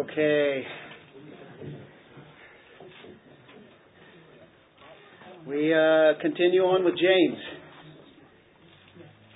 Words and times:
Okay. 0.00 0.62
We 5.46 5.74
uh, 5.74 6.18
continue 6.22 6.62
on 6.62 6.86
with 6.86 6.94
James. 6.94 7.38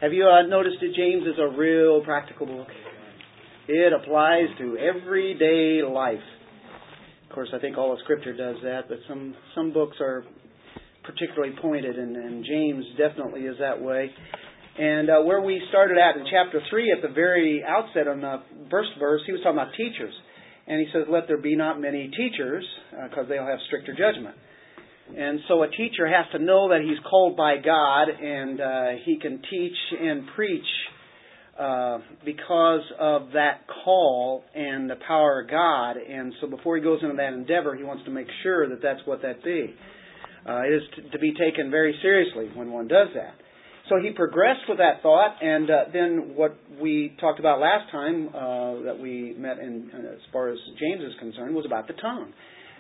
Have 0.01 0.15
you 0.15 0.27
uh, 0.27 0.47
noticed 0.49 0.77
that 0.81 0.95
James 0.97 1.25
is 1.25 1.39
a 1.39 1.55
real 1.55 2.03
practical 2.03 2.47
book? 2.47 2.69
It 3.69 3.93
applies 3.93 4.47
to 4.57 4.79
everyday 4.79 5.83
life. 5.87 6.17
Of 7.29 7.35
course, 7.35 7.51
I 7.53 7.59
think 7.59 7.77
all 7.77 7.93
of 7.93 7.99
Scripture 8.05 8.35
does 8.35 8.57
that, 8.63 8.89
but 8.89 8.99
some 9.07 9.35
some 9.55 9.71
books 9.71 9.99
are 10.01 10.25
particularly 11.03 11.55
pointed, 11.61 11.99
and, 11.99 12.17
and 12.17 12.43
James 12.43 12.87
definitely 12.97 13.43
is 13.43 13.57
that 13.61 13.83
way. 13.83 14.11
And 14.79 15.11
uh, 15.11 15.21
where 15.25 15.43
we 15.43 15.61
started 15.69 15.99
at 15.99 16.17
in 16.17 16.25
chapter 16.31 16.63
3, 16.71 16.95
at 16.97 17.03
the 17.07 17.15
very 17.15 17.63
outset 17.63 18.09
on 18.09 18.23
the 18.23 18.41
first 18.71 18.91
verse, 18.99 19.21
he 19.27 19.33
was 19.33 19.43
talking 19.43 19.59
about 19.59 19.75
teachers. 19.77 20.15
And 20.67 20.81
he 20.81 20.87
says, 20.93 21.05
Let 21.09 21.29
there 21.29 21.39
be 21.39 21.57
not 21.57 21.81
many 21.81 22.09
teachers, 22.09 22.65
because 22.91 23.27
uh, 23.27 23.29
they'll 23.29 23.47
have 23.47 23.59
stricter 23.67 23.93
judgment. 23.93 24.37
And 25.17 25.41
so 25.49 25.63
a 25.63 25.69
teacher 25.69 26.07
has 26.07 26.25
to 26.33 26.39
know 26.39 26.71
that 26.71 26.81
he's 26.81 26.99
called 27.09 27.37
by 27.37 27.57
God 27.59 28.09
and 28.09 28.61
uh, 28.61 28.87
he 29.05 29.19
can 29.19 29.43
teach 29.51 29.77
and 30.01 30.27
preach 30.35 30.65
uh, 31.59 31.99
because 32.25 32.81
of 32.99 33.33
that 33.35 33.67
call 33.85 34.45
and 34.55 34.89
the 34.89 34.97
power 35.07 35.43
of 35.43 35.51
God. 35.51 35.97
And 35.99 36.33
so 36.41 36.47
before 36.47 36.77
he 36.77 36.83
goes 36.83 37.01
into 37.03 37.17
that 37.17 37.33
endeavor, 37.35 37.77
he 37.77 37.85
wants 37.85 38.05
to 38.07 38.11
make 38.11 38.27
sure 38.43 38.69
that 38.69 38.81
that's 38.83 39.01
what 39.05 39.21
that 39.23 39.45
be. 39.45 39.75
Uh, 40.49 40.63
it 40.63 40.73
is 40.73 40.83
to, 40.97 41.11
to 41.11 41.19
be 41.19 41.33
taken 41.33 41.71
very 41.71 41.95
seriously 42.03 42.49
when 42.55 42.73
one 42.73 42.89
does 42.89 43.09
that. 43.15 43.35
So 43.89 43.97
he 44.03 44.13
progressed 44.13 44.65
with 44.67 44.79
that 44.79 45.03
thought, 45.03 45.37
and 45.43 45.71
uh, 45.71 45.75
then 45.93 46.33
what 46.35 46.57
we 46.81 47.15
talked 47.21 47.39
about 47.39 47.61
last 47.61 47.91
time 47.93 48.29
uh, 48.29 48.83
that 48.85 48.99
we 48.99 49.35
met 49.37 49.59
in, 49.59 49.91
uh, 49.93 50.15
as 50.15 50.21
far 50.33 50.49
as 50.49 50.59
James 50.81 51.03
is 51.03 51.13
concerned 51.21 51.55
was 51.55 51.67
about 51.67 51.87
the 51.87 51.93
tongue. 51.95 52.33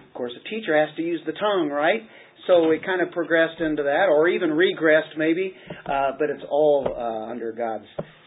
Of 0.08 0.14
course, 0.14 0.32
a 0.34 0.48
teacher 0.48 0.78
has 0.78 0.94
to 0.96 1.02
use 1.02 1.20
the 1.26 1.32
tongue, 1.32 1.68
right? 1.68 2.00
So 2.46 2.70
it 2.70 2.84
kind 2.86 3.02
of 3.02 3.10
progressed 3.10 3.60
into 3.60 3.82
that, 3.82 4.06
or 4.08 4.28
even 4.28 4.50
regressed 4.50 5.16
maybe, 5.18 5.52
uh, 5.84 6.12
but 6.18 6.30
it's 6.30 6.44
all 6.50 6.86
uh, 6.88 7.30
under 7.30 7.52
God's 7.52 7.84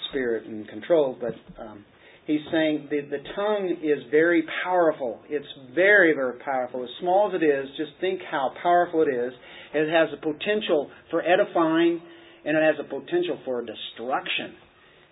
spirit 0.09 0.45
and 0.45 0.67
control. 0.67 1.17
But 1.19 1.33
um, 1.59 1.83
he's 2.27 2.41
saying 2.51 2.89
the, 2.91 3.01
the 3.09 3.23
tongue 3.35 3.77
is 3.81 4.03
very 4.11 4.43
powerful. 4.63 5.21
It's 5.29 5.47
very, 5.73 6.13
very 6.13 6.39
powerful. 6.39 6.83
As 6.83 6.89
small 6.99 7.29
as 7.33 7.41
it 7.41 7.45
is, 7.45 7.67
just 7.77 7.91
think 8.01 8.21
how 8.29 8.51
powerful 8.61 9.01
it 9.01 9.09
is. 9.09 9.33
It 9.73 9.89
has 9.89 10.09
the 10.11 10.17
potential 10.17 10.91
for 11.09 11.23
edifying 11.23 12.01
and 12.47 12.55
it 12.55 12.63
has 12.63 12.75
a 12.79 12.87
potential 12.87 13.37
for 13.43 13.61
destruction. 13.61 14.55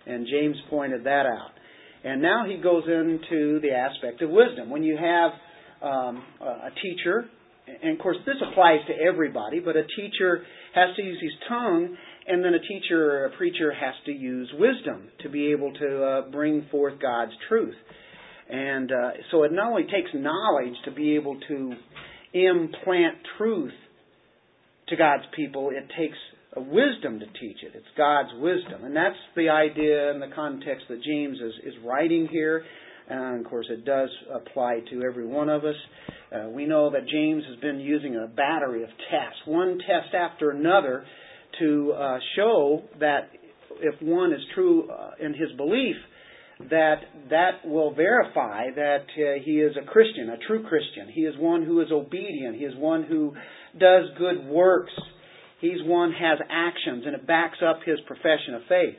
And 0.06 0.26
James 0.26 0.56
pointed 0.70 1.04
that 1.04 1.26
out. 1.26 1.50
And 2.02 2.22
now 2.22 2.46
he 2.48 2.56
goes 2.56 2.84
into 2.86 3.60
the 3.60 3.72
aspect 3.72 4.22
of 4.22 4.30
wisdom. 4.30 4.70
When 4.70 4.82
you 4.82 4.96
have 4.96 5.32
um, 5.82 6.22
a 6.40 6.70
teacher, 6.82 7.26
and 7.82 7.92
of 7.92 7.98
course 7.98 8.16
this 8.24 8.36
applies 8.50 8.80
to 8.86 8.94
everybody, 9.06 9.60
but 9.60 9.76
a 9.76 9.82
teacher 9.82 10.44
has 10.74 10.96
to 10.96 11.02
use 11.02 11.18
his 11.20 11.32
tongue, 11.46 11.96
and 12.26 12.42
then 12.42 12.54
a 12.54 12.60
teacher 12.60 13.10
or 13.10 13.24
a 13.26 13.36
preacher 13.36 13.70
has 13.70 13.94
to 14.06 14.12
use 14.12 14.50
wisdom 14.58 15.08
to 15.22 15.28
be 15.28 15.52
able 15.52 15.74
to 15.74 16.04
uh, 16.04 16.30
bring 16.30 16.66
forth 16.70 16.94
God's 17.02 17.32
truth. 17.48 17.74
And 18.48 18.90
uh, 18.90 19.10
so 19.30 19.42
it 19.42 19.52
not 19.52 19.68
only 19.68 19.82
takes 19.82 20.10
knowledge 20.14 20.74
to 20.86 20.90
be 20.90 21.16
able 21.16 21.38
to 21.48 21.74
implant 22.32 23.16
truth 23.36 23.74
to 24.88 24.96
God's 24.96 25.24
people, 25.34 25.70
it 25.70 25.90
takes 25.98 26.16
a 26.56 26.60
wisdom 26.60 27.20
to 27.20 27.26
teach 27.38 27.58
it. 27.62 27.72
It's 27.74 27.86
God's 27.96 28.30
wisdom. 28.38 28.84
And 28.84 28.96
that's 28.96 29.16
the 29.36 29.50
idea 29.50 30.10
and 30.10 30.20
the 30.22 30.34
context 30.34 30.86
that 30.88 31.02
James 31.02 31.38
is, 31.38 31.52
is 31.64 31.74
writing 31.84 32.28
here. 32.30 32.64
And 33.08 33.44
of 33.44 33.50
course, 33.50 33.66
it 33.70 33.84
does 33.84 34.08
apply 34.34 34.80
to 34.90 35.02
every 35.02 35.26
one 35.26 35.48
of 35.48 35.64
us. 35.64 35.76
Uh, 36.32 36.48
we 36.48 36.66
know 36.66 36.90
that 36.90 37.06
James 37.08 37.44
has 37.48 37.60
been 37.60 37.78
using 37.78 38.16
a 38.16 38.26
battery 38.26 38.82
of 38.82 38.88
tests, 38.88 39.38
one 39.44 39.78
test 39.78 40.14
after 40.14 40.50
another, 40.50 41.04
to 41.60 41.92
uh, 41.92 42.18
show 42.34 42.82
that 42.98 43.30
if 43.80 43.94
one 44.02 44.32
is 44.32 44.40
true 44.54 44.90
uh, 44.90 45.10
in 45.24 45.34
his 45.34 45.52
belief, 45.56 45.96
that 46.70 46.96
that 47.30 47.64
will 47.64 47.94
verify 47.94 48.64
that 48.74 49.04
uh, 49.18 49.44
he 49.44 49.60
is 49.60 49.76
a 49.76 49.84
Christian, 49.84 50.30
a 50.30 50.38
true 50.46 50.64
Christian. 50.66 51.08
He 51.12 51.22
is 51.22 51.34
one 51.38 51.62
who 51.62 51.80
is 51.82 51.88
obedient. 51.92 52.56
He 52.56 52.64
is 52.64 52.74
one 52.76 53.04
who 53.04 53.34
does 53.78 54.04
good 54.18 54.46
works. 54.46 54.92
He's 55.60 55.82
one 55.84 56.12
has 56.12 56.38
actions, 56.50 57.04
and 57.06 57.14
it 57.14 57.26
backs 57.26 57.58
up 57.66 57.80
his 57.84 57.98
profession 58.06 58.54
of 58.54 58.62
faith. 58.68 58.94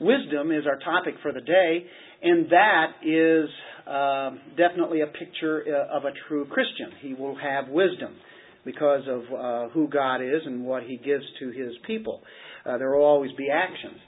Wisdom 0.00 0.50
is 0.50 0.64
our 0.66 0.78
topic 0.78 1.14
for 1.22 1.32
the 1.32 1.40
day, 1.40 1.86
and 2.22 2.50
that 2.50 2.86
is 3.04 3.48
uh, 3.86 4.30
definitely 4.56 5.02
a 5.02 5.06
picture 5.06 5.64
uh, 5.68 5.96
of 5.96 6.04
a 6.04 6.10
true 6.28 6.46
Christian. 6.46 6.90
He 7.00 7.14
will 7.14 7.36
have 7.36 7.68
wisdom 7.68 8.16
because 8.64 9.02
of 9.08 9.22
uh, 9.32 9.68
who 9.70 9.88
God 9.88 10.16
is 10.16 10.42
and 10.44 10.64
what 10.64 10.82
He 10.82 10.96
gives 10.96 11.24
to 11.40 11.50
His 11.50 11.72
people. 11.86 12.22
Uh, 12.66 12.78
there 12.78 12.90
will 12.90 13.04
always 13.04 13.32
be 13.36 13.48
actions. 13.50 13.98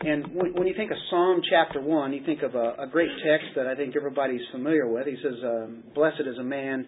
And 0.00 0.34
when, 0.34 0.52
when, 0.54 0.66
you 0.66 0.74
think 0.76 0.90
of 0.90 0.98
Psalm 1.08 1.40
chapter 1.48 1.80
1, 1.80 2.12
you 2.12 2.22
think 2.26 2.42
of 2.42 2.54
a, 2.54 2.74
a, 2.80 2.86
great 2.90 3.08
text 3.24 3.46
that 3.56 3.66
I 3.66 3.74
think 3.74 3.96
everybody's 3.96 4.42
familiar 4.52 4.86
with. 4.86 5.06
He 5.06 5.16
says, 5.22 5.34
um, 5.42 5.84
Blessed 5.94 6.20
is 6.20 6.36
a 6.38 6.44
man, 6.44 6.86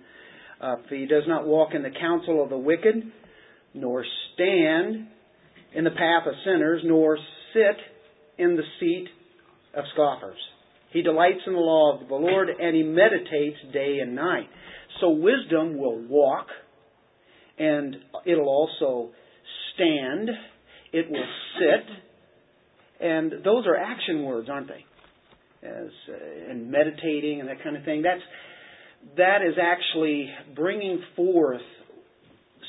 uh, 0.61 0.77
for 0.87 0.95
he 0.95 1.07
does 1.07 1.23
not 1.27 1.47
walk 1.47 1.71
in 1.75 1.83
the 1.83 1.91
counsel 1.91 2.43
of 2.43 2.51
the 2.51 2.59
wicked, 2.59 2.97
nor 3.75 4.05
stand 4.35 5.09
in 5.75 5.85
the 5.85 5.91
path 5.91 6.27
of 6.27 6.35
sinners, 6.45 6.83
nor 6.85 7.19
sit 7.53 7.77
in 8.39 8.57
the 8.57 8.63
seat 8.81 9.07
of 9.75 9.85
scoffers. 9.95 10.39
He 10.93 11.03
delights 11.03 11.41
in 11.47 11.53
the 11.53 11.59
law 11.59 12.01
of 12.01 12.09
the 12.09 12.15
Lord, 12.15 12.49
and 12.49 12.75
he 12.75 12.83
meditates 12.83 13.59
day 13.73 13.99
and 14.01 14.15
night. 14.15 14.49
So 15.01 15.11
wisdom 15.11 15.77
will 15.77 16.01
walk, 16.09 16.47
and 17.59 17.97
it'll 18.25 18.49
also 18.49 19.11
stand, 19.75 20.31
it 20.93 21.11
will 21.11 21.27
sit, 21.59 23.07
and 23.07 23.33
those 23.45 23.67
are 23.67 23.77
action 23.77 24.25
words, 24.25 24.49
aren't 24.51 24.69
they? 24.69 24.85
As 25.63 25.91
uh, 26.09 26.51
and 26.51 26.71
meditating 26.71 27.41
and 27.41 27.49
that 27.49 27.63
kind 27.63 27.77
of 27.77 27.85
thing. 27.85 28.03
That's 28.03 28.23
that 29.17 29.39
is 29.47 29.55
actually 29.61 30.29
bringing 30.57 31.01
forth 31.15 31.61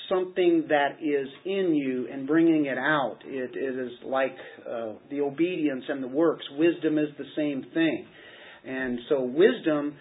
something 0.09 0.66
that 0.70 0.97
is 1.02 1.28
in 1.46 1.75
you 1.75 2.08
and 2.12 2.28
bringing 2.28 2.66
it 2.66 2.78
out. 2.78 3.18
it, 3.25 3.52
it 3.56 3.80
is 3.80 3.92
like 4.03 4.36
uh, 4.70 4.94
the 5.09 5.22
obedience 5.22 5.84
and 5.88 6.03
the 6.03 6.08
works. 6.08 6.44
Wisdom 6.58 6.97
is 6.97 7.09
the 7.18 7.25
same 7.36 7.66
thing. 7.74 8.06
And 8.66 9.00
so 9.08 9.22
wisdom 9.22 9.96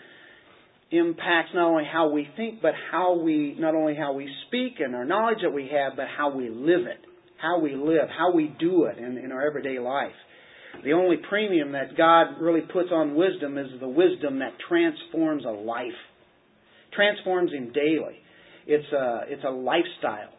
impacts 0.91 1.50
not 1.54 1.68
only 1.68 1.84
how 1.91 2.10
we 2.10 2.26
think, 2.36 2.60
but 2.62 2.72
how 2.91 3.18
we, 3.18 3.54
not 3.58 3.74
only 3.74 3.94
how 3.94 4.14
we 4.14 4.28
speak 4.47 4.80
and 4.80 4.94
our 4.94 5.04
knowledge 5.04 5.38
that 5.42 5.52
we 5.52 5.70
have, 5.72 5.92
but 5.97 6.06
how 6.16 6.34
we 6.34 6.48
live 6.48 6.86
it. 6.86 7.04
How 7.41 7.60
we 7.60 7.76
live, 7.76 8.08
how 8.16 8.32
we 8.34 8.52
do 8.58 8.86
it 8.86 8.98
in, 8.98 9.16
in 9.16 9.30
our 9.30 9.47
everyday 9.47 9.78
life. 9.78 10.14
The 10.84 10.92
only 10.92 11.16
premium 11.28 11.72
that 11.72 11.97
God 11.97 12.41
really 12.41 12.62
puts 12.62 12.91
on 12.92 13.14
wisdom 13.14 13.58
is 13.58 13.68
the 13.80 13.88
wisdom 13.88 14.41
that 14.41 14.52
transforms 14.68 15.44
a 15.44 15.50
life. 15.50 15.86
Transforms 16.94 17.52
him 17.52 17.72
daily. 17.72 18.18
It's 18.68 18.92
a, 18.92 19.22
it's 19.28 19.42
a 19.44 19.50
lifestyle. 19.50 20.30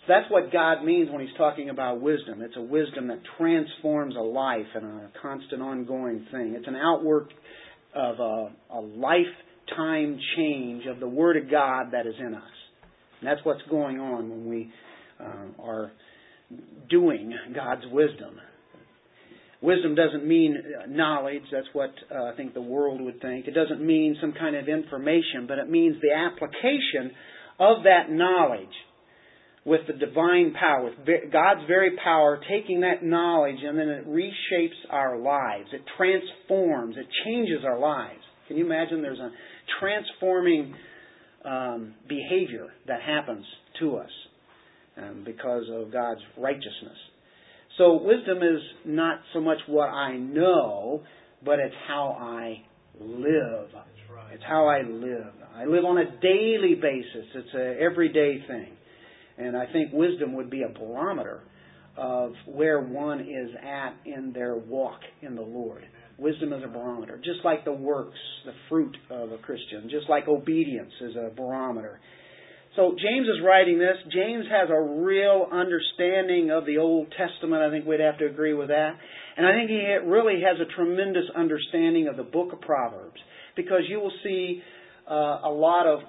So 0.00 0.04
that's 0.08 0.30
what 0.30 0.52
God 0.52 0.84
means 0.84 1.10
when 1.10 1.22
He's 1.22 1.36
talking 1.38 1.70
about 1.70 2.00
wisdom. 2.00 2.42
It's 2.42 2.56
a 2.56 2.62
wisdom 2.62 3.08
that 3.08 3.20
transforms 3.38 4.14
a 4.16 4.20
life 4.22 4.66
and 4.74 4.84
a 4.84 5.10
constant 5.20 5.62
ongoing 5.62 6.26
thing. 6.30 6.54
It's 6.56 6.68
an 6.68 6.76
outwork 6.76 7.30
of 7.94 8.20
a, 8.20 8.50
a 8.70 8.80
lifetime 8.80 10.18
change 10.36 10.84
of 10.86 11.00
the 11.00 11.08
Word 11.08 11.38
of 11.38 11.50
God 11.50 11.92
that 11.92 12.06
is 12.06 12.14
in 12.18 12.34
us. 12.34 12.42
And 13.20 13.28
that's 13.28 13.40
what's 13.44 13.62
going 13.70 13.98
on 13.98 14.28
when 14.28 14.46
we 14.46 14.70
uh, 15.18 15.62
are 15.62 15.92
doing 16.90 17.32
God's 17.54 17.84
wisdom. 17.90 18.36
Wisdom 19.62 19.94
doesn't 19.94 20.26
mean 20.26 20.56
knowledge. 20.88 21.42
That's 21.52 21.66
what 21.74 21.90
uh, 22.14 22.24
I 22.24 22.36
think 22.36 22.54
the 22.54 22.62
world 22.62 23.00
would 23.00 23.20
think. 23.20 23.46
It 23.46 23.54
doesn't 23.54 23.84
mean 23.84 24.16
some 24.20 24.32
kind 24.32 24.56
of 24.56 24.68
information, 24.68 25.46
but 25.46 25.58
it 25.58 25.68
means 25.68 25.96
the 26.00 26.12
application 26.14 27.14
of 27.60 27.84
that 27.84 28.10
knowledge 28.10 28.68
with 29.64 29.82
the 29.86 29.92
divine 29.92 30.54
power, 30.58 30.84
with 30.84 31.32
God's 31.32 31.60
very 31.68 31.96
power, 32.02 32.40
taking 32.48 32.80
that 32.80 33.04
knowledge 33.04 33.58
and 33.62 33.78
then 33.78 33.88
it 33.88 34.08
reshapes 34.08 34.70
our 34.88 35.18
lives. 35.18 35.68
It 35.72 35.82
transforms, 35.96 36.96
it 36.96 37.06
changes 37.24 37.58
our 37.64 37.78
lives. 37.78 38.20
Can 38.48 38.56
you 38.56 38.64
imagine 38.64 39.02
there's 39.02 39.18
a 39.20 39.30
transforming 39.78 40.74
um, 41.44 41.94
behavior 42.08 42.68
that 42.88 43.00
happens 43.02 43.44
to 43.80 43.96
us 43.98 44.10
um, 44.96 45.22
because 45.24 45.64
of 45.70 45.92
God's 45.92 46.20
righteousness? 46.38 46.96
So, 47.78 48.02
wisdom 48.02 48.38
is 48.38 48.60
not 48.84 49.20
so 49.32 49.40
much 49.40 49.58
what 49.66 49.88
I 49.88 50.16
know, 50.16 51.02
but 51.44 51.60
it's 51.60 51.74
how 51.86 52.16
I 52.20 52.62
live. 53.00 53.68
It's 54.32 54.42
how 54.46 54.66
I 54.66 54.82
live. 54.82 55.32
I 55.54 55.64
live 55.64 55.84
on 55.84 55.98
a 55.98 56.04
daily 56.20 56.74
basis. 56.74 57.26
It's 57.34 57.54
an 57.54 57.76
everyday 57.80 58.44
thing. 58.46 58.72
And 59.38 59.56
I 59.56 59.66
think 59.72 59.92
wisdom 59.92 60.34
would 60.34 60.50
be 60.50 60.62
a 60.62 60.68
barometer 60.68 61.42
of 61.96 62.32
where 62.46 62.80
one 62.80 63.20
is 63.20 63.50
at 63.62 63.94
in 64.06 64.32
their 64.32 64.56
walk 64.56 65.00
in 65.22 65.34
the 65.34 65.42
Lord. 65.42 65.84
Wisdom 66.18 66.52
is 66.52 66.62
a 66.62 66.68
barometer, 66.68 67.16
just 67.16 67.44
like 67.44 67.64
the 67.64 67.72
works, 67.72 68.18
the 68.44 68.52
fruit 68.68 68.96
of 69.10 69.32
a 69.32 69.38
Christian, 69.38 69.88
just 69.90 70.08
like 70.08 70.28
obedience 70.28 70.92
is 71.00 71.16
a 71.16 71.30
barometer. 71.34 72.00
So 72.76 72.90
James 72.90 73.26
is 73.26 73.44
writing 73.44 73.78
this. 73.78 73.96
James 74.12 74.44
has 74.50 74.68
a 74.70 74.80
real 74.80 75.48
understanding 75.50 76.50
of 76.50 76.66
the 76.66 76.78
Old 76.78 77.12
Testament. 77.16 77.62
I 77.62 77.70
think 77.70 77.86
we'd 77.86 78.00
have 78.00 78.18
to 78.18 78.26
agree 78.26 78.54
with 78.54 78.68
that. 78.68 78.92
And 79.36 79.46
I 79.46 79.52
think 79.52 79.70
he 79.70 79.80
really 80.04 80.42
has 80.46 80.60
a 80.60 80.72
tremendous 80.76 81.24
understanding 81.34 82.06
of 82.06 82.16
the 82.16 82.22
book 82.22 82.52
of 82.52 82.60
Proverbs 82.60 83.20
because 83.62 83.82
you 83.88 84.00
will 84.00 84.12
see 84.22 84.62
uh, 85.10 85.40
a 85.44 85.50
lot 85.50 85.86
of 85.86 86.00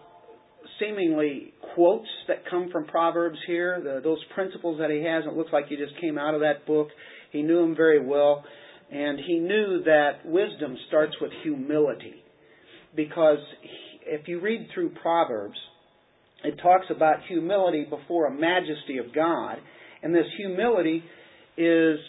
seemingly 0.80 1.54
quotes 1.76 2.08
that 2.28 2.44
come 2.50 2.70
from 2.72 2.86
Proverbs 2.86 3.38
here. 3.48 3.82
The, 3.84 4.02
those 4.04 4.20
principles 4.34 4.80
that 4.80 4.90
he 4.90 5.04
has, 5.04 5.24
it 5.26 5.36
looks 5.36 5.52
like 5.52 5.68
he 5.68 5.76
just 5.76 6.00
came 6.00 6.18
out 6.18 6.34
of 6.34 6.42
that 6.42 6.66
book. 6.66 6.90
He 7.32 7.42
knew 7.42 7.62
them 7.62 7.76
very 7.76 8.04
well. 8.04 8.44
And 8.92 9.20
he 9.26 9.40
knew 9.40 9.84
that 9.86 10.26
wisdom 10.26 10.78
starts 10.88 11.14
with 11.22 11.32
humility. 11.44 12.16
Because 12.96 13.38
if 14.06 14.28
you 14.28 14.42
read 14.42 14.68
through 14.74 14.92
Proverbs, 15.02 15.58
it 16.44 16.60
talks 16.62 16.88
about 16.90 17.18
humility 17.28 17.86
before 17.90 18.28
a 18.28 18.32
majesty 18.32 18.98
of 18.98 19.14
God. 19.14 19.58
And 20.04 20.14
this 20.14 20.26
humility 20.38 21.04
is 21.58 22.00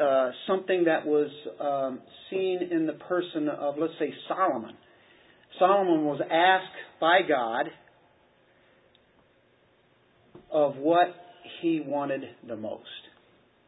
uh, 0.00 0.30
something 0.46 0.84
that 0.84 1.06
was 1.06 1.30
um, 1.60 2.00
seen 2.30 2.60
in 2.70 2.86
the 2.86 2.94
person 2.94 3.48
of, 3.48 3.74
let's 3.78 3.92
say, 3.98 4.12
Solomon. 4.26 4.74
Solomon 5.62 6.04
was 6.04 6.20
asked 6.20 7.00
by 7.00 7.20
God 7.28 7.66
of 10.50 10.74
what 10.76 11.06
he 11.60 11.80
wanted 11.86 12.22
the 12.48 12.56
most. 12.56 12.82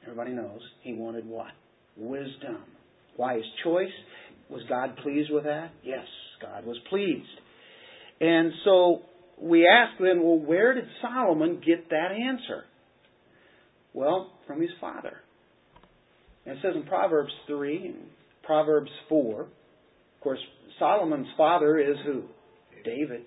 Everybody 0.02 0.32
knows 0.32 0.58
he 0.82 0.92
wanted 0.92 1.24
what? 1.24 1.52
wisdom. 1.96 2.58
Why 3.16 3.36
his 3.36 3.44
choice? 3.62 3.92
Was 4.50 4.62
God 4.68 4.96
pleased 5.02 5.30
with 5.32 5.44
that? 5.44 5.70
Yes, 5.84 6.04
God 6.42 6.66
was 6.66 6.76
pleased. 6.90 7.28
And 8.20 8.52
so 8.64 9.02
we 9.40 9.66
ask 9.66 9.98
then, 10.00 10.22
well, 10.22 10.38
where 10.38 10.74
did 10.74 10.84
Solomon 11.00 11.62
get 11.64 11.90
that 11.90 12.08
answer? 12.10 12.64
Well, 13.92 14.32
from 14.46 14.60
his 14.60 14.70
father. 14.80 15.18
And 16.44 16.58
it 16.58 16.62
says 16.62 16.72
in 16.74 16.82
Proverbs 16.82 17.32
3 17.46 17.86
and 17.86 17.96
Proverbs 18.42 18.90
4, 19.08 19.42
of 19.42 19.48
course, 20.20 20.40
Solomon's 20.78 21.28
father 21.36 21.78
is 21.78 21.96
who? 22.04 22.22
David. 22.84 23.22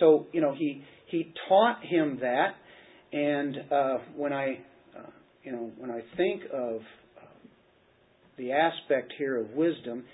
So, 0.00 0.26
you 0.32 0.40
know, 0.40 0.54
he, 0.54 0.82
he 1.06 1.32
taught 1.48 1.84
him 1.84 2.18
that. 2.20 2.54
And 3.12 3.56
uh, 3.72 3.98
when 4.16 4.32
I, 4.32 4.58
uh, 4.96 5.10
you 5.42 5.52
know, 5.52 5.70
when 5.78 5.90
I 5.90 6.00
think 6.16 6.42
of 6.52 6.80
the 8.36 8.52
aspect 8.52 9.12
here 9.18 9.40
of 9.40 9.50
wisdom, 9.50 10.04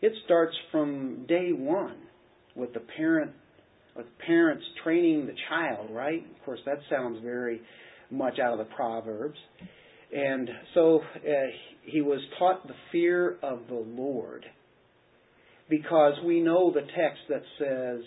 it 0.00 0.12
starts 0.24 0.54
from 0.70 1.24
day 1.26 1.50
one 1.52 1.96
with 2.54 2.74
the 2.74 2.82
parent, 2.96 3.32
with 3.96 4.06
parents 4.26 4.64
training 4.84 5.26
the 5.26 5.34
child. 5.48 5.90
Right? 5.90 6.24
Of 6.24 6.44
course, 6.44 6.60
that 6.66 6.78
sounds 6.90 7.18
very 7.22 7.60
much 8.10 8.38
out 8.38 8.52
of 8.52 8.58
the 8.58 8.72
proverbs. 8.74 9.38
And 10.14 10.50
so 10.74 11.00
uh, 11.16 11.30
he 11.84 12.02
was 12.02 12.20
taught 12.38 12.66
the 12.66 12.74
fear 12.90 13.38
of 13.42 13.60
the 13.68 13.74
Lord 13.74 14.44
because 15.68 16.14
we 16.24 16.40
know 16.40 16.72
the 16.72 16.80
text 16.80 17.20
that 17.28 17.42
says 17.58 18.04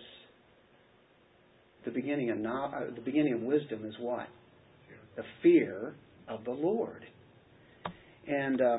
the 1.86 1.92
beginning 1.92 2.31
of 2.31 2.38
no, 2.38 2.72
uh, 2.75 2.94
the 2.94 3.02
beginning 3.02 3.34
of 3.34 3.42
wisdom 3.42 3.86
is 3.86 3.94
what 4.00 4.28
the 5.16 5.24
fear 5.42 5.96
of 6.28 6.44
the 6.44 6.52
Lord. 6.52 7.04
And 8.28 8.60
uh, 8.60 8.78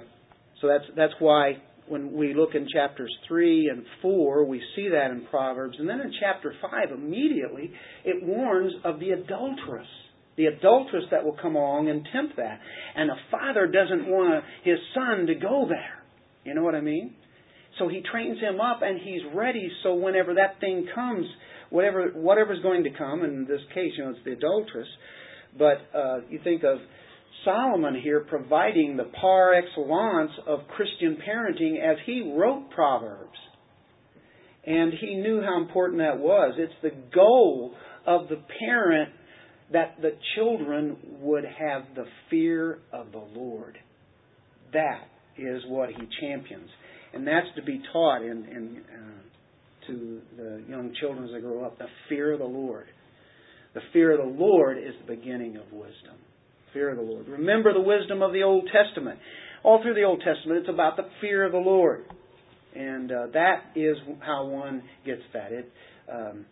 so 0.60 0.68
that's 0.68 0.84
that's 0.96 1.14
why 1.18 1.62
when 1.88 2.12
we 2.12 2.34
look 2.34 2.54
in 2.54 2.66
chapters 2.72 3.14
3 3.28 3.68
and 3.68 3.84
4, 4.02 4.44
we 4.44 4.60
see 4.74 4.88
that 4.88 5.10
in 5.12 5.24
Proverbs. 5.30 5.76
And 5.78 5.88
then 5.88 6.00
in 6.00 6.12
chapter 6.20 6.52
5, 6.60 6.90
immediately, 6.92 7.70
it 8.04 8.24
warns 8.24 8.72
of 8.84 8.98
the 8.98 9.10
adulteress. 9.10 9.86
The 10.36 10.46
adulteress 10.46 11.04
that 11.12 11.24
will 11.24 11.36
come 11.40 11.54
along 11.54 11.88
and 11.88 12.06
tempt 12.12 12.36
that. 12.36 12.58
And 12.96 13.10
a 13.10 13.14
father 13.30 13.66
doesn't 13.66 14.06
want 14.08 14.44
his 14.64 14.78
son 14.94 15.26
to 15.26 15.34
go 15.34 15.66
there. 15.68 16.02
You 16.44 16.54
know 16.54 16.62
what 16.62 16.74
I 16.74 16.80
mean? 16.80 17.14
So 17.78 17.88
he 17.88 18.02
trains 18.10 18.38
him 18.40 18.60
up 18.60 18.80
and 18.82 19.00
he's 19.00 19.22
ready 19.34 19.70
so 19.82 19.94
whenever 19.94 20.34
that 20.34 20.60
thing 20.60 20.86
comes, 20.94 21.26
whatever 21.70 22.08
whatever's 22.14 22.62
going 22.62 22.84
to 22.84 22.90
come, 22.90 23.22
in 23.24 23.46
this 23.46 23.60
case, 23.74 23.92
you 23.96 24.04
know, 24.04 24.10
it's 24.10 24.20
the 24.24 24.32
adulteress, 24.32 24.88
but 25.58 25.98
uh, 25.98 26.18
you 26.30 26.40
think 26.42 26.62
of 26.64 26.78
Solomon 27.44 28.00
here 28.02 28.20
providing 28.20 28.96
the 28.96 29.10
par 29.20 29.54
excellence 29.54 30.32
of 30.46 30.60
Christian 30.68 31.18
parenting 31.26 31.78
as 31.82 31.96
he 32.06 32.32
wrote 32.36 32.70
Proverbs. 32.70 33.38
And 34.64 34.92
he 35.00 35.14
knew 35.14 35.40
how 35.42 35.60
important 35.60 36.00
that 36.00 36.18
was. 36.18 36.54
It's 36.58 36.72
the 36.82 36.90
goal 37.14 37.74
of 38.04 38.28
the 38.28 38.42
parent 38.58 39.10
that 39.72 39.96
the 40.00 40.16
children 40.34 40.96
would 41.20 41.44
have 41.44 41.82
the 41.94 42.06
fear 42.30 42.80
of 42.92 43.12
the 43.12 43.24
Lord. 43.34 43.78
That 44.72 45.04
is 45.38 45.62
what 45.68 45.90
he 45.90 46.02
champions. 46.20 46.68
And 47.14 47.26
that's 47.26 47.46
to 47.56 47.62
be 47.62 47.80
taught 47.92 48.22
in, 48.22 48.44
in 48.44 48.82
uh, 48.92 49.86
to 49.86 50.20
the 50.36 50.64
young 50.68 50.92
children 51.00 51.24
as 51.24 51.32
they 51.32 51.40
grow 51.40 51.64
up. 51.64 51.78
The 51.78 51.86
fear 52.08 52.32
of 52.32 52.40
the 52.40 52.44
Lord. 52.44 52.86
The 53.74 53.80
fear 53.92 54.12
of 54.12 54.18
the 54.18 54.38
Lord 54.38 54.78
is 54.78 54.94
the 55.06 55.16
beginning 55.16 55.56
of 55.56 55.70
wisdom 55.72 56.16
fear 56.76 56.90
of 56.90 56.96
the 56.98 57.02
Lord. 57.02 57.26
Remember 57.26 57.72
the 57.72 57.80
wisdom 57.80 58.20
of 58.20 58.34
the 58.34 58.42
Old 58.42 58.68
Testament. 58.70 59.18
All 59.64 59.82
through 59.82 59.94
the 59.94 60.02
Old 60.02 60.22
Testament, 60.22 60.60
it's 60.60 60.68
about 60.68 60.96
the 60.96 61.08
fear 61.22 61.46
of 61.46 61.52
the 61.52 61.58
Lord. 61.58 62.04
And 62.74 63.10
uh, 63.10 63.26
that 63.32 63.62
is 63.74 63.96
how 64.20 64.46
one 64.46 64.82
gets 65.06 65.22
that. 65.32 65.52
It 65.52 65.72
um, 66.12 66.44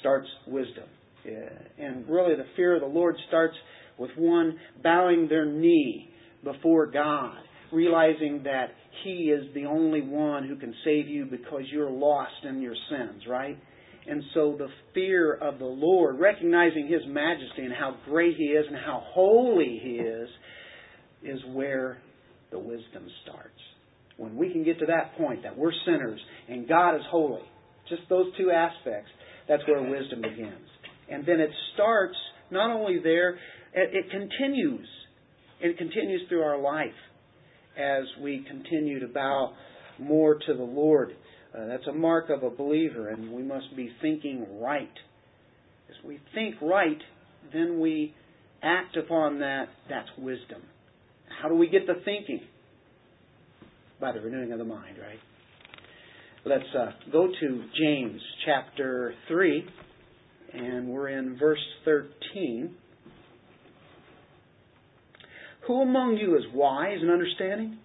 starts 0.00 0.26
wisdom. 0.48 0.84
Yeah. 1.24 1.48
And 1.78 2.08
really, 2.08 2.34
the 2.34 2.46
fear 2.56 2.74
of 2.74 2.80
the 2.80 2.88
Lord 2.88 3.14
starts 3.28 3.54
with 3.98 4.10
one 4.16 4.58
bowing 4.82 5.28
their 5.28 5.46
knee 5.46 6.10
before 6.42 6.86
God, 6.86 7.38
realizing 7.72 8.42
that 8.44 8.70
He 9.04 9.30
is 9.30 9.44
the 9.54 9.64
only 9.64 10.02
one 10.02 10.46
who 10.46 10.56
can 10.56 10.74
save 10.84 11.08
you 11.08 11.24
because 11.24 11.62
you're 11.70 11.90
lost 11.90 12.44
in 12.48 12.60
your 12.60 12.74
sins, 12.90 13.22
right? 13.28 13.58
And 14.06 14.22
so 14.34 14.56
the 14.56 14.68
fear 14.94 15.34
of 15.34 15.58
the 15.58 15.66
Lord, 15.66 16.18
recognizing 16.18 16.88
His 16.88 17.02
majesty 17.06 17.62
and 17.62 17.72
how 17.72 17.96
great 18.06 18.36
He 18.36 18.44
is 18.44 18.64
and 18.66 18.76
how 18.76 19.02
holy 19.12 19.80
He 19.82 19.90
is, 19.90 20.28
is 21.22 21.40
where 21.52 21.98
the 22.50 22.58
wisdom 22.58 23.06
starts. 23.22 23.50
When 24.16 24.36
we 24.36 24.50
can 24.50 24.64
get 24.64 24.78
to 24.80 24.86
that 24.86 25.16
point 25.16 25.42
that 25.42 25.56
we're 25.56 25.72
sinners 25.84 26.20
and 26.48 26.66
God 26.68 26.96
is 26.96 27.02
holy, 27.10 27.42
just 27.88 28.02
those 28.08 28.26
two 28.36 28.50
aspects, 28.50 29.10
that's 29.48 29.62
where 29.66 29.82
wisdom 29.82 30.22
begins. 30.22 30.68
And 31.10 31.24
then 31.26 31.40
it 31.40 31.50
starts 31.74 32.16
not 32.50 32.70
only 32.70 32.98
there, 33.02 33.38
it 33.74 34.10
continues. 34.10 34.88
It 35.60 35.76
continues 35.76 36.22
through 36.28 36.42
our 36.42 36.58
life 36.58 36.94
as 37.78 38.04
we 38.20 38.44
continue 38.48 39.00
to 39.00 39.08
bow 39.08 39.54
more 39.98 40.34
to 40.34 40.54
the 40.54 40.62
Lord 40.62 41.14
uh, 41.56 41.66
that's 41.66 41.86
a 41.86 41.92
mark 41.92 42.28
of 42.30 42.42
a 42.42 42.50
believer, 42.50 43.08
and 43.08 43.32
we 43.32 43.42
must 43.42 43.74
be 43.74 43.90
thinking 44.02 44.46
right. 44.60 44.92
As 45.88 45.96
we 46.04 46.20
think 46.34 46.56
right, 46.60 46.98
then 47.52 47.80
we 47.80 48.14
act 48.62 48.96
upon 48.96 49.38
that. 49.40 49.66
That's 49.88 50.08
wisdom. 50.18 50.62
How 51.40 51.48
do 51.48 51.54
we 51.54 51.68
get 51.68 51.86
the 51.86 51.94
thinking? 52.04 52.40
By 54.00 54.12
the 54.12 54.20
renewing 54.20 54.52
of 54.52 54.58
the 54.58 54.64
mind, 54.64 54.96
right? 55.00 55.18
Let's 56.44 56.68
uh, 56.78 56.90
go 57.10 57.28
to 57.28 57.64
James 57.80 58.20
chapter 58.44 59.14
3, 59.28 59.64
and 60.52 60.88
we're 60.88 61.08
in 61.08 61.38
verse 61.38 61.64
13. 61.84 62.74
Who 65.68 65.82
among 65.82 66.16
you 66.16 66.36
is 66.36 66.44
wise 66.54 66.96
and 67.00 67.10
understanding? 67.10 67.78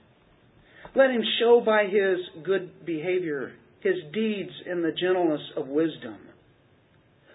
Let 0.96 1.12
him 1.12 1.22
show 1.40 1.62
by 1.63 1.84
his 1.84 2.44
good 2.46 2.86
behavior 2.86 3.52
his 3.82 3.96
deeds 4.13 4.52
in 4.66 4.82
the 4.82 4.94
gentleness 4.94 5.42
of 5.58 5.68
wisdom. 5.68 6.16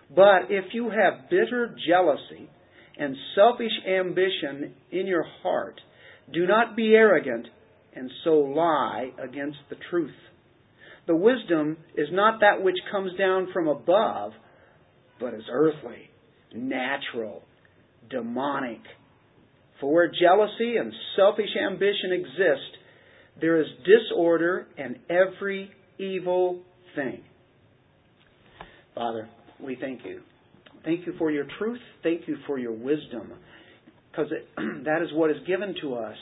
But 0.08 0.48
if 0.48 0.72
you 0.72 0.88
have 0.88 1.28
bitter 1.28 1.76
jealousy 1.86 2.48
and 2.98 3.14
selfish 3.34 3.72
ambition 3.86 4.74
in 4.90 5.06
your 5.06 5.24
heart, 5.42 5.78
do 6.32 6.46
not 6.46 6.74
be 6.74 6.94
arrogant 6.94 7.46
and 7.94 8.10
so 8.24 8.30
lie 8.30 9.10
against 9.22 9.58
the 9.68 9.76
truth. 9.90 10.16
The 11.06 11.16
wisdom 11.16 11.76
is 11.94 12.08
not 12.10 12.40
that 12.40 12.62
which 12.62 12.76
comes 12.90 13.12
down 13.18 13.48
from 13.52 13.68
above, 13.68 14.32
but 15.20 15.34
is 15.34 15.44
earthly, 15.52 16.08
natural, 16.54 17.42
demonic. 18.08 18.80
For 19.80 19.92
where 19.92 20.08
jealousy 20.08 20.76
and 20.76 20.92
selfish 21.16 21.50
ambition 21.60 22.12
exist, 22.12 22.78
there 23.40 23.60
is 23.60 23.66
disorder 23.84 24.66
and 24.76 24.96
every 25.08 25.70
evil 25.98 26.62
thing. 26.94 27.20
Father, 28.94 29.28
we 29.60 29.76
thank 29.80 30.04
you. 30.04 30.22
Thank 30.84 31.06
you 31.06 31.14
for 31.18 31.30
your 31.30 31.46
truth. 31.58 31.80
Thank 32.02 32.26
you 32.26 32.36
for 32.46 32.58
your 32.58 32.72
wisdom. 32.72 33.32
Because 34.10 34.30
that 34.56 35.02
is 35.02 35.10
what 35.12 35.30
is 35.30 35.36
given 35.46 35.74
to 35.82 35.94
us. 35.94 36.16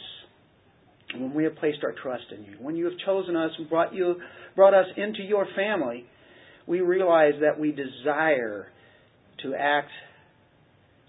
when 1.15 1.33
we 1.33 1.45
have 1.45 1.57
placed 1.57 1.79
our 1.83 1.93
trust 1.93 2.25
in 2.37 2.45
you, 2.45 2.57
when 2.61 2.77
you 2.77 2.85
have 2.85 2.99
chosen 3.07 3.37
us 3.37 3.53
and 3.59 3.69
brought 3.71 3.95
you 3.95 4.17
brought 4.55 4.75
us 4.75 4.87
into 4.97 5.23
your 5.23 5.47
family, 5.55 6.05
we 6.67 6.81
realize 6.81 7.35
that 7.41 7.59
we 7.59 7.73
desire 7.73 8.69
to 9.43 9.55
act 9.55 9.91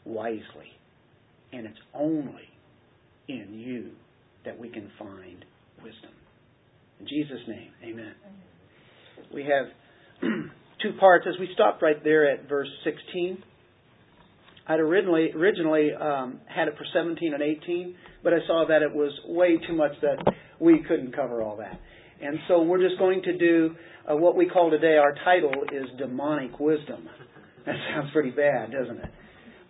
wisely. 0.06 0.77
And 1.58 1.66
it's 1.66 1.80
only 1.96 2.48
in 3.28 3.48
you 3.52 3.90
that 4.46 4.60
we 4.60 4.70
can 4.70 4.92
find 5.00 5.44
wisdom. 5.84 6.12
In 7.00 7.08
Jesus' 7.08 7.40
name, 7.48 7.72
amen. 7.84 8.14
We 9.34 9.42
have 9.42 9.66
two 10.22 10.92
parts. 11.00 11.26
As 11.28 11.34
we 11.40 11.50
stopped 11.56 11.82
right 11.82 12.04
there 12.04 12.32
at 12.32 12.48
verse 12.48 12.68
16, 12.84 13.42
I'd 14.68 14.80
originally 14.80 15.32
originally 15.36 15.90
um, 16.00 16.42
had 16.46 16.68
it 16.68 16.76
for 16.78 16.86
17 16.94 17.34
and 17.34 17.42
18, 17.42 17.96
but 18.24 18.34
I 18.34 18.46
saw 18.46 18.66
that 18.70 18.84
it 18.84 18.94
was 18.94 19.12
way 19.26 19.58
too 19.68 19.74
much 19.74 19.94
that 20.04 20.34
we 20.60 20.84
couldn't 20.88 21.16
cover 21.16 21.42
all 21.42 21.58
that. 21.58 21.80
And 22.22 22.38
so 22.48 22.62
we're 22.62 22.88
just 22.88 23.00
going 23.00 23.24
to 23.24 23.36
do 23.36 23.76
uh, 24.08 24.16
what 24.16 24.36
we 24.36 24.48
call 24.48 24.70
today, 24.70 24.98
our 24.98 25.16
title 25.26 25.64
is 25.74 25.86
Demonic 25.98 26.60
Wisdom. 26.60 27.10
That 27.66 27.76
sounds 27.92 28.12
pretty 28.14 28.30
bad, 28.30 28.72
doesn't 28.72 29.00
it? 29.00 29.10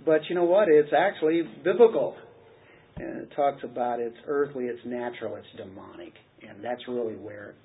But 0.08 0.22
you 0.30 0.36
know 0.36 0.46
what? 0.46 0.70
It's 0.70 0.94
actually 0.98 1.44
biblical. 1.66 2.16
And 2.96 3.24
it 3.24 3.30
talks 3.36 3.62
about 3.64 4.00
it's 4.00 4.16
earthly, 4.26 4.64
it's 4.64 4.80
natural, 4.86 5.36
it's 5.36 5.48
demonic. 5.58 6.14
And 6.48 6.64
that's 6.64 6.82
really 6.88 7.16
where 7.16 7.56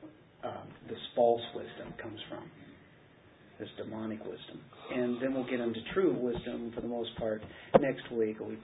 um, 0.42 0.66
this 0.88 0.98
false 1.14 1.40
wisdom 1.54 1.94
comes 2.02 2.18
from 2.28 2.42
this 3.60 3.68
demonic 3.78 4.18
wisdom. 4.24 4.60
And 4.92 5.22
then 5.22 5.34
we'll 5.34 5.48
get 5.48 5.60
into 5.60 5.78
true 5.94 6.18
wisdom 6.18 6.72
for 6.74 6.80
the 6.80 6.88
most 6.88 7.16
part 7.16 7.42
next 7.80 8.10
week. 8.10 8.40
We 8.40 8.58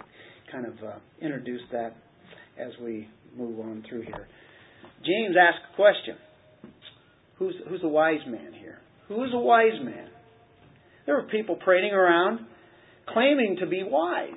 kind 0.51 0.67
of 0.67 0.73
uh, 0.85 0.99
introduce 1.23 1.63
that 1.71 1.95
as 2.59 2.73
we 2.83 3.09
move 3.37 3.61
on 3.61 3.85
through 3.89 4.03
here. 4.03 4.27
James 5.05 5.37
asked 5.41 5.73
a 5.73 5.77
question. 5.77 6.17
Who's, 7.39 7.55
who's 7.69 7.85
a 7.85 7.89
wise 7.89 8.27
man 8.27 8.53
here? 8.59 8.81
Who 9.07 9.23
is 9.23 9.31
a 9.33 9.39
wise 9.39 9.81
man? 9.85 10.09
There 11.07 11.15
were 11.15 11.29
people 11.29 11.55
prating 11.55 11.93
around 11.93 12.41
claiming 13.13 13.57
to 13.61 13.67
be 13.67 13.83
wise. 13.85 14.31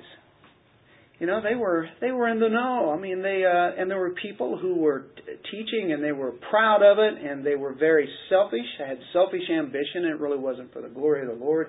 You 1.18 1.26
know, 1.26 1.40
they 1.40 1.54
were 1.54 1.88
they 2.00 2.10
were 2.10 2.28
in 2.28 2.40
the 2.40 2.48
know. 2.48 2.92
I 2.96 3.00
mean, 3.00 3.22
they 3.22 3.44
uh, 3.44 3.80
and 3.80 3.90
there 3.90 3.98
were 3.98 4.14
people 4.20 4.58
who 4.58 4.76
were 4.76 5.06
t- 5.16 5.22
teaching 5.52 5.92
and 5.92 6.02
they 6.02 6.12
were 6.12 6.32
proud 6.50 6.82
of 6.82 6.98
it 6.98 7.14
and 7.24 7.46
they 7.46 7.54
were 7.54 7.74
very 7.74 8.08
selfish. 8.28 8.66
had 8.78 8.98
selfish 9.12 9.48
ambition. 9.50 10.04
And 10.04 10.14
It 10.14 10.20
really 10.20 10.38
wasn't 10.38 10.72
for 10.72 10.82
the 10.82 10.88
glory 10.88 11.22
of 11.22 11.28
the 11.28 11.44
Lord. 11.44 11.68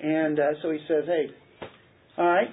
And 0.00 0.40
uh, 0.40 0.42
so 0.62 0.70
he 0.70 0.78
says, 0.88 1.04
"Hey, 1.06 1.26
all 2.16 2.26
right." 2.26 2.48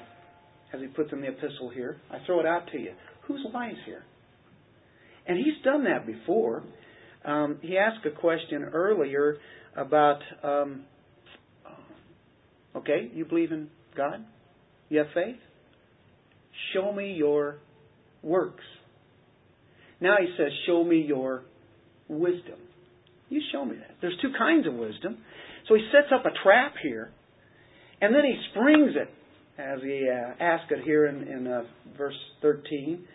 As 0.71 0.79
he 0.81 0.88
puts 0.88 1.11
in 1.11 1.21
the 1.21 1.27
epistle 1.29 1.69
here, 1.73 1.97
I 2.11 2.17
throw 2.27 2.39
it 2.39 2.45
out 2.45 2.67
to 2.73 2.77
you. 2.77 2.91
Who's 3.25 3.43
wise 3.51 3.73
here? 3.85 4.03
And 5.25 5.38
he's 5.38 5.63
done 5.63 5.85
that 5.85 6.05
before. 6.05 6.63
Um, 7.25 7.57
he 7.61 7.77
asked 7.77 8.05
a 8.05 8.11
question 8.11 8.63
earlier 8.63 9.38
about, 9.75 10.19
um, 10.43 10.83
okay, 12.75 13.09
you 13.13 13.25
believe 13.25 13.51
in 13.51 13.69
God? 13.95 14.25
You 14.89 14.99
have 14.99 15.07
faith? 15.13 15.38
Show 16.73 16.91
me 16.91 17.13
your 17.13 17.57
works. 18.21 18.63
Now 20.01 20.15
he 20.19 20.27
says, 20.38 20.51
Show 20.65 20.83
me 20.83 21.03
your 21.07 21.43
wisdom. 22.07 22.59
You 23.29 23.41
show 23.51 23.63
me 23.63 23.75
that. 23.75 23.95
There's 24.01 24.17
two 24.21 24.31
kinds 24.38 24.65
of 24.67 24.73
wisdom. 24.73 25.17
So 25.67 25.75
he 25.75 25.88
sets 25.91 26.11
up 26.13 26.25
a 26.25 26.31
trap 26.43 26.73
here, 26.81 27.11
and 28.01 28.13
then 28.13 28.23
he 28.23 28.35
springs 28.51 28.91
it, 28.95 29.09
as 29.61 29.79
he 29.83 30.09
uh, 30.09 30.33
it 30.71 30.83
here 30.83 31.05
in, 31.05 31.27
in 31.27 31.47
uh, 31.47 31.63
verse 31.97 32.15
13. 32.41 33.05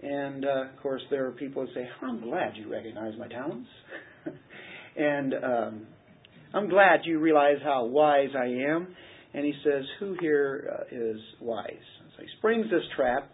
And 0.00 0.44
uh, 0.44 0.48
of 0.48 0.82
course, 0.82 1.02
there 1.10 1.26
are 1.26 1.32
people 1.32 1.66
who 1.66 1.74
say, 1.74 1.88
I'm 2.02 2.20
glad 2.20 2.52
you 2.56 2.70
recognize 2.70 3.14
my 3.18 3.26
talents. 3.26 3.68
and 4.96 5.34
um, 5.34 5.86
I'm 6.54 6.68
glad 6.68 7.00
you 7.04 7.18
realize 7.18 7.58
how 7.62 7.84
wise 7.84 8.30
I 8.36 8.46
am. 8.46 8.88
And 9.34 9.44
he 9.44 9.52
says, 9.62 9.84
Who 10.00 10.16
here 10.20 10.72
uh, 10.72 10.84
is 10.90 11.20
wise? 11.40 11.66
So 12.16 12.22
he 12.22 12.28
springs 12.38 12.66
this 12.70 12.82
trap. 12.96 13.30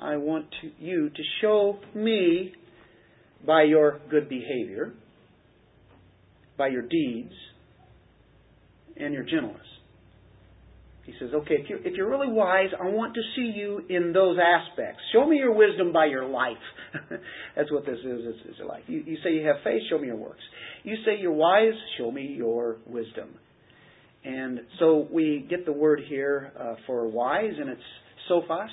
I 0.00 0.16
want 0.16 0.46
to, 0.62 0.84
you 0.84 1.10
to 1.10 1.22
show 1.40 1.78
me 1.94 2.52
by 3.46 3.64
your 3.64 4.00
good 4.10 4.28
behavior, 4.28 4.92
by 6.56 6.68
your 6.68 6.82
deeds, 6.82 7.32
and 8.96 9.12
your 9.12 9.24
gentleness. 9.24 9.66
He 11.06 11.12
says, 11.20 11.30
okay, 11.32 11.54
if 11.54 11.70
you're, 11.70 11.78
if 11.78 11.94
you're 11.94 12.10
really 12.10 12.32
wise, 12.32 12.70
I 12.80 12.86
want 12.88 13.14
to 13.14 13.20
see 13.36 13.52
you 13.56 13.80
in 13.88 14.12
those 14.12 14.38
aspects. 14.42 15.00
Show 15.12 15.24
me 15.24 15.36
your 15.36 15.54
wisdom 15.54 15.92
by 15.92 16.06
your 16.06 16.26
life. 16.26 16.56
That's 17.56 17.70
what 17.70 17.86
this 17.86 17.98
is. 18.00 18.20
It's, 18.24 18.38
it's 18.44 18.58
life. 18.68 18.82
You, 18.88 19.04
you 19.06 19.16
say 19.22 19.32
you 19.32 19.46
have 19.46 19.56
faith, 19.62 19.82
show 19.88 19.98
me 19.98 20.08
your 20.08 20.16
works. 20.16 20.42
You 20.82 20.96
say 21.04 21.20
you're 21.20 21.32
wise, 21.32 21.74
show 21.96 22.10
me 22.10 22.34
your 22.36 22.78
wisdom. 22.86 23.28
And 24.24 24.62
so 24.80 25.06
we 25.12 25.46
get 25.48 25.64
the 25.64 25.72
word 25.72 26.00
here 26.08 26.50
uh, 26.58 26.74
for 26.88 27.06
wise, 27.06 27.52
and 27.56 27.70
it's 27.70 27.80
Sophos. 28.28 28.66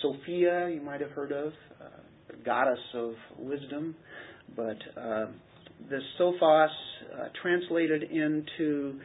Sophia, 0.00 0.70
you 0.72 0.80
might 0.80 1.00
have 1.00 1.10
heard 1.10 1.32
of, 1.32 1.48
uh, 1.80 1.86
the 2.30 2.36
goddess 2.44 2.78
of 2.94 3.14
wisdom. 3.36 3.96
But 4.54 4.76
uh, 4.96 5.26
the 5.90 5.98
Sophos, 6.20 6.68
uh, 7.12 7.24
translated 7.42 8.04
into 8.04 9.00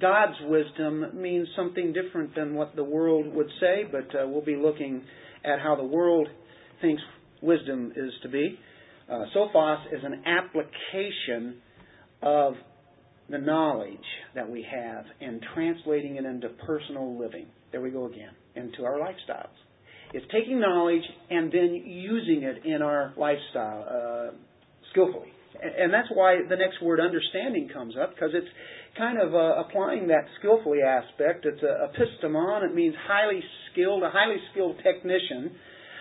God's 0.00 0.36
wisdom, 0.42 1.04
means 1.14 1.46
something 1.56 1.92
different 1.92 2.34
than 2.34 2.54
what 2.54 2.74
the 2.74 2.84
world 2.84 3.32
would 3.34 3.48
say, 3.60 3.84
but 3.90 4.14
uh, 4.18 4.26
we'll 4.26 4.44
be 4.44 4.56
looking 4.56 5.02
at 5.44 5.60
how 5.60 5.76
the 5.76 5.84
world 5.84 6.28
thinks 6.80 7.02
wisdom 7.42 7.92
is 7.96 8.10
to 8.22 8.28
be. 8.28 8.58
Uh, 9.10 9.24
Sophos 9.36 9.86
is 9.92 10.00
an 10.02 10.22
application 10.26 11.56
of 12.22 12.54
the 13.30 13.38
knowledge 13.38 13.98
that 14.34 14.48
we 14.48 14.66
have 14.70 15.04
and 15.20 15.44
translating 15.54 16.16
it 16.16 16.24
into 16.24 16.48
personal 16.66 17.18
living. 17.18 17.46
There 17.72 17.80
we 17.80 17.90
go 17.90 18.06
again, 18.06 18.32
into 18.56 18.84
our 18.84 18.98
lifestyles. 18.98 19.48
It's 20.12 20.26
taking 20.32 20.60
knowledge 20.60 21.02
and 21.30 21.50
then 21.50 21.82
using 21.86 22.42
it 22.42 22.64
in 22.64 22.82
our 22.82 23.12
lifestyle 23.16 23.84
uh, 23.88 24.36
skillfully. 24.90 25.28
And 25.62 25.92
that's 25.92 26.08
why 26.12 26.38
the 26.48 26.56
next 26.56 26.82
word 26.82 27.00
understanding 27.00 27.70
comes 27.72 27.94
up, 28.00 28.14
because 28.14 28.30
it's 28.34 28.48
kind 28.96 29.18
of 29.20 29.34
uh, 29.34 29.60
applying 29.60 30.08
that 30.08 30.26
skillfully 30.38 30.80
aspect. 30.82 31.46
It's 31.46 31.62
a 31.62 31.88
epistemon, 31.88 32.64
it 32.68 32.74
means 32.74 32.94
highly 33.06 33.40
skilled, 33.72 34.02
a 34.02 34.10
highly 34.10 34.36
skilled 34.52 34.76
technician, 34.82 35.52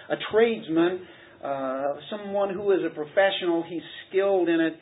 a 0.10 0.16
tradesman, 0.32 1.08
uh, 1.44 1.96
someone 2.10 2.54
who 2.54 2.72
is 2.72 2.80
a 2.86 2.94
professional, 2.94 3.64
he's 3.68 3.82
skilled 4.10 4.48
in 4.50 4.60
it, 4.60 4.74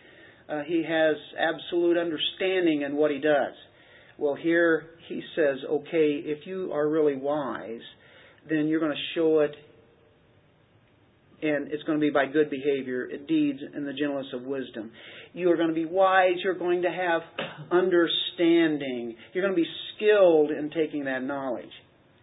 uh, 0.50 0.62
he 0.68 0.84
has 0.88 1.16
absolute 1.40 1.98
understanding 1.98 2.84
in 2.84 2.96
what 2.96 3.12
he 3.12 3.20
does. 3.20 3.54
Well, 4.18 4.36
here 4.36 4.88
he 5.08 5.22
says, 5.36 5.58
okay, 5.70 6.22
if 6.24 6.46
you 6.46 6.72
are 6.74 6.88
really 6.88 7.16
wise, 7.16 7.82
then 8.50 8.68
you're 8.68 8.80
going 8.80 8.92
to 8.92 9.20
show 9.20 9.40
it, 9.40 9.52
and 11.42 11.72
it's 11.72 11.84
going 11.84 12.00
to 12.00 12.02
be 12.02 12.12
by 12.12 12.26
good 12.26 12.50
behavior, 12.50 13.08
deeds, 13.28 13.60
and 13.74 13.88
the 13.88 13.94
gentleness 13.94 14.28
of 14.34 14.44
wisdom. 14.44 14.92
You 15.34 15.52
are 15.52 15.56
going 15.56 15.70
to 15.70 15.76
be 15.76 15.86
wise. 15.86 16.36
You're 16.44 16.58
going 16.58 16.84
to 16.84 16.92
have 16.92 17.22
understanding. 17.72 19.16
You're 19.34 19.44
going 19.44 19.56
to 19.56 19.62
be 19.62 19.70
skilled 19.96 20.52
in 20.52 20.70
taking 20.70 21.06
that 21.06 21.24
knowledge. 21.24 21.72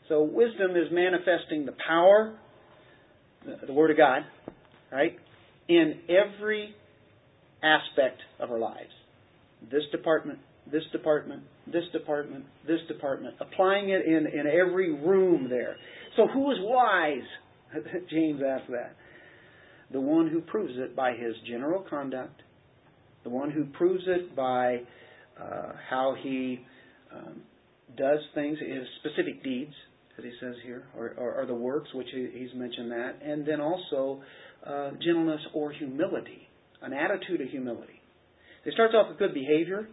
So, 0.08 0.22
wisdom 0.22 0.72
is 0.72 0.90
manifesting 0.90 1.66
the 1.66 1.75
power, 1.87 2.38
the 3.66 3.72
Word 3.72 3.90
of 3.90 3.96
God, 3.96 4.22
right, 4.90 5.16
in 5.68 6.00
every 6.08 6.75
aspect 7.62 8.20
of 8.40 8.50
our 8.50 8.58
lives. 8.58 8.90
This 9.70 9.82
department, 9.92 10.38
this 10.70 10.84
department, 10.92 11.42
this 11.66 11.84
department, 11.92 12.44
this 12.66 12.80
department, 12.88 13.34
applying 13.40 13.90
it 13.90 14.06
in, 14.06 14.26
in 14.26 14.46
every 14.46 14.94
room 14.94 15.48
there. 15.50 15.76
So 16.16 16.26
who 16.26 16.50
is 16.52 16.58
wise? 16.60 17.26
James 18.10 18.40
asked 18.46 18.70
that. 18.70 18.94
The 19.90 20.00
one 20.00 20.28
who 20.28 20.40
proves 20.40 20.75
it 20.76 20.95
by 20.95 21.12
his 21.12 21.35
general 21.47 21.85
conduct, 21.88 22.42
the 23.25 23.30
one 23.30 23.50
who 23.50 23.64
proves 23.64 24.04
it 24.07 24.37
by 24.37 24.83
uh, 25.40 25.73
how 25.88 26.14
he 26.23 26.61
um, 27.14 27.42
does 27.97 28.18
things, 28.35 28.59
his 28.59 28.87
specific 29.00 29.42
deeds, 29.42 29.73
as 30.18 30.25
he 30.25 30.33
says 30.40 30.54
here, 30.64 30.85
or, 30.97 31.14
or, 31.16 31.40
or 31.40 31.47
the 31.47 31.54
works, 31.54 31.88
which 31.95 32.09
he, 32.12 32.28
he's 32.35 32.54
mentioned 32.54 32.90
that, 32.90 33.16
and 33.25 33.47
then 33.47 33.61
also 33.61 34.21
uh, 34.66 34.90
gentleness 35.02 35.40
or 35.54 35.73
humility 35.73 36.49
an 36.83 36.92
attitude 36.92 37.40
of 37.40 37.49
humility. 37.49 38.00
It 38.64 38.75
starts 38.75 38.95
off 38.95 39.09
with 39.09 39.18
good 39.18 39.35
behavior. 39.35 39.88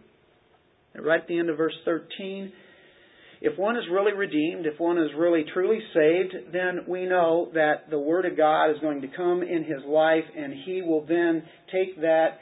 Right 0.94 1.20
at 1.20 1.28
the 1.28 1.38
end 1.38 1.50
of 1.50 1.58
verse 1.58 1.74
13, 1.84 2.52
if 3.40 3.58
one 3.58 3.76
is 3.76 3.82
really 3.90 4.12
redeemed, 4.12 4.66
if 4.66 4.80
one 4.80 4.98
is 4.98 5.10
really 5.16 5.44
truly 5.52 5.78
saved, 5.92 6.52
then 6.52 6.80
we 6.88 7.04
know 7.04 7.50
that 7.54 7.90
the 7.90 7.98
Word 7.98 8.24
of 8.24 8.36
God 8.36 8.70
is 8.70 8.76
going 8.80 9.02
to 9.02 9.08
come 9.08 9.42
in 9.42 9.64
his 9.64 9.84
life 9.86 10.24
and 10.36 10.54
he 10.64 10.82
will 10.82 11.04
then 11.06 11.42
take 11.72 12.00
that, 12.00 12.38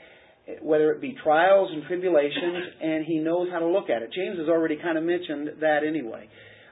whether 0.62 0.92
it 0.92 1.00
be 1.00 1.16
trials 1.22 1.70
and 1.72 1.82
tribulations, 1.84 2.64
and 2.80 3.04
he 3.04 3.18
knows 3.18 3.48
how 3.50 3.58
to 3.58 3.66
look 3.66 3.90
at 3.90 4.02
it. 4.02 4.10
James 4.14 4.38
has 4.38 4.48
already 4.48 4.76
kind 4.76 4.96
of 4.96 5.04
mentioned 5.04 5.48
that 5.60 5.80
anyway. 5.86 6.28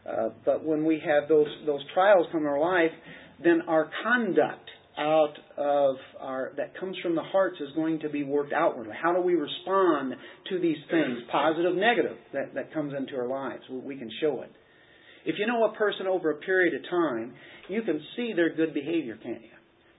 Uh, 0.06 0.30
but 0.44 0.64
when 0.64 0.84
we 0.84 1.00
have 1.04 1.28
those, 1.28 1.46
those 1.66 1.80
trials 1.94 2.26
come 2.32 2.42
in 2.42 2.46
our 2.46 2.60
life, 2.60 2.90
then 3.42 3.62
our 3.66 3.90
conduct 4.04 4.68
out 4.98 5.34
of 5.56 5.96
our 6.20 6.52
that 6.56 6.78
comes 6.78 6.96
from 7.02 7.14
the 7.14 7.22
hearts 7.22 7.56
is 7.60 7.68
going 7.74 8.00
to 8.00 8.08
be 8.08 8.24
worked 8.24 8.52
outwardly. 8.52 8.94
How 9.00 9.14
do 9.14 9.20
we 9.20 9.34
respond 9.34 10.14
to 10.50 10.58
these 10.58 10.76
things, 10.90 11.18
positive, 11.30 11.74
negative, 11.76 12.16
that, 12.32 12.54
that 12.54 12.74
comes 12.74 12.92
into 12.96 13.16
our 13.16 13.26
lives? 13.26 13.62
We 13.70 13.96
can 13.96 14.10
show 14.20 14.42
it. 14.42 14.50
If 15.24 15.36
you 15.38 15.46
know 15.46 15.64
a 15.64 15.74
person 15.76 16.06
over 16.06 16.30
a 16.30 16.36
period 16.36 16.74
of 16.74 16.90
time, 16.90 17.32
you 17.68 17.82
can 17.82 18.00
see 18.16 18.32
their 18.34 18.54
good 18.54 18.74
behavior, 18.74 19.18
can't 19.22 19.42
you? 19.42 19.48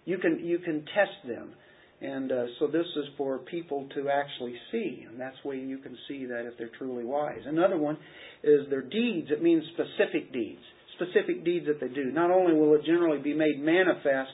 You 0.06 0.18
can 0.18 0.40
you 0.40 0.60
can 0.60 0.86
test 0.94 1.28
them. 1.28 1.54
And 2.02 2.32
uh, 2.32 2.46
so 2.60 2.68
this 2.68 2.86
is 2.98 3.06
for 3.18 3.40
people 3.40 3.88
to 3.96 4.10
actually 4.10 4.56
see, 4.72 5.06
and 5.10 5.18
that's 5.18 5.38
where 5.44 5.56
you 5.56 5.78
can 5.78 5.98
see 6.10 6.26
that 6.26 6.46
if 6.46 6.58
they're 6.58 6.72
truly 6.78 7.06
wise. 7.06 7.40
Another 7.46 7.78
one 7.78 7.98
is 8.44 8.70
their 8.70 8.82
deeds. 8.82 9.30
It 9.32 9.42
means 9.42 9.64
specific 9.74 10.34
deeds, 10.34 10.60
specific 11.00 11.46
deeds 11.46 11.66
that 11.68 11.80
they 11.80 11.88
do. 11.88 12.12
Not 12.12 12.30
only 12.30 12.54
will 12.54 12.76
it 12.76 12.84
generally 12.86 13.22
be 13.22 13.34
made 13.34 13.58
manifest, 13.58 14.34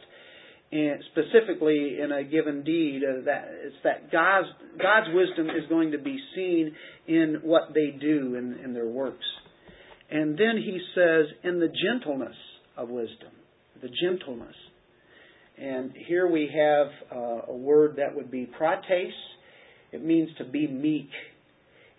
in, 0.72 1.00
specifically 1.12 1.98
in 2.00 2.12
a 2.12 2.24
given 2.24 2.64
deed, 2.64 3.02
uh, 3.04 3.26
that 3.26 3.50
it's 3.64 3.76
that 3.84 4.12
God's 4.12 4.48
God's 4.82 5.08
wisdom 5.14 5.48
is 5.50 5.68
going 5.70 5.92
to 5.92 5.98
be 5.98 6.18
seen 6.36 6.76
in 7.08 7.40
what 7.44 7.74
they 7.74 7.98
do 8.00 8.36
in, 8.36 8.60
in 8.64 8.74
their 8.74 8.88
works. 8.88 9.26
And 10.12 10.38
then 10.38 10.58
he 10.58 10.80
says, 10.96 11.26
in 11.44 11.60
the 11.60 11.68
gentleness 11.68 12.36
of 12.78 12.90
wisdom, 12.90 13.32
the 13.82 13.90
gentleness. 14.04 14.56
And 15.58 15.92
here 16.08 16.28
we 16.28 16.50
have 16.56 16.88
uh, 17.12 17.52
a 17.52 17.56
word 17.56 17.98
that 17.98 18.16
would 18.16 18.32
be 18.32 18.46
prautes. 18.46 18.88
It 19.92 20.04
means 20.04 20.30
to 20.38 20.46
be 20.46 20.68
meek. 20.68 21.10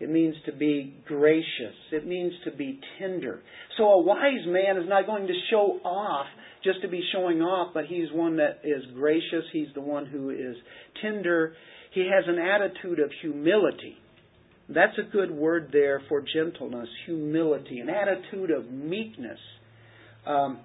It 0.01 0.11
means 0.11 0.35
to 0.47 0.53
be 0.53 0.97
gracious. 1.07 1.77
It 1.93 2.07
means 2.07 2.33
to 2.45 2.51
be 2.51 2.81
tender. 2.99 3.43
So 3.77 3.85
a 3.85 4.03
wise 4.03 4.47
man 4.47 4.79
is 4.79 4.89
not 4.89 5.07
going 5.07 5.27
to 5.27 5.35
show 5.51 5.79
off 5.85 6.27
just 6.65 6.81
to 6.83 6.89
be 6.89 7.03
showing 7.13 7.43
off, 7.43 7.73
but 7.75 7.85
he's 7.87 8.11
one 8.13 8.37
that 8.37 8.61
is 8.65 8.83
gracious. 8.95 9.45
He's 9.53 9.69
the 9.75 9.81
one 9.81 10.07
who 10.07 10.31
is 10.31 10.57
tender. 11.03 11.55
He 11.93 12.01
has 12.01 12.25
an 12.27 12.39
attitude 12.39 12.99
of 12.99 13.11
humility. 13.21 13.97
That's 14.69 14.97
a 14.99 15.11
good 15.11 15.31
word 15.31 15.69
there 15.73 16.01
for 16.09 16.23
gentleness, 16.35 16.89
humility, 17.05 17.81
an 17.81 17.91
attitude 17.91 18.51
of 18.51 18.71
meekness. 18.71 19.39
Um, 20.27 20.61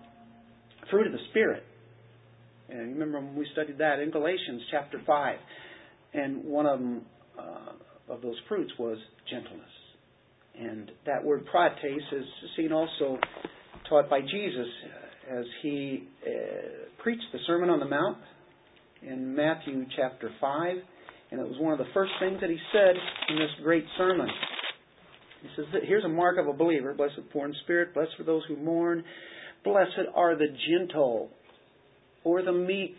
fruit 0.89 1.07
of 1.07 1.13
the 1.13 1.19
Spirit. 1.31 1.63
And 2.69 2.93
remember 2.93 3.19
when 3.19 3.35
we 3.35 3.47
studied 3.53 3.79
that 3.79 3.99
in 3.99 4.11
Galatians 4.11 4.61
chapter 4.71 5.01
5. 5.05 5.37
And 6.13 6.45
one 6.45 6.65
of 6.65 6.79
them, 6.79 7.01
uh, 7.37 7.71
of 8.09 8.21
those 8.21 8.35
fruits 8.47 8.71
was 8.77 8.97
gentleness. 9.29 9.69
And 10.59 10.91
that 11.05 11.23
word 11.23 11.45
prautes 11.45 11.79
is 11.83 12.23
seen 12.55 12.71
also 12.71 13.19
taught 13.89 14.09
by 14.09 14.21
Jesus 14.21 14.67
as 15.29 15.45
he 15.61 16.07
uh, 16.25 16.31
preached 17.03 17.25
the 17.33 17.39
Sermon 17.47 17.69
on 17.69 17.79
the 17.79 17.85
Mount 17.85 18.17
in 19.01 19.35
Matthew 19.35 19.85
chapter 19.95 20.31
5. 20.39 20.77
And 21.31 21.41
it 21.41 21.47
was 21.47 21.57
one 21.59 21.73
of 21.73 21.79
the 21.79 21.91
first 21.93 22.11
things 22.19 22.39
that 22.41 22.49
he 22.49 22.57
said 22.71 22.95
in 23.29 23.35
this 23.35 23.49
great 23.63 23.85
sermon. 23.97 24.27
He 25.41 25.49
says, 25.55 25.65
Here's 25.83 26.05
a 26.05 26.09
mark 26.09 26.37
of 26.37 26.47
a 26.47 26.53
believer 26.53 26.93
blessed 26.93 27.15
the 27.17 27.23
poor 27.23 27.47
in 27.47 27.55
spirit, 27.63 27.93
blessed 27.93 28.11
for 28.17 28.23
those 28.23 28.43
who 28.47 28.55
mourn, 28.57 29.03
blessed 29.63 30.09
are 30.15 30.35
the 30.35 30.47
gentle 30.69 31.29
or 32.23 32.41
the 32.41 32.53
meek, 32.53 32.95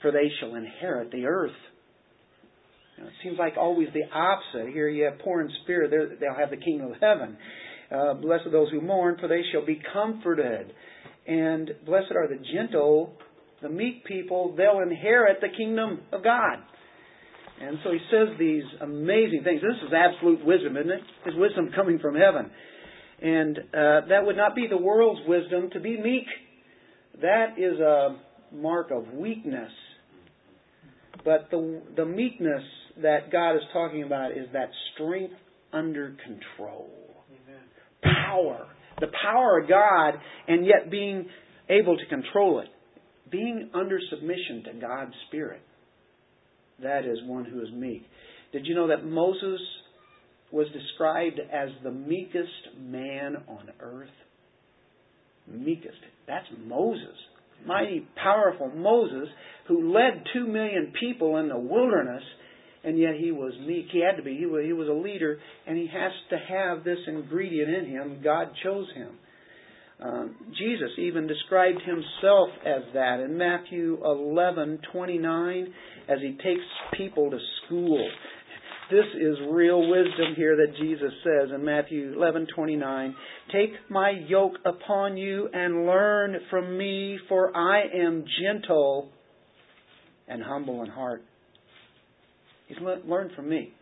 for 0.00 0.12
they 0.12 0.30
shall 0.40 0.54
inherit 0.54 1.10
the 1.10 1.26
earth. 1.26 1.50
It 3.02 3.12
seems 3.22 3.38
like 3.38 3.54
always 3.58 3.88
the 3.92 4.04
opposite. 4.14 4.72
Here 4.72 4.88
you 4.88 5.04
have 5.04 5.18
poor 5.20 5.40
in 5.40 5.50
spirit, 5.62 5.90
they'll 5.90 6.34
have 6.38 6.50
the 6.50 6.56
kingdom 6.56 6.92
of 6.92 6.96
heaven. 7.00 7.36
Uh, 7.90 8.14
blessed 8.14 8.46
are 8.46 8.50
those 8.50 8.70
who 8.70 8.80
mourn, 8.80 9.16
for 9.20 9.28
they 9.28 9.42
shall 9.52 9.64
be 9.64 9.80
comforted. 9.92 10.72
And 11.26 11.70
blessed 11.84 12.12
are 12.16 12.28
the 12.28 12.42
gentle, 12.54 13.14
the 13.60 13.68
meek 13.68 14.04
people, 14.04 14.54
they'll 14.56 14.80
inherit 14.80 15.40
the 15.40 15.48
kingdom 15.56 16.00
of 16.12 16.24
God. 16.24 16.58
And 17.60 17.78
so 17.84 17.92
he 17.92 17.98
says 18.10 18.36
these 18.38 18.64
amazing 18.80 19.42
things. 19.44 19.60
This 19.60 19.86
is 19.86 19.92
absolute 19.94 20.44
wisdom, 20.44 20.76
isn't 20.76 20.90
it? 20.90 21.02
His 21.24 21.34
wisdom 21.36 21.70
coming 21.76 21.98
from 21.98 22.14
heaven. 22.16 22.50
And 23.20 23.58
uh, 23.58 24.08
that 24.08 24.22
would 24.24 24.36
not 24.36 24.56
be 24.56 24.66
the 24.68 24.76
world's 24.76 25.20
wisdom 25.28 25.70
to 25.74 25.80
be 25.80 26.00
meek 26.00 26.26
that 27.20 27.58
is 27.58 27.78
a 27.78 28.16
mark 28.52 28.90
of 28.90 29.12
weakness. 29.12 29.70
But 31.24 31.48
the, 31.50 31.82
the 31.96 32.04
meekness 32.04 32.62
that 33.02 33.30
God 33.30 33.56
is 33.56 33.62
talking 33.72 34.02
about 34.02 34.32
is 34.32 34.46
that 34.52 34.70
strength 34.94 35.34
under 35.72 36.16
control. 36.24 36.90
Amen. 37.30 37.62
Power. 38.02 38.66
The 39.00 39.08
power 39.22 39.60
of 39.60 39.68
God, 39.68 40.14
and 40.48 40.66
yet 40.66 40.90
being 40.90 41.26
able 41.68 41.96
to 41.96 42.06
control 42.06 42.60
it. 42.60 42.68
Being 43.30 43.70
under 43.74 43.98
submission 44.10 44.64
to 44.66 44.80
God's 44.80 45.14
Spirit. 45.28 45.62
That 46.82 47.04
is 47.04 47.18
one 47.24 47.44
who 47.44 47.60
is 47.62 47.68
meek. 47.72 48.02
Did 48.52 48.66
you 48.66 48.74
know 48.74 48.88
that 48.88 49.04
Moses 49.04 49.60
was 50.50 50.66
described 50.72 51.40
as 51.40 51.70
the 51.82 51.90
meekest 51.90 52.76
man 52.78 53.36
on 53.48 53.70
earth? 53.80 54.10
meekest. 55.48 55.98
That's 56.26 56.46
Moses. 56.66 57.16
Mighty, 57.66 58.06
powerful 58.16 58.70
Moses 58.70 59.28
who 59.68 59.94
led 59.94 60.24
two 60.32 60.46
million 60.46 60.92
people 60.98 61.36
in 61.36 61.48
the 61.48 61.58
wilderness, 61.58 62.22
and 62.84 62.98
yet 62.98 63.14
he 63.18 63.30
was 63.30 63.52
meek. 63.66 63.86
He 63.92 64.00
had 64.00 64.16
to 64.16 64.22
be. 64.22 64.36
He 64.36 64.46
was, 64.46 64.64
he 64.64 64.72
was 64.72 64.88
a 64.88 64.92
leader, 64.92 65.38
and 65.66 65.76
he 65.76 65.86
has 65.86 66.12
to 66.30 66.38
have 66.38 66.84
this 66.84 66.98
ingredient 67.06 67.70
in 67.74 67.86
him. 67.86 68.20
God 68.22 68.48
chose 68.62 68.86
him. 68.94 69.10
Um, 70.02 70.34
Jesus 70.58 70.90
even 70.98 71.28
described 71.28 71.80
himself 71.82 72.48
as 72.66 72.82
that 72.94 73.20
in 73.20 73.38
Matthew 73.38 73.98
11:29 74.02 75.66
as 76.08 76.18
he 76.20 76.36
takes 76.42 76.64
people 76.96 77.30
to 77.30 77.38
school 77.64 78.08
this 78.92 79.06
is 79.18 79.38
real 79.48 79.88
wisdom 79.88 80.34
here 80.36 80.54
that 80.56 80.76
Jesus 80.76 81.12
says 81.24 81.50
in 81.50 81.64
Matthew 81.64 82.12
11:29, 82.14 83.16
"Take 83.50 83.72
my 83.88 84.10
yoke 84.10 84.58
upon 84.66 85.16
you 85.16 85.48
and 85.54 85.86
learn 85.86 86.40
from 86.50 86.76
me, 86.76 87.16
for 87.26 87.56
I 87.56 87.84
am 87.84 88.26
gentle 88.42 89.10
and 90.28 90.42
humble 90.42 90.82
in 90.82 90.90
heart." 90.90 91.22
He's 92.72 92.82
learn 93.06 93.30
from 93.36 93.48
me. 93.48 93.72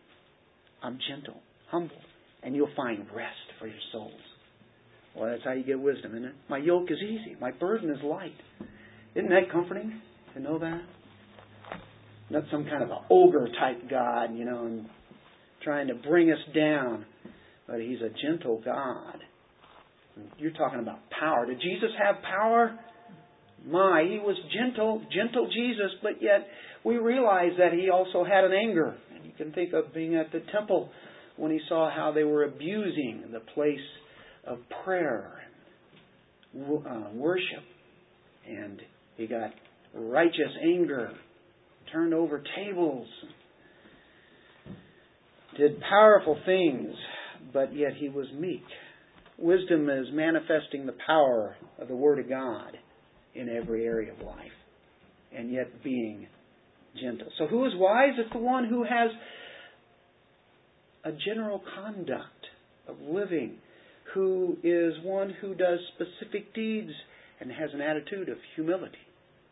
I'm 0.83 0.97
gentle, 1.09 1.39
humble, 1.69 1.95
and 2.43 2.55
you'll 2.55 2.73
find 2.75 3.05
rest 3.15 3.35
for 3.59 3.67
your 3.67 3.79
souls. 3.91 4.11
Well, 5.15 5.29
that's 5.29 5.43
how 5.43 5.51
you 5.51 5.63
get 5.63 5.79
wisdom, 5.79 6.11
isn't 6.11 6.25
it? 6.25 6.33
My 6.49 6.57
yoke 6.57 6.89
is 6.89 6.97
easy, 7.01 7.35
my 7.39 7.51
burden 7.51 7.89
is 7.89 8.01
light. 8.03 8.33
Isn't 9.15 9.29
that 9.29 9.51
comforting 9.51 10.01
to 10.33 10.41
know 10.41 10.59
that? 10.59 10.81
Not 12.29 12.43
some 12.49 12.65
kind 12.65 12.81
of 12.83 12.89
an 12.89 12.97
ogre 13.09 13.47
type 13.59 13.89
God, 13.89 14.35
you 14.35 14.45
know, 14.45 14.65
and 14.65 14.85
trying 15.63 15.87
to 15.87 15.95
bring 15.95 16.31
us 16.31 16.39
down. 16.55 17.05
But 17.67 17.81
He's 17.81 17.99
a 17.99 18.09
gentle 18.25 18.61
God. 18.63 19.17
You're 20.37 20.51
talking 20.51 20.79
about 20.79 20.99
power. 21.17 21.45
Did 21.45 21.61
Jesus 21.61 21.89
have 22.03 22.21
power? 22.23 22.77
My, 23.65 24.05
He 24.09 24.17
was 24.17 24.37
gentle, 24.53 25.01
gentle 25.13 25.47
Jesus, 25.47 25.91
but 26.01 26.21
yet 26.21 26.47
we 26.83 26.97
realize 26.97 27.51
that 27.57 27.73
He 27.73 27.89
also 27.89 28.23
had 28.23 28.43
an 28.43 28.51
anger. 28.53 28.95
And 29.15 29.25
you 29.25 29.31
can 29.37 29.51
think 29.53 29.73
of 29.73 29.93
being 29.93 30.15
at 30.15 30.31
the 30.31 30.41
temple 30.51 30.89
when 31.37 31.51
He 31.51 31.59
saw 31.69 31.89
how 31.93 32.11
they 32.11 32.23
were 32.23 32.43
abusing 32.43 33.25
the 33.31 33.39
place 33.39 33.79
of 34.45 34.59
prayer 34.83 35.41
and 36.53 36.85
uh, 36.87 37.09
worship. 37.13 37.63
And 38.47 38.79
He 39.17 39.27
got 39.27 39.51
righteous 39.93 40.51
anger, 40.63 41.11
turned 41.91 42.13
over 42.13 42.43
tables 42.55 43.07
did 45.57 45.81
powerful 45.81 46.37
things, 46.45 46.93
but 47.53 47.75
yet 47.75 47.93
he 47.97 48.09
was 48.09 48.27
meek. 48.37 48.63
Wisdom 49.37 49.89
is 49.89 50.07
manifesting 50.11 50.85
the 50.85 50.95
power 51.05 51.55
of 51.79 51.87
the 51.87 51.95
Word 51.95 52.19
of 52.19 52.29
God 52.29 52.77
in 53.35 53.49
every 53.49 53.85
area 53.85 54.13
of 54.13 54.25
life, 54.25 54.51
and 55.35 55.51
yet 55.51 55.83
being 55.83 56.27
gentle. 56.99 57.27
So, 57.37 57.47
who 57.47 57.65
is 57.65 57.73
wise? 57.75 58.13
It's 58.17 58.31
the 58.33 58.39
one 58.39 58.65
who 58.65 58.83
has 58.83 59.11
a 61.03 61.11
general 61.25 61.61
conduct 61.75 62.47
of 62.87 62.95
living, 63.01 63.55
who 64.13 64.57
is 64.63 64.93
one 65.03 65.33
who 65.41 65.55
does 65.55 65.79
specific 65.95 66.53
deeds 66.53 66.91
and 67.39 67.51
has 67.51 67.69
an 67.73 67.81
attitude 67.81 68.29
of 68.29 68.37
humility. 68.55 68.97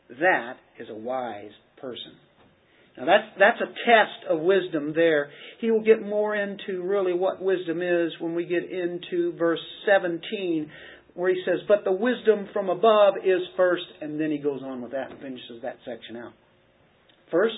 That 0.10 0.56
is 0.80 0.90
a 0.90 0.96
wise 0.96 1.52
person. 1.82 2.14
Now 2.98 3.06
that's, 3.06 3.28
that's 3.40 3.62
a 3.62 3.74
test 3.86 4.30
of 4.30 4.42
wisdom 4.42 4.94
there. 4.94 5.30
He 5.62 5.72
will 5.72 5.84
get 5.84 6.02
more 6.02 6.36
into 6.36 6.84
really 6.84 7.14
what 7.14 7.42
wisdom 7.42 7.82
is 7.82 8.12
when 8.20 8.36
we 8.36 8.46
get 8.46 8.70
into 8.70 9.34
verse 9.38 9.60
17 9.86 10.70
where 11.14 11.34
he 11.34 11.42
says, 11.46 11.60
But 11.68 11.84
the 11.84 11.92
wisdom 11.92 12.48
from 12.54 12.70
above 12.70 13.16
is 13.24 13.42
first, 13.58 13.84
and 14.02 14.20
then 14.20 14.32
he 14.32 14.38
goes 14.38 14.62
on 14.64 14.82
with 14.82 14.92
that 14.92 15.12
and 15.12 15.20
finishes 15.20 15.62
that 15.64 15.78
section 15.86 16.16
out. 16.16 16.34
First, 17.32 17.58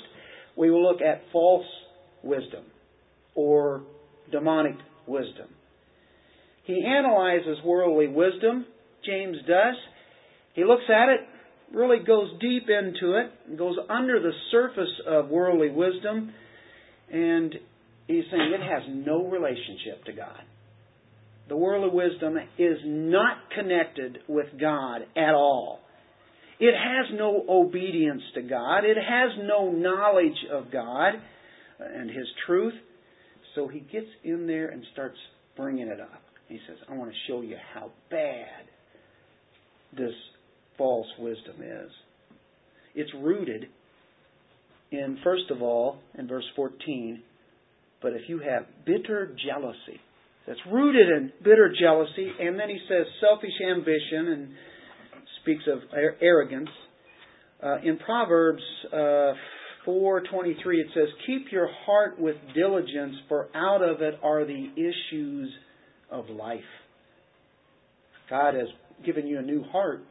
we 0.57 0.69
will 0.69 0.83
look 0.83 1.01
at 1.01 1.21
false 1.31 1.65
wisdom 2.23 2.63
or 3.35 3.83
demonic 4.31 4.75
wisdom. 5.07 5.47
He 6.63 6.85
analyzes 6.85 7.57
worldly 7.65 8.07
wisdom, 8.07 8.65
James 9.05 9.37
does. 9.47 9.75
He 10.53 10.63
looks 10.63 10.83
at 10.89 11.09
it 11.09 11.21
really 11.73 12.03
goes 12.05 12.29
deep 12.39 12.67
into 12.69 13.17
it, 13.17 13.57
goes 13.57 13.77
under 13.89 14.19
the 14.19 14.31
surface 14.51 14.91
of 15.07 15.29
worldly 15.29 15.71
wisdom, 15.71 16.33
and 17.11 17.55
he's 18.07 18.23
saying 18.29 18.53
it 18.53 18.61
has 18.61 18.83
no 18.89 19.27
relationship 19.27 20.03
to 20.05 20.13
God. 20.13 20.41
The 21.49 21.57
worldly 21.57 21.89
wisdom 21.91 22.37
is 22.57 22.77
not 22.85 23.37
connected 23.55 24.19
with 24.27 24.47
God 24.59 25.01
at 25.15 25.33
all. 25.33 25.79
It 26.61 26.75
has 26.75 27.17
no 27.17 27.43
obedience 27.49 28.21
to 28.35 28.43
God. 28.43 28.85
It 28.85 28.95
has 28.95 29.31
no 29.47 29.71
knowledge 29.71 30.37
of 30.53 30.71
God 30.71 31.15
and 31.79 32.07
His 32.07 32.27
truth. 32.45 32.75
So 33.55 33.67
he 33.67 33.79
gets 33.79 34.07
in 34.23 34.45
there 34.45 34.69
and 34.69 34.83
starts 34.93 35.17
bringing 35.57 35.87
it 35.87 35.99
up. 35.99 36.21
He 36.47 36.59
says, 36.67 36.77
I 36.87 36.93
want 36.93 37.11
to 37.11 37.17
show 37.27 37.41
you 37.41 37.55
how 37.73 37.91
bad 38.11 38.45
this 39.97 40.13
false 40.77 41.07
wisdom 41.17 41.55
is. 41.61 41.91
It's 42.93 43.11
rooted 43.19 43.65
in, 44.91 45.17
first 45.23 45.49
of 45.49 45.63
all, 45.63 45.97
in 46.17 46.27
verse 46.27 46.45
14, 46.55 47.23
but 48.03 48.13
if 48.13 48.21
you 48.27 48.39
have 48.39 48.67
bitter 48.85 49.35
jealousy, 49.45 49.99
that's 50.45 50.59
rooted 50.71 51.07
in 51.07 51.31
bitter 51.43 51.73
jealousy, 51.79 52.31
and 52.39 52.59
then 52.59 52.69
he 52.69 52.79
says 52.87 53.05
selfish 53.19 53.53
ambition 53.67 54.27
and 54.27 54.49
speaks 55.41 55.63
of 55.67 55.79
arrogance. 56.21 56.69
Uh, 57.63 57.77
in 57.83 57.97
Proverbs 57.97 58.63
uh, 58.91 59.33
4:23 59.85 60.79
it 60.79 60.87
says, 60.93 61.07
"Keep 61.25 61.51
your 61.51 61.69
heart 61.85 62.19
with 62.19 62.35
diligence, 62.55 63.15
for 63.27 63.49
out 63.55 63.81
of 63.81 64.01
it 64.01 64.19
are 64.23 64.45
the 64.45 64.69
issues 64.75 65.51
of 66.09 66.29
life." 66.29 66.61
God 68.29 68.53
has 68.53 68.67
given 69.05 69.27
you 69.27 69.39
a 69.39 69.41
new 69.41 69.63
heart. 69.63 70.01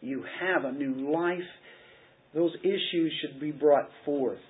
You 0.00 0.24
have 0.40 0.64
a 0.64 0.72
new 0.72 1.10
life. 1.12 1.38
Those 2.34 2.52
issues 2.62 3.12
should 3.20 3.40
be 3.40 3.50
brought 3.50 3.88
forth, 4.04 4.40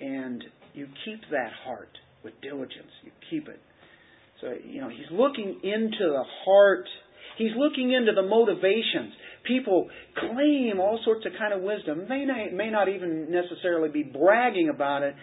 and 0.00 0.42
you 0.74 0.86
keep 1.04 1.20
that 1.30 1.52
heart 1.64 1.90
with 2.24 2.34
diligence. 2.42 2.90
You 3.02 3.12
keep 3.30 3.48
it. 3.48 3.60
So, 4.40 4.54
you 4.64 4.80
know, 4.80 4.88
he's 4.88 5.10
looking 5.10 5.60
into 5.62 5.98
the 6.00 6.24
heart. 6.44 6.86
He's 7.40 7.56
looking 7.56 7.92
into 7.92 8.12
the 8.12 8.20
motivations. 8.20 9.14
People 9.48 9.88
claim 10.18 10.78
all 10.78 11.00
sorts 11.06 11.24
of 11.24 11.32
kind 11.38 11.54
of 11.54 11.62
wisdom. 11.62 12.04
They 12.06 12.26
may 12.52 12.68
not 12.68 12.90
even 12.90 13.30
necessarily 13.30 13.88
be 13.88 14.02
bragging 14.02 14.68
about 14.68 15.02
it, 15.02 15.14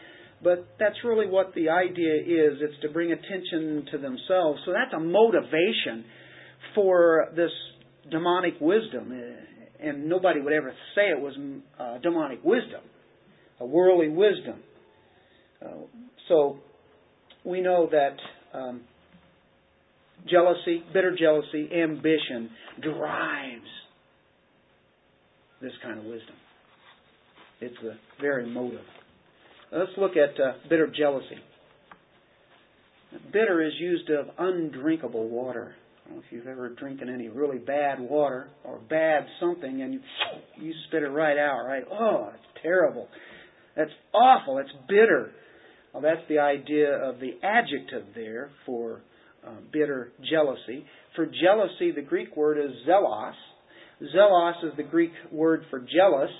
but 0.43 0.67
that's 0.80 0.95
really 1.06 1.27
what 1.27 1.53
the 1.53 1.69
idea 1.69 2.15
is. 2.15 2.58
It's 2.60 2.82
to 2.82 2.89
bring 2.89 3.12
attention 3.12 3.86
to 3.91 3.99
themselves. 3.99 4.62
So 4.65 4.73
that's 4.73 4.91
a 4.95 4.99
motivation 4.99 6.06
for 6.73 7.27
this 7.36 7.51
demonic 8.10 8.56
wisdom. 8.60 9.13
And 9.80 10.10
nobody 10.10 10.41
would 10.41 10.53
ever 10.53 10.73
say 10.95 11.03
it 11.15 11.21
was 11.21 11.36
uh, 11.80 11.99
demonic 11.99 12.39
wisdom, 12.43 12.82
a 13.60 13.65
worldly 13.67 14.10
wisdom. 14.10 14.63
Uh, 15.63 15.86
so 16.27 16.58
we 17.45 17.62
know 17.62 17.88
that 17.91 18.58
um, 18.58 18.82
jealousy, 20.29 20.83
bitter 20.93 21.15
jealousy, 21.17 21.69
ambition 21.73 22.49
drives 22.81 23.67
this 25.61 25.71
kind 25.83 25.99
of 25.99 26.05
wisdom. 26.05 26.35
It's 27.61 27.75
the 27.81 27.95
very 28.21 28.47
motive. 28.47 28.85
Let's 29.71 29.91
look 29.97 30.11
at 30.11 30.39
uh, 30.39 30.53
bitter 30.69 30.91
jealousy. 30.95 31.39
Bitter 33.31 33.65
is 33.65 33.73
used 33.79 34.09
of 34.09 34.27
undrinkable 34.37 35.27
water. 35.29 35.75
If 36.09 36.23
you've 36.29 36.47
ever 36.47 36.69
drinking 36.69 37.09
any 37.09 37.27
really 37.27 37.57
bad 37.57 37.99
water 37.99 38.49
or 38.63 38.79
bad 38.89 39.25
something 39.39 39.81
and 39.81 39.93
you, 39.93 39.99
you 40.61 40.73
spit 40.87 41.03
it 41.03 41.07
right 41.07 41.37
out, 41.37 41.65
right? 41.65 41.83
Oh, 41.91 42.29
it's 42.33 42.61
terrible. 42.61 43.07
That's 43.75 43.91
awful. 44.13 44.57
It's 44.59 44.69
bitter. 44.87 45.31
Well, 45.93 46.01
that's 46.01 46.27
the 46.29 46.39
idea 46.39 46.93
of 46.93 47.19
the 47.19 47.37
adjective 47.43 48.13
there 48.15 48.51
for 48.65 49.01
uh, 49.47 49.51
bitter 49.71 50.12
jealousy. 50.29 50.86
For 51.15 51.25
jealousy, 51.25 51.91
the 51.95 52.01
Greek 52.01 52.36
word 52.36 52.57
is 52.57 52.71
zelos. 52.88 53.33
Zelos 54.15 54.63
is 54.63 54.71
the 54.77 54.83
Greek 54.83 55.12
word 55.31 55.63
for 55.69 55.79
jealous. 55.79 56.31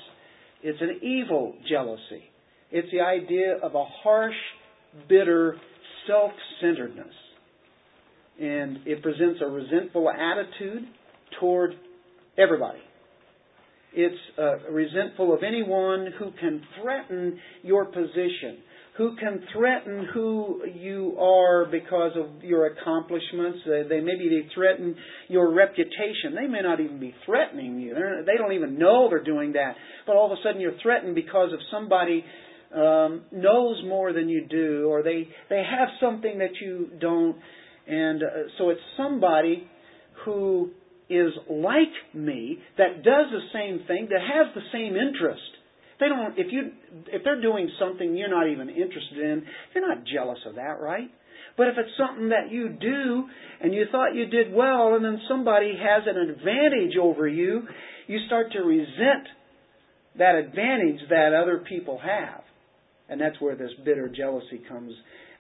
It's 0.62 0.82
an 0.82 1.00
evil 1.02 1.56
jealousy. 1.70 2.24
It's 2.72 2.88
the 2.92 3.02
idea 3.02 3.58
of 3.62 3.76
a 3.76 3.86
harsh, 4.04 4.36
bitter 5.08 5.56
self 6.08 6.32
centeredness. 6.62 7.14
And 8.40 8.80
it 8.86 9.02
presents 9.02 9.40
a 9.42 9.48
resentful 9.48 10.10
attitude 10.10 10.84
toward 11.40 11.72
everybody. 12.38 12.80
It's 13.94 14.20
uh, 14.38 14.70
resentful 14.72 15.34
of 15.34 15.42
anyone 15.44 16.14
who 16.20 16.32
can 16.40 16.62
threaten 16.80 17.40
your 17.64 17.86
position, 17.86 18.60
who 18.98 19.16
can 19.16 19.44
threaten 19.54 20.08
who 20.12 20.64
you 20.74 21.16
are 21.20 21.66
because 21.66 22.14
of 22.16 22.44
your 22.44 22.66
accomplishments. 22.66 23.60
They, 23.66 23.84
they 23.88 24.00
maybe 24.00 24.28
they 24.28 24.50
threaten 24.56 24.96
your 25.28 25.54
reputation. 25.54 26.34
They 26.36 26.48
may 26.48 26.62
not 26.62 26.80
even 26.80 27.00
be 27.00 27.14
threatening 27.26 27.80
you. 27.80 27.94
They're, 27.94 28.24
they 28.26 28.38
don't 28.38 28.54
even 28.54 28.80
know 28.80 29.08
they're 29.10 29.24
doing 29.24 29.54
that. 29.54 29.76
But 30.08 30.16
all 30.16 30.32
of 30.32 30.32
a 30.32 30.42
sudden 30.44 30.60
you're 30.60 30.80
threatened 30.82 31.14
because 31.14 31.54
of 31.54 31.60
somebody 31.72 32.26
um, 32.74 33.24
knows 33.32 33.82
more 33.86 34.14
than 34.14 34.30
you 34.30 34.46
do, 34.50 34.88
or 34.90 35.04
they 35.04 35.28
they 35.50 35.64
have 35.64 35.90
something 36.02 36.40
that 36.40 36.60
you 36.60 36.90
don't, 37.00 37.38
and 37.88 38.22
uh, 38.24 38.28
so 38.58 38.70
it's 38.72 38.82
somebody 38.98 39.68
who 40.26 40.72
is 41.10 41.32
like 41.50 41.94
me 42.14 42.58
that 42.78 43.04
does 43.04 43.28
the 43.32 43.42
same 43.54 43.86
thing 43.88 44.10
that 44.10 44.20
has 44.22 44.54
the 44.54 44.62
same 44.74 44.96
interest 44.96 45.57
they 46.00 46.08
don't 46.08 46.38
if 46.38 46.48
you 46.52 46.72
if 47.08 47.24
they're 47.24 47.42
doing 47.42 47.70
something 47.80 48.16
you're 48.16 48.30
not 48.30 48.50
even 48.50 48.70
interested 48.70 49.18
in, 49.20 49.44
you're 49.74 49.88
not 49.88 50.06
jealous 50.06 50.40
of 50.46 50.56
that, 50.56 50.80
right? 50.80 51.10
But 51.58 51.68
if 51.70 51.76
it's 51.78 51.98
something 51.98 52.30
that 52.30 52.52
you 52.52 52.70
do 52.70 53.24
and 53.62 53.74
you 53.74 53.86
thought 53.92 54.14
you 54.14 54.28
did 54.28 54.54
well 54.54 54.96
and 54.96 55.04
then 55.04 55.20
somebody 55.28 55.74
has 55.76 56.04
an 56.06 56.30
advantage 56.30 56.98
over 57.02 57.28
you, 57.28 57.64
you 58.06 58.20
start 58.28 58.52
to 58.52 58.60
resent 58.60 59.28
that 60.18 60.36
advantage 60.36 61.02
that 61.10 61.34
other 61.34 61.64
people 61.68 62.00
have. 62.04 62.42
And 63.10 63.20
that's 63.20 63.40
where 63.40 63.56
this 63.56 63.72
bitter 63.86 64.08
jealousy 64.08 64.62
comes. 64.68 64.94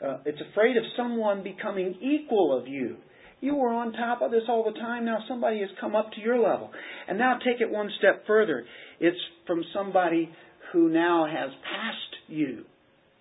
Uh, 0.03 0.17
it's 0.25 0.39
afraid 0.51 0.77
of 0.77 0.83
someone 0.95 1.43
becoming 1.43 1.95
equal 2.01 2.57
of 2.57 2.67
you. 2.67 2.97
You 3.39 3.55
were 3.55 3.69
on 3.69 3.93
top 3.93 4.21
of 4.21 4.31
this 4.31 4.43
all 4.49 4.63
the 4.63 4.79
time. 4.79 5.05
Now 5.05 5.19
somebody 5.27 5.59
has 5.59 5.69
come 5.79 5.95
up 5.95 6.11
to 6.13 6.21
your 6.21 6.39
level. 6.39 6.71
And 7.07 7.17
now 7.19 7.37
take 7.37 7.61
it 7.61 7.69
one 7.69 7.89
step 7.99 8.25
further. 8.25 8.65
It's 8.99 9.17
from 9.45 9.63
somebody 9.73 10.29
who 10.71 10.89
now 10.89 11.25
has 11.25 11.49
passed 11.63 12.15
you 12.27 12.63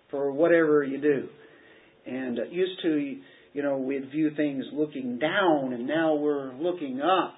for 0.09 0.31
whatever 0.31 0.83
you 0.83 0.99
do. 0.99 1.27
And 2.05 2.39
uh, 2.39 2.43
used 2.49 2.81
to, 2.83 3.17
you 3.53 3.63
know, 3.63 3.77
we'd 3.77 4.09
view 4.11 4.31
things 4.35 4.65
looking 4.73 5.19
down, 5.19 5.73
and 5.73 5.87
now 5.87 6.15
we're 6.15 6.53
looking 6.55 7.01
up, 7.01 7.35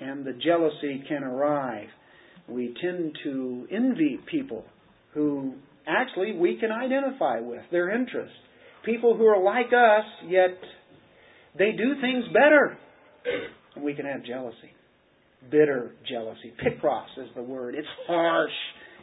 and 0.00 0.24
the 0.24 0.32
jealousy 0.32 1.04
can 1.08 1.22
arrive. 1.22 1.88
We 2.48 2.74
tend 2.80 3.16
to 3.24 3.66
envy 3.70 4.18
people 4.30 4.64
who 5.14 5.54
actually 5.86 6.32
we 6.32 6.58
can 6.58 6.70
identify 6.72 7.40
with 7.40 7.62
their 7.70 7.90
interests. 7.90 8.36
People 8.84 9.16
who 9.16 9.26
are 9.26 9.42
like 9.42 9.66
us, 9.66 10.04
yet 10.26 10.56
they 11.58 11.72
do 11.72 12.00
things 12.00 12.24
better. 12.32 12.78
We 13.82 13.94
can 13.94 14.06
have 14.06 14.24
jealousy. 14.24 14.72
Bitter 15.50 15.92
jealousy. 16.08 16.52
Picros 16.64 17.18
is 17.18 17.28
the 17.36 17.42
word. 17.42 17.74
It's 17.74 17.86
harsh. 18.06 18.50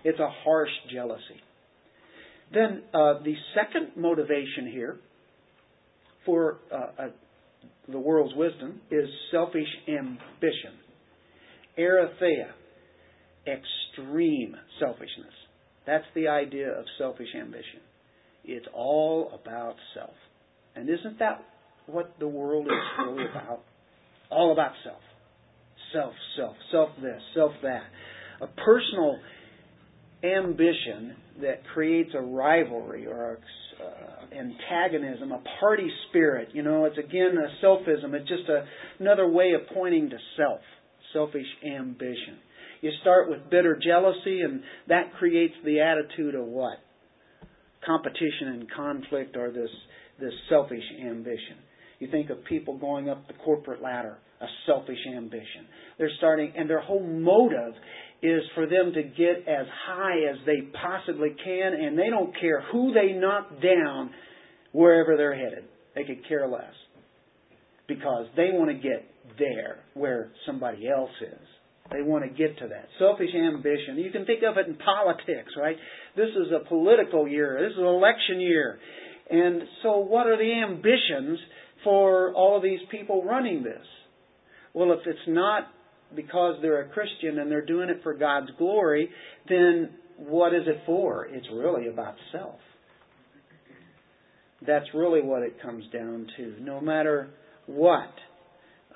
It's 0.06 0.20
a 0.20 0.30
harsh 0.44 0.70
jealousy. 0.94 1.42
Then 2.54 2.84
uh, 2.94 3.24
the 3.24 3.34
second 3.56 4.00
motivation 4.02 4.72
here 4.72 4.98
for 6.28 6.60
uh, 6.72 6.76
uh, 6.76 7.08
the 7.92 7.98
world's 8.00 8.36
wisdom 8.36 8.82
is 8.92 9.10
selfish 9.32 9.68
ambition. 9.88 10.78
Eritheia, 11.78 12.52
extreme 13.48 14.56
selfishness. 14.80 15.34
That's 15.88 16.06
the 16.14 16.28
idea 16.28 16.70
of 16.70 16.86
selfish 17.00 17.30
ambition. 17.36 17.82
It's 18.44 18.68
all 18.76 19.32
about 19.42 19.76
self. 19.96 20.14
And 20.76 20.88
isn't 20.88 21.18
that 21.18 21.44
what 21.88 22.14
the 22.20 22.28
world 22.28 22.68
is 22.68 23.08
really 23.08 23.26
about? 23.32 23.62
All 24.30 24.52
about 24.52 24.74
self. 24.84 25.02
Self, 25.94 26.14
self, 26.38 26.56
self 26.72 26.90
this, 27.02 27.22
self 27.34 27.54
that. 27.64 27.84
A 28.42 28.48
personal 28.48 29.18
ambition 30.34 31.16
that 31.42 31.66
creates 31.74 32.12
a 32.16 32.22
rivalry 32.22 33.06
or 33.06 33.34
a, 33.34 33.84
uh, 33.84 34.38
antagonism, 34.38 35.32
a 35.32 35.42
party 35.60 35.90
spirit. 36.10 36.50
You 36.54 36.64
know, 36.64 36.86
it's 36.86 36.98
again 36.98 37.36
a 37.38 37.66
selfism. 37.66 38.14
It's 38.14 38.28
just 38.28 38.50
a, 38.50 38.66
another 39.00 39.28
way 39.28 39.54
of 39.54 39.62
pointing 39.74 40.10
to 40.10 40.18
self, 40.38 40.62
selfish 41.14 41.48
ambition. 41.66 42.40
You 42.82 42.92
start 43.02 43.30
with 43.30 43.50
bitter 43.50 43.80
jealousy, 43.82 44.42
and 44.42 44.62
that 44.88 45.14
creates 45.18 45.56
the 45.64 45.80
attitude 45.80 46.36
of 46.36 46.46
what? 46.46 46.78
Competition 47.86 48.48
and 48.48 48.72
conflict, 48.72 49.36
or 49.36 49.52
this 49.52 49.70
this 50.20 50.34
selfish 50.50 50.84
ambition. 51.02 51.58
You 52.00 52.10
think 52.12 52.30
of 52.30 52.44
people 52.46 52.78
going 52.78 53.10
up 53.10 53.28
the 53.28 53.34
corporate 53.34 53.82
ladder, 53.82 54.18
a 54.42 54.46
selfish 54.66 55.00
ambition. 55.16 55.66
They're 55.98 56.12
starting, 56.18 56.54
and 56.58 56.70
their 56.70 56.82
whole 56.82 57.04
motive 57.04 57.74
is 58.26 58.44
for 58.56 58.66
them 58.66 58.94
to 58.94 59.04
get 59.04 59.48
as 59.48 59.66
high 59.88 60.18
as 60.30 60.38
they 60.46 60.68
possibly 60.82 61.36
can, 61.44 61.74
and 61.74 61.98
they 61.98 62.10
don't 62.10 62.34
care 62.40 62.64
who 62.72 62.94
they 62.94 63.14
knock 63.14 63.62
down 63.62 64.12
wherever 64.72 65.16
they're 65.18 65.36
headed. 65.36 65.66
They 65.96 66.04
could 66.04 66.28
care 66.28 66.48
less. 66.48 66.74
Because 67.88 68.26
they 68.36 68.50
want 68.52 68.72
to 68.72 68.76
get 68.76 69.06
there 69.38 69.80
where 69.94 70.32
somebody 70.46 70.88
else 70.90 71.12
is. 71.22 71.48
They 71.92 72.02
want 72.02 72.24
to 72.24 72.30
get 72.30 72.58
to 72.60 72.68
that. 72.68 72.88
Selfish 72.98 73.30
ambition. 73.36 73.98
You 73.98 74.12
can 74.12 74.26
think 74.26 74.42
of 74.44 74.58
it 74.58 74.68
in 74.68 74.76
politics, 74.76 75.52
right? 75.58 75.78
This 76.16 76.30
is 76.30 76.52
a 76.52 76.68
political 76.68 77.28
year. 77.28 77.60
This 77.62 77.74
is 77.74 77.78
an 77.78 77.86
election 77.86 78.42
year. 78.42 78.80
And 79.30 79.62
so 79.84 79.98
what 80.00 80.26
are 80.26 80.38
the 80.38 80.64
ambitions 80.68 81.40
for 81.84 82.34
all 82.34 82.58
of 82.58 82.64
these 82.64 82.80
people 82.90 83.24
running 83.24 83.64
this? 83.64 83.86
Well, 84.74 84.92
if 84.94 85.00
it's 85.06 85.20
not 85.28 85.68
because 86.16 86.56
they're 86.62 86.82
a 86.82 86.90
Christian 86.90 87.40
and 87.40 87.52
they're 87.52 87.66
doing 87.66 87.90
it 87.90 88.02
for 88.04 88.14
God's 88.14 88.50
glory, 88.58 89.10
then 89.50 89.92
what 90.18 90.54
is 90.54 90.64
it 90.68 90.82
for? 90.86 91.26
It's 91.26 91.48
really 91.54 91.88
about 91.88 92.16
self. 92.32 92.60
That's 94.66 94.86
really 94.94 95.22
what 95.22 95.44
it 95.44 95.62
comes 95.62 95.84
down 95.92 96.28
to. 96.38 96.56
No 96.62 96.80
matter 96.80 97.30
what, 97.68 98.14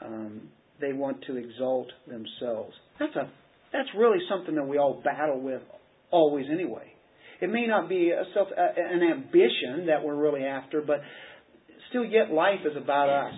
um, 0.04 0.50
they 0.80 0.94
want 0.94 1.24
to 1.28 1.36
exalt 1.36 1.88
themselves. 2.08 2.74
That's 3.00 3.16
a 3.16 3.30
that's 3.72 3.90
really 3.96 4.18
something 4.30 4.56
that 4.56 4.68
we 4.68 4.80
all 4.80 5.02
battle 5.04 5.40
with 5.40 5.62
always 6.10 6.48
anyway. 6.52 6.94
It 7.40 7.50
may 7.52 7.68
not 7.68 7.88
be 7.88 8.12
a 8.12 8.24
self 8.34 8.48
an 8.56 9.02
ambition 9.04 9.88
that 9.88 10.04
we're 10.04 10.16
really 10.16 10.44
after, 10.44 10.82
but 10.82 11.02
still 11.90 12.06
yet 12.06 12.32
life 12.32 12.60
is 12.66 12.76
about 12.82 13.10
us 13.10 13.34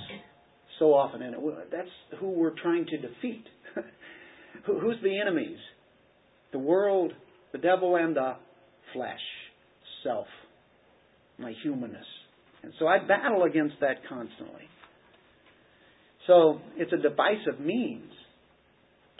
so 0.80 0.94
often 0.94 1.22
and 1.22 1.36
that's 1.72 2.20
who 2.20 2.30
we're 2.30 2.56
trying 2.62 2.86
to 2.86 2.98
defeat. 2.98 3.46
Who's 4.66 4.98
the 5.04 5.20
enemies? 5.20 5.58
The 6.52 6.60
world, 6.60 7.14
the 7.52 7.58
devil 7.58 7.96
and 7.96 8.16
the 8.16 8.36
flesh, 8.94 9.20
self, 10.04 10.28
my 11.38 11.54
humanness. 11.64 12.06
And 12.64 12.74
so 12.80 12.88
I 12.88 13.00
battle 13.00 13.44
against 13.44 13.76
that 13.82 14.08
constantly. 14.08 14.64
So 16.28 16.60
it's 16.78 16.94
a 16.94 16.98
divisive 16.98 17.60
means 17.60 18.12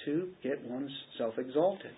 to 0.06 0.30
get 0.44 0.64
one's 0.64 0.92
self 1.18 1.38
exalted. 1.38 1.92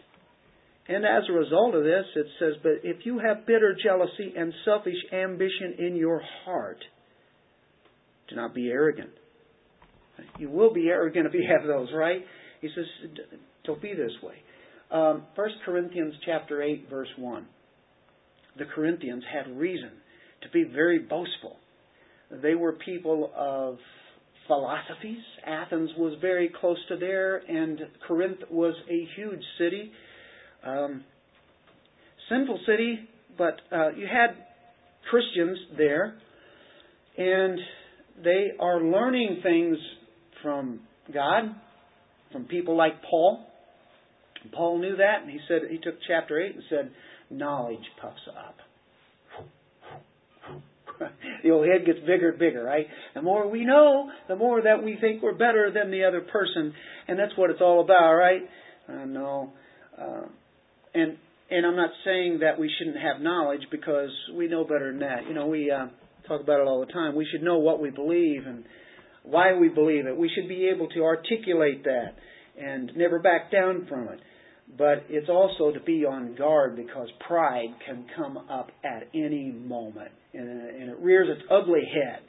And 0.88 1.06
as 1.06 1.24
a 1.30 1.34
result 1.34 1.76
of 1.76 1.84
this, 1.84 2.06
it 2.16 2.26
says, 2.40 2.54
But 2.62 2.84
if 2.84 3.06
you 3.06 3.20
have 3.20 3.46
bitter 3.46 3.76
jealousy 3.82 4.34
and 4.38 4.54
selfish 4.66 4.98
ambition 5.14 5.76
in 5.80 5.96
your 5.96 6.22
heart, 6.44 6.84
do 8.30 8.36
not 8.36 8.54
be 8.54 8.70
arrogant. 8.70 9.12
You 10.38 10.50
will 10.50 10.74
be 10.74 10.88
arrogant 10.90 11.26
if 11.26 11.34
you 11.34 11.46
have 11.50 11.68
those, 11.68 11.90
right? 11.94 12.22
He 12.64 12.70
says, 12.74 12.86
Don't 13.66 13.82
be 13.82 13.94
this 13.94 14.14
way. 14.24 14.36
Um, 14.90 15.24
1 15.36 15.50
Corinthians 15.66 16.14
chapter 16.26 16.64
8, 16.64 16.88
verse 16.90 17.10
1. 17.18 17.46
The 18.58 18.64
Corinthians 18.74 19.24
had 19.32 19.58
reason 19.58 19.92
to 20.44 20.50
be 20.50 20.64
very 20.64 21.00
boastful. 21.00 21.58
They 22.32 22.56
were 22.56 22.72
people 22.72 23.32
of 23.36 23.80
philosophies. 24.48 25.20
Athens 25.46 25.90
was 25.98 26.18
very 26.22 26.50
close 26.62 26.78
to 26.88 26.96
there, 26.96 27.38
and 27.38 27.82
Corinth 28.08 28.40
was 28.50 28.76
a 28.90 29.08
huge 29.18 29.44
city. 29.58 29.92
Um, 30.66 31.04
sinful 32.30 32.62
city, 32.66 33.00
but 33.38 33.60
uh, 33.74 33.90
you 33.90 34.08
had 34.08 34.38
Christians 35.10 35.58
there, 35.78 36.16
and 37.18 37.60
they 38.24 38.52
are 38.58 38.82
learning 38.82 39.42
things 39.44 39.78
from 40.42 40.80
God, 41.14 41.56
from 42.34 42.46
people 42.46 42.76
like 42.76 43.02
Paul. 43.10 43.46
Paul 44.52 44.80
knew 44.80 44.98
that, 44.98 45.22
and 45.22 45.32
he 45.32 45.40
said 45.48 45.62
he 45.70 45.78
took 45.78 45.96
chapter 46.06 46.42
eight 46.42 46.56
and 46.56 46.64
said, 46.70 46.92
"Knowledge 47.30 47.86
puffs 48.02 48.28
up." 48.28 48.58
the 51.44 51.52
old 51.52 51.66
head 51.66 51.86
gets 51.86 52.00
bigger 52.00 52.30
and 52.32 52.40
bigger, 52.40 52.64
right? 52.64 52.88
The 53.14 53.22
more 53.22 53.48
we 53.50 53.66
know, 53.66 54.12
the 54.28 54.36
more 54.36 54.62
that 54.62 54.84
we 54.84 54.98
think 55.00 55.24
we're 55.24 55.34
better 55.34 55.72
than 55.74 55.92
the 55.92 56.04
other 56.04 56.22
person, 56.22 56.74
and 57.08 57.18
that's 57.18 57.32
what 57.38 57.50
it's 57.50 57.62
all 57.62 57.82
about, 57.82 58.14
right? 58.14 58.42
Uh, 58.90 59.06
no, 59.06 59.54
uh, 59.98 60.26
and 60.94 61.18
and 61.50 61.66
I'm 61.66 61.76
not 61.76 61.92
saying 62.04 62.40
that 62.40 62.60
we 62.60 62.70
shouldn't 62.78 62.98
have 62.98 63.22
knowledge 63.22 63.62
because 63.72 64.10
we 64.36 64.48
know 64.48 64.64
better 64.64 64.92
than 64.92 65.00
that. 65.00 65.28
You 65.28 65.34
know, 65.34 65.48
we 65.48 65.72
uh, 65.72 65.88
talk 66.28 66.42
about 66.42 66.60
it 66.60 66.68
all 66.68 66.80
the 66.86 66.92
time. 66.92 67.16
We 67.16 67.28
should 67.32 67.44
know 67.44 67.60
what 67.60 67.80
we 67.80 67.92
believe 67.92 68.46
and 68.46 68.66
why 69.24 69.54
we 69.54 69.70
believe 69.70 70.06
it. 70.06 70.16
We 70.16 70.30
should 70.34 70.48
be 70.48 70.70
able 70.74 70.88
to 70.90 71.04
articulate 71.04 71.84
that 71.86 72.16
and 72.60 72.92
never 72.96 73.20
back 73.20 73.52
down 73.52 73.86
from 73.88 74.10
it. 74.10 74.20
But 74.78 75.06
it's 75.10 75.30
also 75.30 75.72
to 75.72 75.80
be 75.82 76.06
on 76.06 76.36
guard 76.36 76.76
because 76.76 77.08
pride 77.28 77.70
can 77.86 78.06
come 78.16 78.38
up 78.38 78.70
at 78.84 79.10
any 79.14 79.52
moment 79.52 80.12
and, 80.34 80.50
and 80.50 80.90
it 80.90 80.98
rears 81.00 81.28
its 81.30 81.44
ugly 81.52 81.84
head 81.94 82.22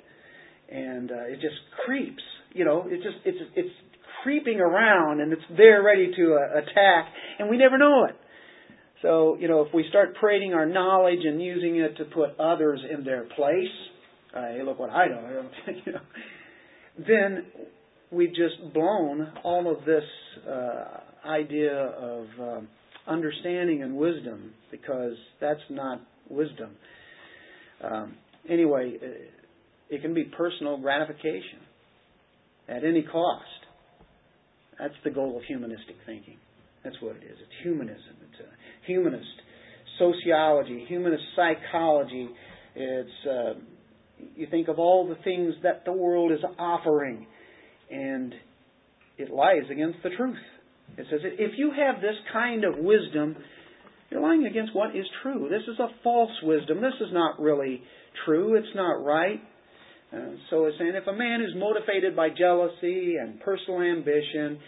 and 0.68 1.10
uh, 1.10 1.24
it 1.26 1.40
just 1.40 1.56
creeps. 1.84 2.22
You 2.52 2.64
know, 2.64 2.84
it 2.86 2.96
just 2.96 3.16
it's 3.24 3.38
it's 3.54 3.74
creeping 4.22 4.60
around 4.60 5.20
and 5.20 5.32
it's 5.32 5.42
there 5.56 5.82
ready 5.82 6.10
to 6.16 6.34
uh, 6.34 6.58
attack, 6.58 7.08
and 7.38 7.48
we 7.50 7.58
never 7.58 7.78
know 7.78 8.06
it. 8.08 8.16
So 9.02 9.36
you 9.38 9.48
know, 9.48 9.62
if 9.62 9.74
we 9.74 9.84
start 9.88 10.16
parading 10.20 10.54
our 10.54 10.66
knowledge 10.66 11.20
and 11.24 11.42
using 11.42 11.76
it 11.76 11.96
to 11.98 12.04
put 12.04 12.38
others 12.38 12.80
in 12.90 13.04
their 13.04 13.24
place, 13.24 13.74
uh, 14.34 14.42
hey, 14.42 14.62
look 14.64 14.78
what 14.78 14.90
I 14.90 15.06
know, 15.08 15.50
you 15.86 15.92
know, 15.92 16.00
then 16.98 17.46
we've 18.10 18.30
just 18.30 18.72
blown 18.72 19.32
all 19.42 19.70
of 19.70 19.84
this 19.84 20.04
uh, 20.48 21.28
idea 21.28 21.74
of 21.74 22.26
um, 22.40 22.68
understanding 23.06 23.82
and 23.82 23.96
wisdom 23.96 24.52
because 24.70 25.14
that's 25.40 25.60
not 25.70 26.00
wisdom. 26.28 26.70
Um, 27.82 28.14
anyway, 28.48 28.94
uh, 29.02 29.06
it 29.90 30.02
can 30.02 30.14
be 30.14 30.24
personal 30.24 30.78
gratification 30.78 31.60
at 32.68 32.84
any 32.84 33.02
cost. 33.02 33.44
That's 34.78 34.94
the 35.04 35.10
goal 35.10 35.36
of 35.36 35.44
humanistic 35.44 35.96
thinking. 36.06 36.36
That's 36.82 36.96
what 37.00 37.16
it 37.16 37.24
is. 37.24 37.36
It's 37.40 37.62
humanism. 37.62 38.16
It's 38.22 38.40
humanist 38.86 39.24
sociology, 39.98 40.84
humanist 40.88 41.22
psychology. 41.36 42.28
It's 42.74 43.10
uh, 43.28 43.54
you 44.36 44.46
think 44.50 44.68
of 44.68 44.78
all 44.78 45.08
the 45.08 45.22
things 45.22 45.54
that 45.62 45.84
the 45.84 45.92
world 45.92 46.32
is 46.32 46.40
offering, 46.58 47.26
and 47.90 48.34
it 49.18 49.30
lies 49.30 49.70
against 49.70 49.98
the 50.02 50.10
truth. 50.10 50.36
It 50.96 51.06
says 51.10 51.20
if 51.22 51.52
you 51.56 51.72
have 51.76 52.00
this 52.00 52.16
kind 52.32 52.64
of 52.64 52.76
wisdom, 52.78 53.36
you're 54.10 54.20
lying 54.20 54.46
against 54.46 54.74
what 54.74 54.94
is 54.94 55.06
true. 55.22 55.48
This 55.50 55.62
is 55.62 55.78
a 55.78 55.88
false 56.02 56.30
wisdom. 56.42 56.80
This 56.80 56.94
is 57.00 57.12
not 57.12 57.40
really 57.40 57.82
true. 58.24 58.54
It's 58.56 58.74
not 58.74 59.04
right. 59.04 59.40
Uh, 60.12 60.36
so 60.50 60.66
it's 60.66 60.78
saying 60.78 60.92
if 60.94 61.06
a 61.06 61.12
man 61.12 61.40
is 61.40 61.50
motivated 61.56 62.14
by 62.14 62.28
jealousy 62.28 63.16
and 63.20 63.40
personal 63.40 63.80
ambition, 63.80 64.58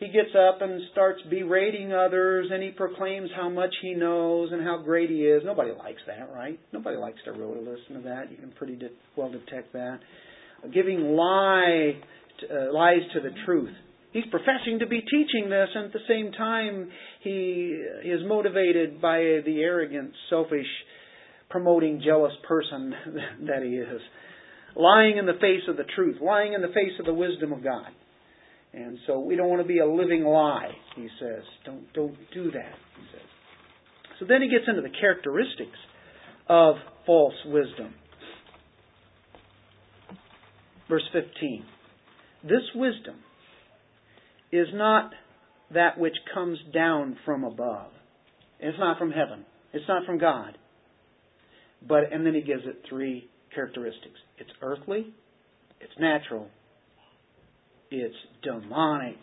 he 0.00 0.06
gets 0.06 0.30
up 0.34 0.62
and 0.62 0.80
starts 0.92 1.20
berating 1.28 1.92
others 1.92 2.48
and 2.50 2.62
he 2.62 2.70
proclaims 2.70 3.28
how 3.36 3.50
much 3.50 3.72
he 3.82 3.92
knows 3.92 4.48
and 4.50 4.62
how 4.62 4.78
great 4.82 5.10
he 5.10 5.26
is. 5.26 5.42
Nobody 5.44 5.72
likes 5.72 6.00
that, 6.06 6.30
right? 6.34 6.58
Nobody 6.72 6.96
likes 6.96 7.18
to 7.26 7.32
really 7.32 7.60
listen 7.60 7.96
to 7.96 8.08
that. 8.08 8.30
You 8.30 8.38
can 8.38 8.50
pretty 8.52 8.76
de- 8.76 8.88
well 9.14 9.30
detect 9.30 9.74
that. 9.74 10.00
Giving 10.72 11.02
lie, 11.02 12.00
uh, 12.50 12.72
lies 12.72 13.02
to 13.12 13.20
the 13.20 13.30
truth. 13.44 13.74
He's 14.12 14.24
professing 14.30 14.78
to 14.80 14.86
be 14.86 15.02
teaching 15.02 15.50
this, 15.50 15.68
and 15.74 15.84
at 15.84 15.92
the 15.92 16.00
same 16.08 16.32
time, 16.32 16.90
he 17.22 17.78
is 18.04 18.20
motivated 18.26 19.00
by 19.00 19.18
the 19.18 19.60
arrogant, 19.60 20.12
selfish, 20.30 20.66
promoting, 21.50 22.02
jealous 22.04 22.32
person 22.48 22.94
that 23.46 23.62
he 23.62 23.76
is. 23.76 24.00
Lying 24.74 25.18
in 25.18 25.26
the 25.26 25.38
face 25.40 25.62
of 25.68 25.76
the 25.76 25.84
truth, 25.94 26.16
lying 26.22 26.54
in 26.54 26.62
the 26.62 26.68
face 26.68 26.98
of 26.98 27.06
the 27.06 27.14
wisdom 27.14 27.52
of 27.52 27.62
God. 27.62 27.86
And 28.72 28.98
so 29.06 29.18
we 29.18 29.36
don't 29.36 29.48
want 29.48 29.62
to 29.62 29.68
be 29.68 29.78
a 29.78 29.86
living 29.86 30.24
lie, 30.24 30.70
he 30.94 31.08
says. 31.20 31.42
Don't, 31.64 31.92
don't 31.92 32.16
do 32.32 32.50
that, 32.52 32.74
he 32.96 33.02
says. 33.12 33.26
So 34.18 34.26
then 34.28 34.42
he 34.42 34.48
gets 34.48 34.64
into 34.68 34.82
the 34.82 34.94
characteristics 35.00 35.78
of 36.48 36.76
false 37.06 37.34
wisdom. 37.46 37.94
Verse 40.88 41.08
15. 41.12 41.64
This 42.42 42.62
wisdom 42.74 43.16
is 44.52 44.66
not 44.72 45.12
that 45.72 45.98
which 45.98 46.14
comes 46.34 46.58
down 46.72 47.16
from 47.24 47.44
above. 47.44 47.90
It's 48.58 48.78
not 48.78 48.98
from 48.98 49.10
heaven. 49.10 49.44
It's 49.72 49.84
not 49.88 50.04
from 50.04 50.18
God. 50.18 50.58
But 51.86 52.12
and 52.12 52.26
then 52.26 52.34
he 52.34 52.42
gives 52.42 52.62
it 52.66 52.82
three 52.88 53.28
characteristics. 53.54 54.18
It's 54.38 54.50
earthly, 54.62 55.14
it's 55.80 55.92
natural, 55.98 56.48
it's 57.90 58.14
demonic. 58.42 59.16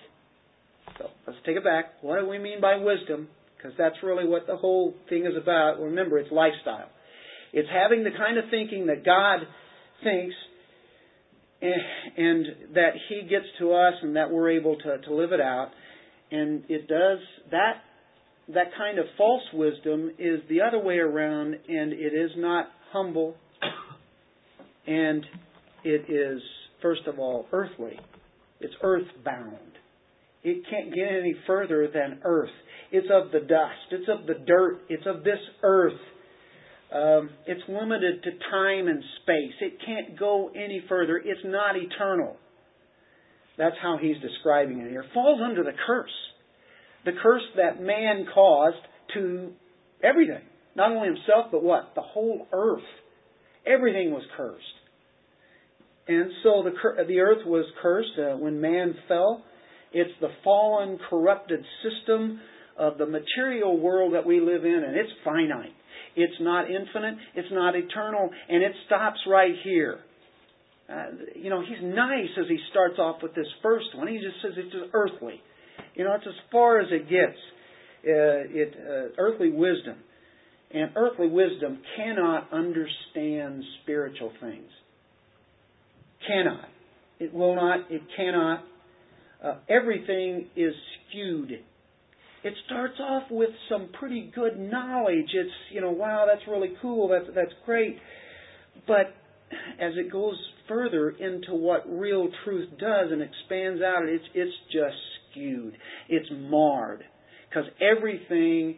So 0.98 1.10
let's 1.26 1.40
take 1.46 1.58
it 1.58 1.64
back. 1.64 2.02
What 2.02 2.20
do 2.20 2.28
we 2.28 2.40
mean 2.40 2.62
by 2.62 2.78
wisdom? 2.78 3.28
Because 3.56 3.74
that's 3.78 3.96
really 4.04 4.28
what 4.28 4.48
the 4.48 4.56
whole 4.56 4.94
thing 5.10 5.26
is 5.26 5.34
about. 5.42 5.80
Remember, 5.80 6.20
it's 6.20 6.32
lifestyle. 6.32 6.90
It's 7.54 7.70
having 7.70 8.04
the 8.04 8.12
kind 8.12 8.38
of 8.38 8.46
thinking 8.52 8.88
that 8.88 9.06
God 9.06 9.40
thinks 10.04 10.36
and 11.62 12.46
that 12.76 12.92
He 13.10 13.22
gets 13.24 13.46
to 13.60 13.74
us 13.74 13.94
and 14.02 14.16
that 14.16 14.30
we're 14.30 14.52
able 14.52 14.76
to, 14.78 14.98
to 15.00 15.14
live 15.14 15.32
it 15.32 15.42
out. 15.42 15.70
And 16.30 16.64
it 16.70 16.88
does 16.88 17.20
that 17.52 17.82
that 18.54 18.68
kind 18.78 18.98
of 18.98 19.06
false 19.18 19.44
wisdom 19.54 20.12
is 20.18 20.40
the 20.50 20.62
other 20.62 20.80
way 20.80 20.98
around, 20.98 21.56
and 21.68 21.92
it 21.92 22.14
is 22.14 22.32
not 22.38 22.68
humble, 22.92 23.36
and 24.86 25.26
it 25.84 26.10
is 26.10 26.42
first 26.82 27.02
of 27.08 27.20
all 27.20 27.46
earthly. 27.52 28.00
It's 28.60 28.74
earthbound. 28.82 29.58
It 30.44 30.64
can't 30.70 30.94
get 30.94 31.10
any 31.10 31.36
further 31.46 31.88
than 31.94 32.20
earth. 32.24 32.50
It's 32.92 33.08
of 33.12 33.32
the 33.32 33.40
dust. 33.40 33.92
It's 33.92 34.10
of 34.10 34.28
the 34.28 34.36
dirt. 34.46 34.80
It's 34.90 35.06
of 35.06 35.24
this 35.24 35.40
earth. 35.64 36.00
Um, 36.94 37.30
it's 37.46 37.62
limited 37.68 38.24
to 38.24 38.32
time 38.50 38.88
and 38.88 39.04
space. 39.22 39.54
It 39.60 39.74
can't 39.86 40.18
go 40.18 40.50
any 40.56 40.82
further. 40.88 41.18
It's 41.18 41.42
not 41.44 41.76
eternal. 41.76 42.38
That's 43.58 43.76
how 43.82 43.98
he's 44.00 44.16
describing 44.22 44.80
it 44.80 44.90
here. 44.90 45.04
Falls 45.14 45.42
under 45.44 45.64
the 45.64 45.74
curse. 45.86 46.12
The 47.06 47.12
curse 47.22 47.44
that 47.58 47.82
man 47.82 48.26
caused 48.34 48.78
to 49.16 49.52
everything. 50.04 50.44
Not 50.76 50.92
only 50.92 51.08
himself, 51.08 51.48
but 51.52 51.64
what? 51.64 51.94
The 51.96 52.02
whole 52.02 52.48
earth. 52.54 52.84
Everything 53.66 54.12
was 54.12 54.24
cursed. 54.38 54.64
And 56.08 56.32
so 56.44 56.64
the, 56.64 57.06
the 57.06 57.20
earth 57.20 57.46
was 57.46 57.66
cursed 57.82 58.18
uh, 58.18 58.38
when 58.38 58.62
man 58.62 58.96
fell. 59.08 59.44
It's 59.92 60.12
the 60.22 60.30
fallen, 60.44 61.00
corrupted 61.10 61.64
system 61.84 62.40
of 62.78 62.98
the 62.98 63.06
material 63.06 63.80
world 63.80 64.14
that 64.14 64.26
we 64.26 64.40
live 64.40 64.64
in, 64.64 64.84
and 64.86 64.96
it's 64.96 65.12
finite. 65.24 65.74
It's 66.16 66.40
not 66.40 66.66
infinite, 66.70 67.16
it's 67.36 67.48
not 67.52 67.76
eternal, 67.76 68.30
and 68.50 68.64
it 68.64 68.72
stops 68.86 69.20
right 69.28 69.54
here. 69.64 70.00
Uh, 70.90 71.04
you 71.36 71.50
know, 71.50 71.62
he's 71.62 71.84
nice 71.84 72.30
as 72.40 72.46
he 72.48 72.58
starts 72.72 72.98
off 72.98 73.18
with 73.22 73.36
this 73.36 73.48
first 73.62 73.88
one. 73.96 74.08
He 74.08 74.16
just 74.16 74.42
says 74.42 74.54
it's 74.58 74.72
just 74.72 74.86
earthly. 74.94 75.42
You 75.96 76.06
know, 76.06 76.16
it's 76.16 76.26
as 76.28 76.34
far 76.52 76.80
as 76.80 76.88
it 76.92 77.04
gets. 77.10 77.38
Uh, 78.06 78.48
it 78.50 78.74
uh, 78.80 79.10
earthly 79.18 79.50
wisdom, 79.50 79.98
and 80.72 80.92
earthly 80.96 81.28
wisdom 81.28 81.80
cannot 81.98 82.52
understand 82.54 83.64
spiritual 83.84 84.32
things. 84.40 84.70
Cannot. 86.28 86.66
It 87.20 87.34
will 87.34 87.56
not. 87.56 87.90
It 87.90 88.02
cannot. 88.16 88.64
Uh, 89.44 89.56
everything 89.70 90.48
is 90.56 90.74
skewed. 91.10 91.52
It 92.44 92.54
starts 92.66 92.96
off 93.00 93.24
with 93.32 93.50
some 93.70 93.90
pretty 94.00 94.32
good 94.34 94.60
knowledge. 94.60 95.30
It's 95.34 95.52
you 95.72 95.82
know, 95.82 95.92
wow, 95.92 96.26
that's 96.28 96.48
really 96.48 96.74
cool. 96.82 97.08
That's 97.08 97.28
that's 97.34 97.54
great. 97.66 97.98
But 98.86 99.16
as 99.80 99.94
it 99.96 100.12
goes 100.12 100.36
further 100.68 101.10
into 101.10 101.54
what 101.54 101.84
real 101.88 102.30
truth 102.44 102.70
does 102.80 103.12
and 103.12 103.22
expands 103.22 103.82
out, 103.82 104.04
it's 104.06 104.26
it's 104.34 104.56
just 104.72 104.98
skewed. 105.32 105.78
It's 106.10 106.30
marred 106.32 107.04
because 107.50 107.66
everything 107.82 108.78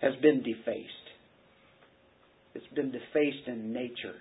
has 0.00 0.14
been 0.20 0.42
defaced. 0.42 0.90
It's 2.54 2.66
been 2.74 2.90
defaced 2.90 3.46
in 3.46 3.72
nature 3.72 4.16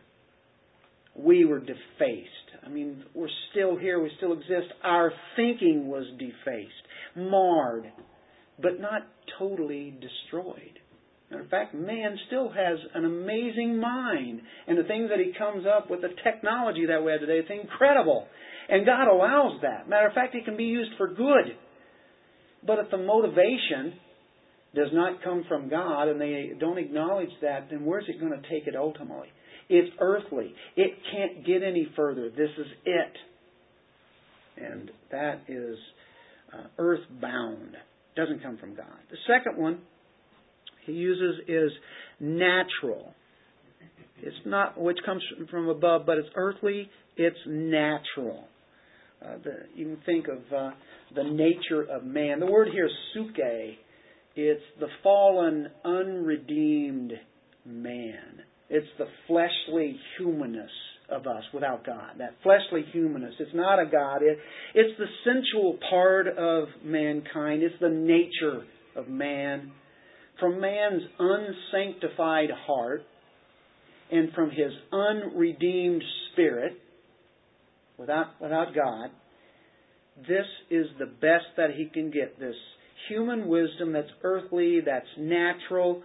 we 1.15 1.45
were 1.45 1.60
defaced. 1.60 2.30
I 2.65 2.69
mean, 2.69 3.04
we're 3.13 3.28
still 3.52 3.78
here, 3.78 4.02
we 4.02 4.12
still 4.17 4.34
exist. 4.34 4.72
Our 4.84 5.12
thinking 5.36 5.88
was 5.88 6.06
defaced, 6.17 6.72
marred, 7.15 7.91
but 8.62 8.80
not 8.80 9.04
totally 9.38 9.98
destroyed. 10.00 10.80
Matter 11.30 11.43
of 11.43 11.50
fact, 11.50 11.76
man 11.76 12.17
still 12.28 12.50
has 12.50 12.80
an 12.95 13.06
amazing 13.06 13.80
mind, 13.80 14.41
and 14.67 14.78
the 14.78 14.84
things 14.84 15.10
that 15.10 15.19
he 15.19 15.32
comes 15.38 15.65
up 15.65 15.89
with, 15.89 16.02
the 16.02 16.10
technology 16.24 16.88
that 16.88 17.04
we 17.04 17.12
have 17.12 17.22
today, 17.22 17.39
it's 17.39 17.52
incredible. 17.52 18.26
And 18.67 18.86
God 18.86 19.08
allows 19.08 19.62
that. 19.62 19.88
Matter 19.88 20.08
of 20.08 20.13
fact, 20.13 20.36
it 20.36 20.45
can 20.45 20.58
be 20.58 20.65
used 20.65 20.91
for 20.98 21.08
good. 21.08 21.56
But 22.65 22.80
if 22.80 22.91
the 22.91 22.98
motivation 22.98 23.93
does 24.76 24.89
not 24.91 25.24
come 25.24 25.45
from 25.48 25.69
God 25.69 26.08
and 26.08 26.19
they 26.19 26.52
don't 26.60 26.78
acknowledge 26.78 27.30
that, 27.41 27.67
then 27.69 27.86
where's 27.86 28.06
it 28.08 28.19
going 28.19 28.32
to 28.32 28.50
take 28.50 28.67
it 28.67 28.76
ultimately? 28.76 29.28
It's 29.69 29.89
earthly. 29.99 30.53
It 30.75 30.93
can't 31.12 31.45
get 31.45 31.63
any 31.63 31.88
further. 31.95 32.29
This 32.29 32.49
is 32.58 32.67
it. 32.86 33.13
And 34.62 34.91
that 35.12 35.41
is 35.47 35.77
uh, 36.53 36.67
earthbound. 36.77 37.77
Doesn't 38.15 38.41
come 38.41 38.58
from 38.58 38.75
God. 38.75 38.88
The 39.10 39.17
second 39.27 39.62
one 39.62 39.79
he 40.86 40.93
uses 40.93 41.41
is 41.47 41.71
natural. 42.19 43.13
It's 44.21 44.36
not 44.45 44.79
which 44.79 44.97
comes 45.05 45.23
from 45.49 45.69
above, 45.69 46.05
but 46.05 46.17
it's 46.17 46.29
earthly. 46.36 46.89
It's 47.15 47.38
natural. 47.47 48.45
Uh, 49.23 49.36
the, 49.43 49.51
you 49.75 49.86
can 49.86 49.97
think 50.05 50.27
of 50.27 50.39
uh, 50.53 50.71
the 51.15 51.23
nature 51.23 51.84
of 51.89 52.03
man. 52.03 52.39
The 52.39 52.45
word 52.45 52.69
here 52.71 52.86
is 52.86 52.91
suke. 53.13 53.38
It's 54.36 54.63
the 54.79 54.88
fallen, 55.03 55.67
unredeemed 55.86 57.13
man. 57.65 58.41
It's 58.69 58.88
the 58.97 59.08
fleshly 59.27 59.99
humanness 60.17 60.71
of 61.10 61.25
us 61.25 61.43
without 61.53 61.86
God. 61.86 62.12
That 62.19 62.36
fleshly 62.43 62.84
humanness. 62.91 63.34
It's 63.39 63.53
not 63.53 63.79
a 63.79 63.86
God. 63.86 64.17
It, 64.21 64.38
it's 64.75 64.97
the 64.99 65.05
sensual 65.23 65.77
part 65.89 66.27
of 66.27 66.67
mankind. 66.84 67.63
It's 67.63 67.75
the 67.82 67.89
nature 67.89 68.63
of 68.95 69.08
man. 69.08 69.71
From 70.39 70.62
man's 70.62 71.01
unsanctified 71.17 72.49
heart 72.65 73.01
and 74.12 74.32
from 74.34 74.51
his 74.51 74.71
unredeemed 74.91 76.03
spirit, 76.32 76.73
without, 77.97 78.41
without 78.41 78.73
God, 78.73 79.10
this 80.27 80.45
is 80.69 80.88
the 80.97 81.05
best 81.05 81.45
that 81.58 81.71
he 81.75 81.86
can 81.86 82.12
get. 82.12 82.39
This 82.39 82.55
human 83.10 83.47
wisdom 83.47 83.93
that's 83.93 84.10
earthly, 84.23 84.79
that's 84.86 85.05
natural, 85.17 86.01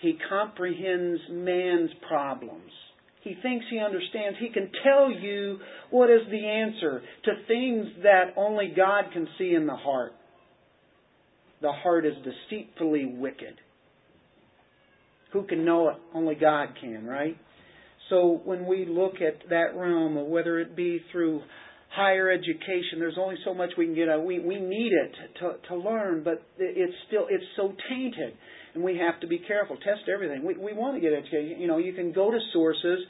he 0.00 0.16
comprehends 0.28 1.20
man's 1.30 1.90
problems. 2.06 2.70
He 3.22 3.34
thinks 3.42 3.66
he 3.68 3.80
understands. 3.80 4.38
He 4.40 4.48
can 4.48 4.70
tell 4.84 5.10
you 5.10 5.58
what 5.90 6.08
is 6.08 6.20
the 6.30 6.46
answer 6.46 7.02
to 7.24 7.32
things 7.48 7.86
that 8.02 8.34
only 8.36 8.72
God 8.76 9.06
can 9.12 9.28
see 9.38 9.54
in 9.54 9.66
the 9.66 9.76
heart. 9.76 10.12
The 11.60 11.72
heart 11.72 12.06
is 12.06 12.14
deceitfully 12.24 13.06
wicked. 13.16 13.60
Who 15.32 15.42
can 15.42 15.64
know 15.64 15.88
it? 15.88 15.96
Only 16.14 16.36
God 16.36 16.68
can, 16.80 17.04
right? 17.04 17.36
So 18.08 18.40
when 18.44 18.66
we 18.66 18.86
look 18.86 19.14
at 19.16 19.48
that 19.50 19.76
realm, 19.76 20.30
whether 20.30 20.60
it 20.60 20.76
be 20.76 21.00
through 21.12 21.42
higher 21.94 22.30
education, 22.30 22.98
there's 22.98 23.18
only 23.18 23.36
so 23.44 23.52
much 23.52 23.70
we 23.76 23.86
can 23.86 23.94
get 23.94 24.08
out. 24.08 24.24
We 24.24 24.38
we 24.38 24.60
need 24.60 24.92
it 24.92 25.12
to 25.40 25.68
to 25.68 25.76
learn, 25.76 26.22
but 26.22 26.42
it's 26.58 26.94
still 27.08 27.26
it's 27.28 27.44
so 27.56 27.74
tainted 27.90 28.34
and 28.78 28.84
we 28.84 28.96
have 28.96 29.18
to 29.20 29.26
be 29.26 29.38
careful. 29.40 29.76
Test 29.76 30.08
everything. 30.12 30.44
We, 30.44 30.56
we 30.56 30.72
want 30.72 30.94
to 30.94 31.00
get 31.00 31.12
education. 31.12 31.56
You 31.58 31.66
know, 31.66 31.78
you 31.78 31.92
can 31.94 32.12
go 32.12 32.30
to 32.30 32.38
sources 32.52 33.00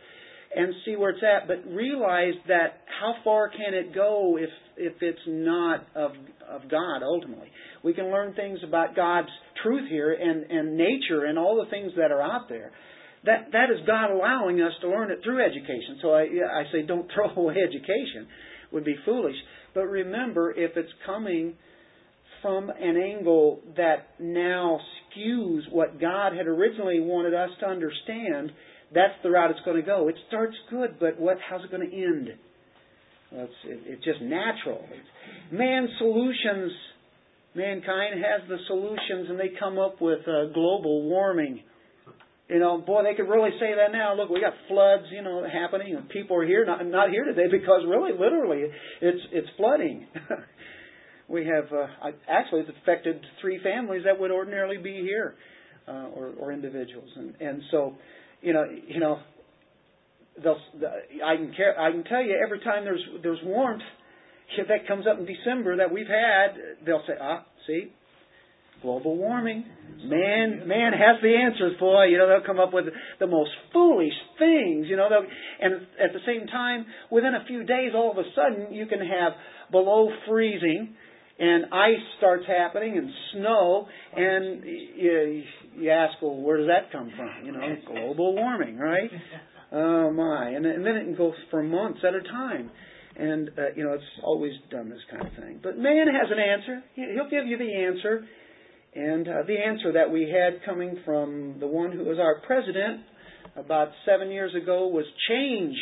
and 0.56 0.72
see 0.86 0.96
where 0.96 1.10
it's 1.10 1.22
at, 1.22 1.46
but 1.46 1.70
realize 1.70 2.32
that 2.48 2.80
how 2.98 3.12
far 3.22 3.50
can 3.50 3.74
it 3.74 3.94
go 3.94 4.38
if 4.38 4.48
if 4.78 4.94
it's 5.02 5.20
not 5.26 5.86
of 5.94 6.12
of 6.48 6.62
God 6.70 7.02
ultimately. 7.02 7.48
We 7.84 7.92
can 7.92 8.06
learn 8.06 8.32
things 8.32 8.60
about 8.66 8.96
God's 8.96 9.28
truth 9.62 9.90
here 9.90 10.14
and 10.14 10.50
and 10.50 10.78
nature 10.78 11.26
and 11.26 11.38
all 11.38 11.62
the 11.62 11.70
things 11.70 11.92
that 11.98 12.10
are 12.10 12.22
out 12.22 12.48
there. 12.48 12.72
That 13.26 13.52
that 13.52 13.68
is 13.70 13.86
God 13.86 14.10
allowing 14.10 14.62
us 14.62 14.72
to 14.80 14.88
learn 14.88 15.10
it 15.10 15.18
through 15.22 15.44
education. 15.44 15.98
So 16.00 16.14
I 16.14 16.22
I 16.22 16.62
say 16.72 16.80
don't 16.86 17.10
throw 17.14 17.42
away 17.42 17.56
education. 17.62 18.26
Would 18.72 18.86
be 18.86 18.96
foolish. 19.04 19.36
But 19.74 19.84
remember, 19.84 20.50
if 20.50 20.76
it's 20.76 20.92
coming 21.04 21.56
from 22.42 22.70
an 22.70 22.96
angle 22.96 23.60
that 23.76 24.08
now 24.18 24.80
skews 25.18 25.60
what 25.70 26.00
God 26.00 26.32
had 26.34 26.46
originally 26.46 27.00
wanted 27.00 27.34
us 27.34 27.50
to 27.60 27.66
understand, 27.66 28.52
that's 28.94 29.14
the 29.22 29.30
route 29.30 29.50
it's 29.50 29.60
going 29.64 29.76
to 29.76 29.82
go. 29.82 30.08
It 30.08 30.16
starts 30.28 30.56
good, 30.70 30.96
but 30.98 31.18
what? 31.20 31.38
How's 31.48 31.64
it 31.64 31.70
going 31.70 31.88
to 31.88 31.96
end? 31.96 32.28
Well, 33.32 33.44
it's, 33.44 33.52
it, 33.64 33.80
it's 33.84 34.04
just 34.04 34.22
natural. 34.22 34.84
It's, 34.90 35.52
man's 35.52 35.90
solutions, 35.98 36.72
mankind 37.54 38.14
has 38.24 38.48
the 38.48 38.56
solutions, 38.66 39.28
and 39.28 39.38
they 39.38 39.50
come 39.58 39.78
up 39.78 40.00
with 40.00 40.20
uh, 40.20 40.52
global 40.54 41.02
warming. 41.08 41.62
You 42.48 42.60
know, 42.60 42.78
boy, 42.78 43.02
they 43.04 43.14
could 43.14 43.28
really 43.28 43.50
say 43.60 43.74
that 43.76 43.92
now. 43.92 44.16
Look, 44.16 44.30
we 44.30 44.40
got 44.40 44.54
floods, 44.68 45.04
you 45.12 45.22
know, 45.22 45.44
happening, 45.44 45.94
and 45.94 46.08
people 46.08 46.38
are 46.38 46.46
here, 46.46 46.64
not 46.64 46.84
not 46.86 47.10
here 47.10 47.24
today 47.24 47.44
because 47.50 47.82
really, 47.86 48.12
literally, 48.18 48.64
it's 49.02 49.20
it's 49.32 49.48
flooding. 49.58 50.06
we 51.28 51.46
have 51.46 51.72
uh, 51.72 52.10
actually 52.28 52.60
it's 52.60 52.70
affected 52.82 53.20
three 53.40 53.60
families 53.62 54.02
that 54.04 54.18
would 54.18 54.30
ordinarily 54.30 54.78
be 54.78 55.00
here, 55.00 55.34
uh, 55.86 56.08
or, 56.14 56.32
or 56.38 56.52
individuals, 56.52 57.10
and 57.16 57.34
and 57.40 57.62
so, 57.70 57.94
you 58.40 58.52
know, 58.52 58.64
you 58.86 59.00
know, 59.00 59.18
they'll 60.42 60.60
I 61.24 61.36
can 61.36 61.52
care, 61.56 61.78
I 61.78 61.90
can 61.92 62.04
tell 62.04 62.22
you 62.22 62.40
every 62.44 62.60
time 62.60 62.84
there's 62.84 63.04
there's 63.22 63.40
warmth 63.44 63.82
that 64.56 64.88
comes 64.88 65.06
up 65.06 65.18
in 65.18 65.26
December 65.26 65.76
that 65.76 65.92
we've 65.92 66.06
had, 66.06 66.56
they'll 66.86 67.02
say, 67.06 67.12
ah, 67.20 67.44
see, 67.66 67.92
Global 68.82 69.16
warming. 69.16 69.64
Man, 70.04 70.68
man 70.68 70.92
has 70.92 71.20
the 71.20 71.34
answers, 71.34 71.76
boy. 71.80 72.04
You 72.04 72.18
know, 72.18 72.28
they'll 72.28 72.46
come 72.46 72.60
up 72.60 72.72
with 72.72 72.84
the 73.18 73.26
most 73.26 73.50
foolish 73.72 74.12
things. 74.38 74.86
You 74.88 74.96
know, 74.96 75.08
and 75.60 75.74
at 75.98 76.12
the 76.12 76.20
same 76.24 76.46
time, 76.46 76.86
within 77.10 77.34
a 77.34 77.44
few 77.46 77.64
days, 77.64 77.90
all 77.94 78.12
of 78.12 78.18
a 78.18 78.22
sudden, 78.36 78.72
you 78.72 78.86
can 78.86 79.00
have 79.00 79.32
below 79.72 80.10
freezing, 80.28 80.94
and 81.38 81.66
ice 81.72 82.02
starts 82.18 82.44
happening, 82.46 82.98
and 82.98 83.10
snow, 83.32 83.86
and 84.16 84.64
you, 84.64 85.42
you 85.76 85.90
ask, 85.90 86.14
well, 86.20 86.36
where 86.36 86.58
does 86.58 86.66
that 86.66 86.90
come 86.90 87.12
from? 87.16 87.46
You 87.46 87.52
know, 87.52 87.60
global 87.86 88.34
warming, 88.34 88.76
right? 88.76 89.10
Oh 89.72 90.10
my! 90.10 90.48
And, 90.48 90.64
then 90.64 90.96
it 90.96 91.04
can 91.04 91.16
go 91.16 91.32
for 91.50 91.62
months 91.62 92.00
at 92.06 92.14
a 92.14 92.22
time. 92.22 92.70
And 93.16 93.48
uh, 93.50 93.62
you 93.76 93.84
know, 93.84 93.94
it's 93.94 94.04
always 94.22 94.52
done 94.70 94.88
this 94.88 95.00
kind 95.10 95.26
of 95.26 95.32
thing. 95.34 95.60
But 95.62 95.76
man 95.76 96.06
has 96.06 96.30
an 96.30 96.38
answer. 96.38 96.84
He'll 96.94 97.30
give 97.30 97.46
you 97.46 97.58
the 97.58 97.74
answer 97.86 98.26
and 98.94 99.28
uh, 99.28 99.42
the 99.46 99.56
answer 99.58 99.92
that 99.92 100.10
we 100.10 100.22
had 100.22 100.64
coming 100.64 100.98
from 101.04 101.56
the 101.60 101.66
one 101.66 101.92
who 101.92 102.04
was 102.04 102.18
our 102.18 102.40
president 102.46 103.02
about 103.56 103.88
seven 104.06 104.30
years 104.30 104.54
ago 104.60 104.88
was 104.88 105.04
change. 105.28 105.76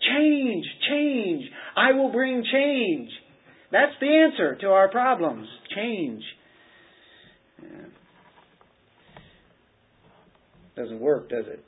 Change, 0.00 0.64
change. 0.90 1.44
I 1.76 1.92
will 1.92 2.10
bring 2.10 2.42
change. 2.52 3.10
That's 3.72 3.92
the 4.00 4.06
answer 4.06 4.56
to 4.56 4.66
our 4.68 4.88
problems. 4.90 5.48
Change. 5.74 6.22
Yeah. 7.62 7.68
Doesn't 10.76 11.00
work, 11.00 11.28
does 11.28 11.46
it? 11.46 11.64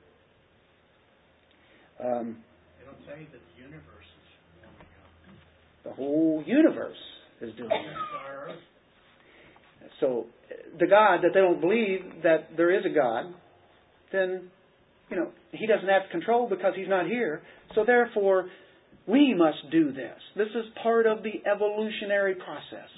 Um, 2.03 2.37
they 2.79 2.85
don't 2.85 2.99
say 3.07 3.27
that 3.33 3.41
the 3.41 3.63
universe 3.63 3.83
is 4.05 4.31
warming 4.61 4.93
up. 5.03 5.85
The 5.85 5.93
whole 5.93 6.45
universe 6.47 6.97
is 7.41 7.55
doing 7.57 7.71
that. 7.71 8.15
So 10.01 10.27
the 10.79 10.87
God 10.87 11.21
that 11.23 11.31
they 11.33 11.41
don't 11.41 11.61
believe 11.61 12.23
that 12.23 12.57
there 12.57 12.77
is 12.77 12.85
a 12.85 12.95
God, 12.95 13.33
then 14.13 14.51
you 15.11 15.17
know 15.17 15.31
he 15.53 15.67
doesn't 15.67 15.89
have 15.89 16.03
control 16.11 16.49
because 16.49 16.73
he's 16.77 16.89
not 16.89 17.07
here. 17.07 17.43
So 17.75 17.85
therefore, 17.87 18.47
we 19.07 19.35
must 19.35 19.71
do 19.71 19.93
this. 19.93 20.19
This 20.37 20.49
is 20.49 20.65
part 20.83 21.07
of 21.07 21.23
the 21.23 21.43
evolutionary 21.51 22.35
process. 22.35 22.89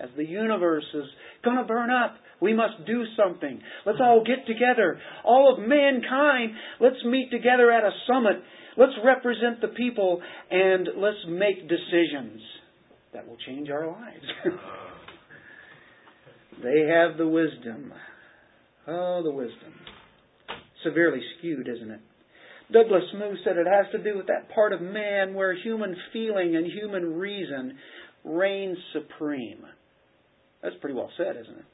As 0.00 0.08
the 0.16 0.24
universe 0.24 0.84
is 0.94 1.04
going 1.44 1.58
to 1.58 1.64
burn 1.64 1.90
up, 1.90 2.16
we 2.40 2.52
must 2.54 2.84
do 2.86 3.04
something. 3.16 3.60
Let's 3.86 3.98
all 4.00 4.24
get 4.24 4.46
together. 4.46 5.00
All 5.24 5.52
of 5.52 5.60
mankind, 5.60 6.54
let's 6.80 7.04
meet 7.04 7.30
together 7.30 7.70
at 7.70 7.84
a 7.84 7.90
summit. 8.08 8.42
Let's 8.76 8.94
represent 9.04 9.60
the 9.60 9.68
people 9.68 10.20
and 10.50 10.88
let's 10.96 11.18
make 11.28 11.68
decisions 11.68 12.40
that 13.12 13.28
will 13.28 13.36
change 13.46 13.70
our 13.70 13.86
lives. 13.86 14.24
They 16.62 16.86
have 16.86 17.18
the 17.18 17.26
wisdom. 17.26 17.92
Oh, 18.86 19.22
the 19.22 19.32
wisdom. 19.32 19.74
Severely 20.84 21.20
skewed, 21.38 21.68
isn't 21.68 21.90
it? 21.90 22.00
Douglas 22.72 23.04
Moo 23.14 23.36
said 23.44 23.56
it 23.56 23.66
has 23.66 23.86
to 23.92 24.02
do 24.02 24.16
with 24.16 24.26
that 24.26 24.54
part 24.54 24.72
of 24.72 24.80
man 24.80 25.34
where 25.34 25.54
human 25.54 25.94
feeling 26.12 26.56
and 26.56 26.66
human 26.66 27.14
reason 27.14 27.76
reign 28.24 28.76
supreme. 28.92 29.64
That's 30.62 30.76
pretty 30.80 30.94
well 30.94 31.10
said, 31.16 31.36
isn't 31.40 31.58
it? 31.58 31.64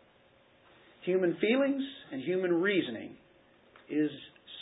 Human 1.04 1.36
feelings 1.40 1.82
and 2.12 2.22
human 2.22 2.52
reasoning 2.54 3.12
is 3.88 4.10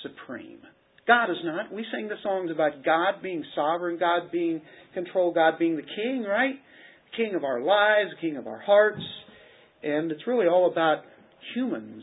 supreme. 0.03 0.59
God 1.07 1.31
is 1.31 1.37
not. 1.45 1.73
We 1.73 1.85
sing 1.93 2.09
the 2.09 2.17
songs 2.23 2.51
about 2.51 2.85
God 2.85 3.23
being 3.23 3.45
sovereign, 3.55 3.99
God 3.99 4.33
being 4.33 4.61
control, 4.93 5.33
God 5.33 5.55
being 5.59 5.77
the 5.77 5.83
king, 5.83 6.25
right? 6.29 6.57
King 7.17 7.35
of 7.35 7.45
our 7.45 7.61
lives, 7.61 8.11
king 8.21 8.37
of 8.37 8.47
our 8.47 8.59
hearts. 8.59 9.03
And 9.83 10.11
it's 10.11 10.27
really 10.27 10.47
all 10.47 10.71
about 10.71 11.05
humans 11.55 12.03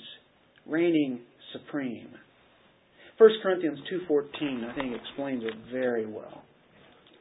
reigning 0.66 1.20
supreme. 1.52 2.10
1 3.24 3.32
Corinthians 3.42 3.80
2:14 3.90 4.70
I 4.70 4.76
think 4.76 4.94
explains 4.94 5.46
it 5.46 5.54
very 5.72 6.06
well. 6.06 6.44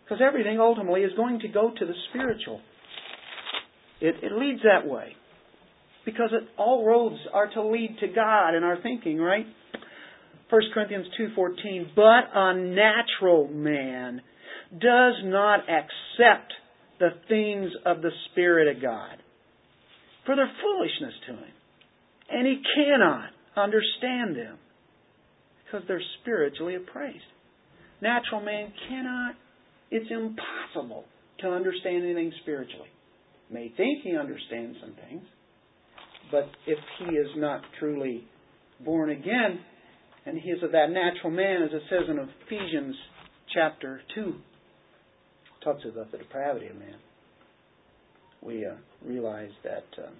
Because 0.03 0.21
everything 0.21 0.59
ultimately 0.59 1.03
is 1.03 1.13
going 1.15 1.39
to 1.39 1.49
go 1.49 1.71
to 1.71 1.87
the 1.87 1.95
spiritual. 2.11 2.61
It, 4.01 4.17
it 4.21 4.33
leads 4.33 4.63
that 4.65 4.85
way. 4.85 5.15
Because 6.05 6.31
it, 6.33 6.49
all 6.57 6.85
roads 6.85 7.21
are 7.33 7.47
to 7.55 7.63
lead 7.63 7.99
to 8.01 8.09
God 8.09 8.57
in 8.57 8.65
our 8.65 8.83
thinking, 8.83 9.19
right? 9.19 9.47
1 10.51 10.63
Corinthians 10.75 11.07
2:14 11.21 11.95
but 11.95 12.25
a 12.35 12.55
natural 12.57 13.47
man 13.47 14.23
does 14.73 15.15
not 15.23 15.61
accept 15.61 16.53
the 16.99 17.11
things 17.29 17.71
of 17.87 18.03
the 18.03 18.11
spirit 18.33 18.77
of 18.77 18.83
God 18.83 19.19
for 20.27 20.35
their 20.35 20.51
foolishness 20.61 21.15
to 21.29 21.33
him. 21.35 21.55
And 22.29 22.45
he 22.45 22.61
cannot 22.75 23.31
understand 23.57 24.35
them 24.35 24.59
because 25.73 25.87
they're 25.89 26.03
spiritually 26.21 26.75
appraised. 26.75 27.25
Natural 28.01 28.41
man 28.41 28.73
cannot, 28.89 29.35
it's 29.91 30.11
impossible 30.11 31.05
to 31.41 31.49
understand 31.49 32.05
anything 32.05 32.33
spiritually. 32.43 32.89
May 33.51 33.73
think 33.77 34.03
he 34.03 34.17
understands 34.17 34.77
some 34.81 34.95
things, 35.09 35.23
but 36.31 36.49
if 36.67 36.79
he 36.99 37.15
is 37.17 37.29
not 37.37 37.63
truly 37.79 38.25
born 38.85 39.11
again, 39.11 39.61
and 40.27 40.39
he 40.39 40.51
is 40.51 40.63
of 40.63 40.73
that 40.73 40.91
natural 40.91 41.31
man, 41.31 41.63
as 41.63 41.71
it 41.73 41.83
says 41.89 42.09
in 42.09 42.19
Ephesians 42.19 42.95
chapter 43.53 44.03
2, 44.15 44.35
talks 45.65 45.83
about 45.91 46.11
the 46.13 46.19
depravity 46.19 46.67
of 46.67 46.77
man 46.77 46.97
we 48.43 48.67
uh, 48.67 48.75
realize 49.05 49.51
that 49.63 49.85
um, 50.05 50.15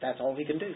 that's 0.00 0.18
all 0.20 0.36
he 0.36 0.44
can 0.44 0.58
do. 0.58 0.74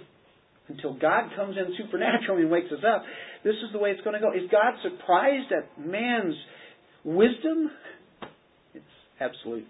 Until 0.69 0.93
God 0.95 1.31
comes 1.35 1.57
in 1.57 1.75
supernaturally 1.83 2.43
and 2.43 2.51
wakes 2.51 2.71
us 2.71 2.85
up, 2.87 3.03
this 3.43 3.55
is 3.55 3.73
the 3.73 3.79
way 3.79 3.91
it's 3.91 4.03
going 4.03 4.15
to 4.15 4.21
go. 4.21 4.33
Is 4.33 4.51
God 4.51 4.75
surprised 4.83 5.51
at 5.51 5.85
man's 5.85 6.35
wisdom? 7.05 7.71
It's 8.75 8.85
absolute 9.19 9.67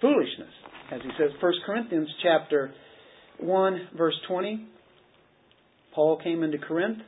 foolishness. 0.00 0.52
As 0.90 1.00
he 1.02 1.10
says, 1.16 1.30
1 1.40 1.52
Corinthians 1.64 2.08
chapter 2.22 2.74
1, 3.38 3.88
verse 3.96 4.18
20. 4.28 4.66
Paul 5.94 6.20
came 6.22 6.42
into 6.42 6.58
Corinth 6.58 6.98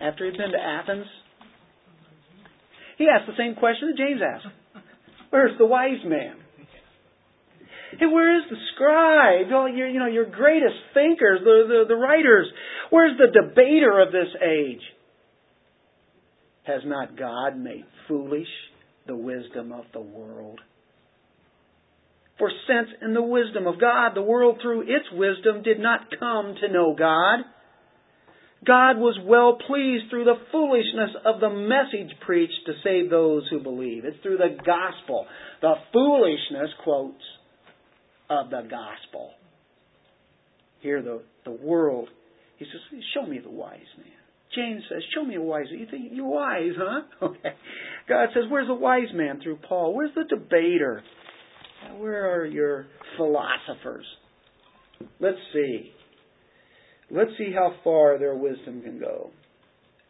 after 0.00 0.26
he'd 0.26 0.36
been 0.36 0.52
to 0.52 0.58
Athens. 0.58 1.06
He 2.98 3.06
asked 3.08 3.26
the 3.26 3.36
same 3.38 3.54
question 3.54 3.88
that 3.88 3.96
James 3.96 4.20
asked. 4.22 4.46
Where's 5.30 5.56
the 5.58 5.66
wise 5.66 6.04
man? 6.04 6.36
Hey, 7.98 8.06
where 8.06 8.36
is 8.38 8.44
the 8.50 8.56
scribe? 8.74 9.52
All 9.52 9.68
your, 9.68 9.88
you 9.88 9.98
know, 9.98 10.06
your 10.06 10.26
greatest 10.26 10.74
thinkers, 10.94 11.40
the, 11.44 11.64
the, 11.68 11.84
the 11.88 11.94
writers. 11.94 12.46
Where's 12.90 13.16
the 13.18 13.32
debater 13.32 14.00
of 14.00 14.12
this 14.12 14.34
age? 14.42 14.82
Has 16.64 16.82
not 16.84 17.16
God 17.16 17.56
made 17.56 17.84
foolish 18.08 18.48
the 19.06 19.16
wisdom 19.16 19.72
of 19.72 19.84
the 19.92 20.00
world? 20.00 20.60
For 22.38 22.50
since 22.66 22.88
in 23.00 23.14
the 23.14 23.22
wisdom 23.22 23.66
of 23.66 23.80
God, 23.80 24.14
the 24.14 24.22
world 24.22 24.58
through 24.60 24.82
its 24.82 25.06
wisdom 25.12 25.62
did 25.62 25.78
not 25.78 26.10
come 26.18 26.54
to 26.60 26.72
know 26.72 26.94
God, 26.98 27.44
God 28.66 28.98
was 28.98 29.18
well 29.24 29.58
pleased 29.66 30.10
through 30.10 30.24
the 30.24 30.40
foolishness 30.50 31.10
of 31.24 31.40
the 31.40 31.50
message 31.50 32.14
preached 32.26 32.66
to 32.66 32.72
save 32.82 33.10
those 33.10 33.44
who 33.48 33.60
believe. 33.60 34.04
It's 34.04 34.20
through 34.22 34.38
the 34.38 34.56
gospel. 34.64 35.26
The 35.62 35.74
foolishness, 35.92 36.70
quotes, 36.82 37.22
of 38.30 38.50
the 38.50 38.62
gospel. 38.62 39.30
Here, 40.80 41.02
the, 41.02 41.22
the 41.44 41.52
world, 41.52 42.08
he 42.58 42.64
says, 42.64 43.02
Show 43.14 43.26
me 43.26 43.38
the 43.38 43.50
wise 43.50 43.80
man. 43.98 44.12
James 44.54 44.82
says, 44.88 45.02
Show 45.14 45.24
me 45.24 45.36
a 45.36 45.40
wise 45.40 45.66
man. 45.70 45.80
You 45.80 45.86
think 45.90 46.12
you're 46.12 46.26
wise, 46.26 46.72
huh? 46.76 47.00
Okay. 47.26 47.54
God 48.08 48.28
says, 48.34 48.44
Where's 48.48 48.68
the 48.68 48.74
wise 48.74 49.12
man 49.14 49.40
through 49.42 49.58
Paul? 49.68 49.94
Where's 49.94 50.14
the 50.14 50.24
debater? 50.24 51.02
Where 51.98 52.34
are 52.34 52.46
your 52.46 52.86
philosophers? 53.16 54.06
Let's 55.20 55.38
see. 55.52 55.92
Let's 57.10 57.30
see 57.38 57.52
how 57.54 57.74
far 57.84 58.18
their 58.18 58.34
wisdom 58.34 58.82
can 58.82 58.98
go. 58.98 59.30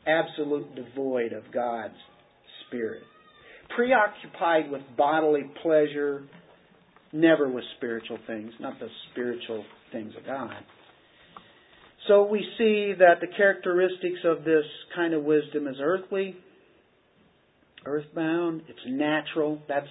Absolute 0.06 0.74
devoid 0.74 1.32
of 1.32 1.52
God's 1.52 1.94
Spirit. 2.66 3.02
Preoccupied 3.74 4.70
with 4.70 4.82
bodily 4.96 5.50
pleasure 5.62 6.24
never 7.12 7.48
with 7.48 7.64
spiritual 7.76 8.18
things, 8.26 8.52
not 8.60 8.78
the 8.78 8.88
spiritual 9.12 9.64
things 9.92 10.12
of 10.18 10.26
God. 10.26 10.54
So 12.08 12.24
we 12.24 12.40
see 12.58 12.94
that 12.98 13.20
the 13.20 13.26
characteristics 13.36 14.20
of 14.24 14.44
this 14.44 14.64
kind 14.94 15.12
of 15.14 15.24
wisdom 15.24 15.66
is 15.66 15.76
earthly, 15.82 16.36
earthbound, 17.84 18.62
it's 18.68 18.78
natural, 18.86 19.60
that's 19.68 19.88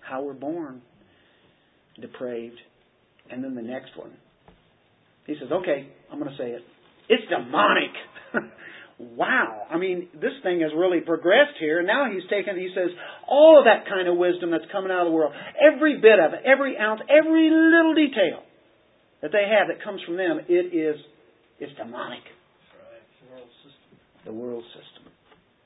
how 0.00 0.22
we're 0.22 0.34
born, 0.34 0.82
depraved. 2.00 2.58
And 3.30 3.42
then 3.42 3.54
the 3.54 3.62
next 3.62 3.96
one. 3.96 4.12
He 5.26 5.34
says, 5.40 5.50
okay, 5.52 5.88
I'm 6.10 6.18
going 6.18 6.30
to 6.30 6.38
say 6.38 6.50
it. 6.50 6.62
It's 7.08 7.24
demonic. 7.28 7.90
wow, 8.98 9.66
I 9.70 9.78
mean, 9.78 10.08
this 10.14 10.32
thing 10.42 10.60
has 10.60 10.72
really 10.76 11.00
progressed 11.00 11.56
here. 11.60 11.78
And 11.78 11.86
Now 11.86 12.10
he's 12.10 12.28
taken, 12.28 12.56
he 12.56 12.70
says, 12.74 12.90
all 13.28 13.58
of 13.58 13.64
that 13.64 13.88
kind 13.88 14.08
of 14.08 14.16
wisdom 14.16 14.50
that's 14.50 14.70
coming 14.72 14.90
out 14.90 15.06
of 15.06 15.06
the 15.06 15.12
world, 15.12 15.32
every 15.54 16.00
bit 16.00 16.18
of 16.18 16.32
it, 16.34 16.40
every 16.44 16.76
ounce, 16.76 17.00
every 17.08 17.50
little 17.50 17.94
detail 17.94 18.42
that 19.22 19.30
they 19.32 19.46
have 19.46 19.68
that 19.68 19.82
comes 19.84 20.00
from 20.06 20.16
them, 20.16 20.40
it 20.48 20.74
is 20.74 20.96
it's 21.60 21.72
demonic. 21.76 22.22
Right. 22.22 23.30
World. 23.30 23.48
The 24.24 24.32
world 24.32 24.64
system. 24.68 25.12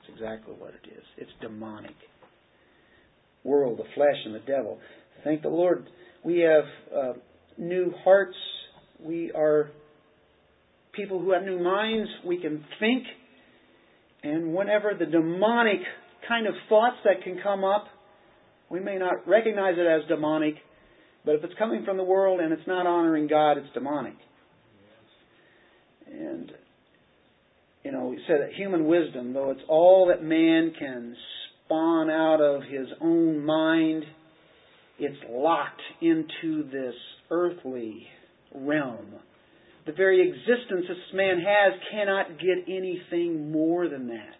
It's 0.01 0.19
exactly 0.19 0.55
what 0.59 0.71
it 0.71 0.89
is. 0.89 1.05
It's 1.17 1.31
demonic. 1.41 1.95
World, 3.45 3.79
the 3.79 3.85
flesh, 3.95 4.17
and 4.25 4.35
the 4.35 4.41
devil. 4.41 4.79
Thank 5.25 5.43
the 5.43 5.49
Lord. 5.49 5.87
We 6.25 6.41
have 6.41 6.65
uh, 6.97 7.13
new 7.59 7.93
hearts. 8.05 8.37
We 9.01 9.33
are 9.33 9.71
people 10.93 11.21
who 11.21 11.33
have 11.33 11.43
new 11.43 11.63
minds. 11.63 12.09
We 12.25 12.41
can 12.41 12.65
think. 12.79 13.05
And 14.23 14.55
whenever 14.55 14.93
the 14.99 15.07
demonic 15.07 15.81
kind 16.29 16.47
of 16.47 16.55
thoughts 16.69 16.97
that 17.05 17.23
can 17.25 17.41
come 17.43 17.65
up, 17.65 17.87
we 18.71 18.81
may 18.81 18.97
not 18.97 19.27
recognize 19.27 19.75
it 19.77 19.87
as 19.87 20.09
demonic, 20.09 20.55
but 21.25 21.35
if 21.35 21.45
it's 21.45 21.55
coming 21.59 21.85
from 21.85 21.97
the 21.97 22.05
world 22.05 22.41
and 22.41 22.53
it's 22.53 22.67
not 22.67 22.87
honoring 22.87 23.27
God, 23.27 23.59
it's 23.59 23.73
demonic. 23.75 24.15
And, 26.07 26.53
you 27.85 27.93
know, 27.93 28.09
we 28.09 28.19
said 28.27 28.41
that 28.41 28.53
human 28.55 28.87
wisdom, 28.87 29.33
though 29.33 29.51
it's 29.51 29.61
all 29.69 30.09
that 30.09 30.23
man 30.23 30.73
can 30.79 31.17
spawn 31.65 32.11
out 32.11 32.41
of 32.41 32.63
his 32.63 32.87
own 33.01 33.45
mind, 33.45 34.05
it's 34.99 35.19
locked 35.29 35.83
into 36.01 36.65
this 36.71 36.95
earthly 37.31 38.07
realm. 38.55 39.15
The 39.85 39.93
very 39.93 40.29
existence 40.29 40.87
this 40.89 40.97
man 41.13 41.39
has 41.39 41.81
cannot 41.91 42.39
get 42.39 42.73
anything 42.73 43.51
more 43.51 43.89
than 43.89 44.09
that 44.09 44.37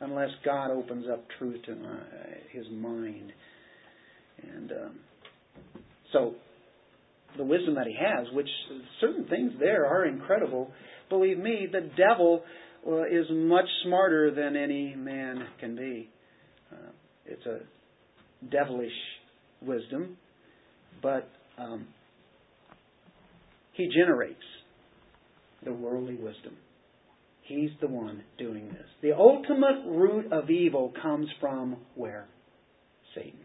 unless 0.00 0.30
God 0.44 0.70
opens 0.70 1.06
up 1.12 1.24
truth 1.38 1.62
to 1.66 1.76
his 2.52 2.64
mind. 2.70 3.32
And 4.42 4.72
um, 4.72 4.98
so, 6.12 6.34
the 7.36 7.44
wisdom 7.44 7.74
that 7.74 7.86
he 7.86 7.94
has, 7.94 8.26
which 8.32 8.48
certain 9.00 9.26
things 9.26 9.52
there 9.60 9.86
are 9.86 10.06
incredible, 10.06 10.70
believe 11.10 11.38
me, 11.38 11.66
the 11.70 11.90
devil 11.96 12.42
uh, 12.86 13.02
is 13.04 13.26
much 13.30 13.66
smarter 13.84 14.30
than 14.30 14.56
any 14.56 14.94
man 14.96 15.44
can 15.60 15.76
be. 15.76 16.08
Uh, 16.72 16.90
it's 17.26 17.44
a 17.46 17.58
devilish 18.50 18.92
wisdom, 19.60 20.16
but 21.02 21.28
um, 21.58 21.86
he 23.72 23.88
generates 23.88 24.36
the 25.64 25.72
worldly 25.72 26.14
wisdom. 26.14 26.56
He's 27.42 27.70
the 27.80 27.88
one 27.88 28.22
doing 28.36 28.68
this. 28.68 28.86
The 29.02 29.12
ultimate 29.16 29.84
root 29.86 30.32
of 30.32 30.50
evil 30.50 30.92
comes 31.02 31.28
from 31.40 31.76
where? 31.94 32.26
Satan. 33.14 33.40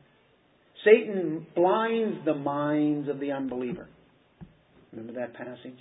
Satan 0.83 1.47
blinds 1.55 2.17
the 2.25 2.35
minds 2.35 3.07
of 3.07 3.19
the 3.19 3.31
unbeliever. 3.31 3.87
Remember 4.91 5.13
that 5.19 5.33
passage? 5.33 5.77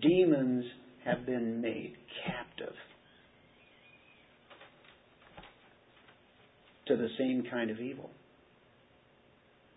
Demons 0.00 0.64
have 1.04 1.26
been 1.26 1.60
made 1.60 1.94
captive 2.24 2.74
to 6.86 6.96
the 6.96 7.08
same 7.18 7.44
kind 7.50 7.70
of 7.70 7.80
evil. 7.80 8.10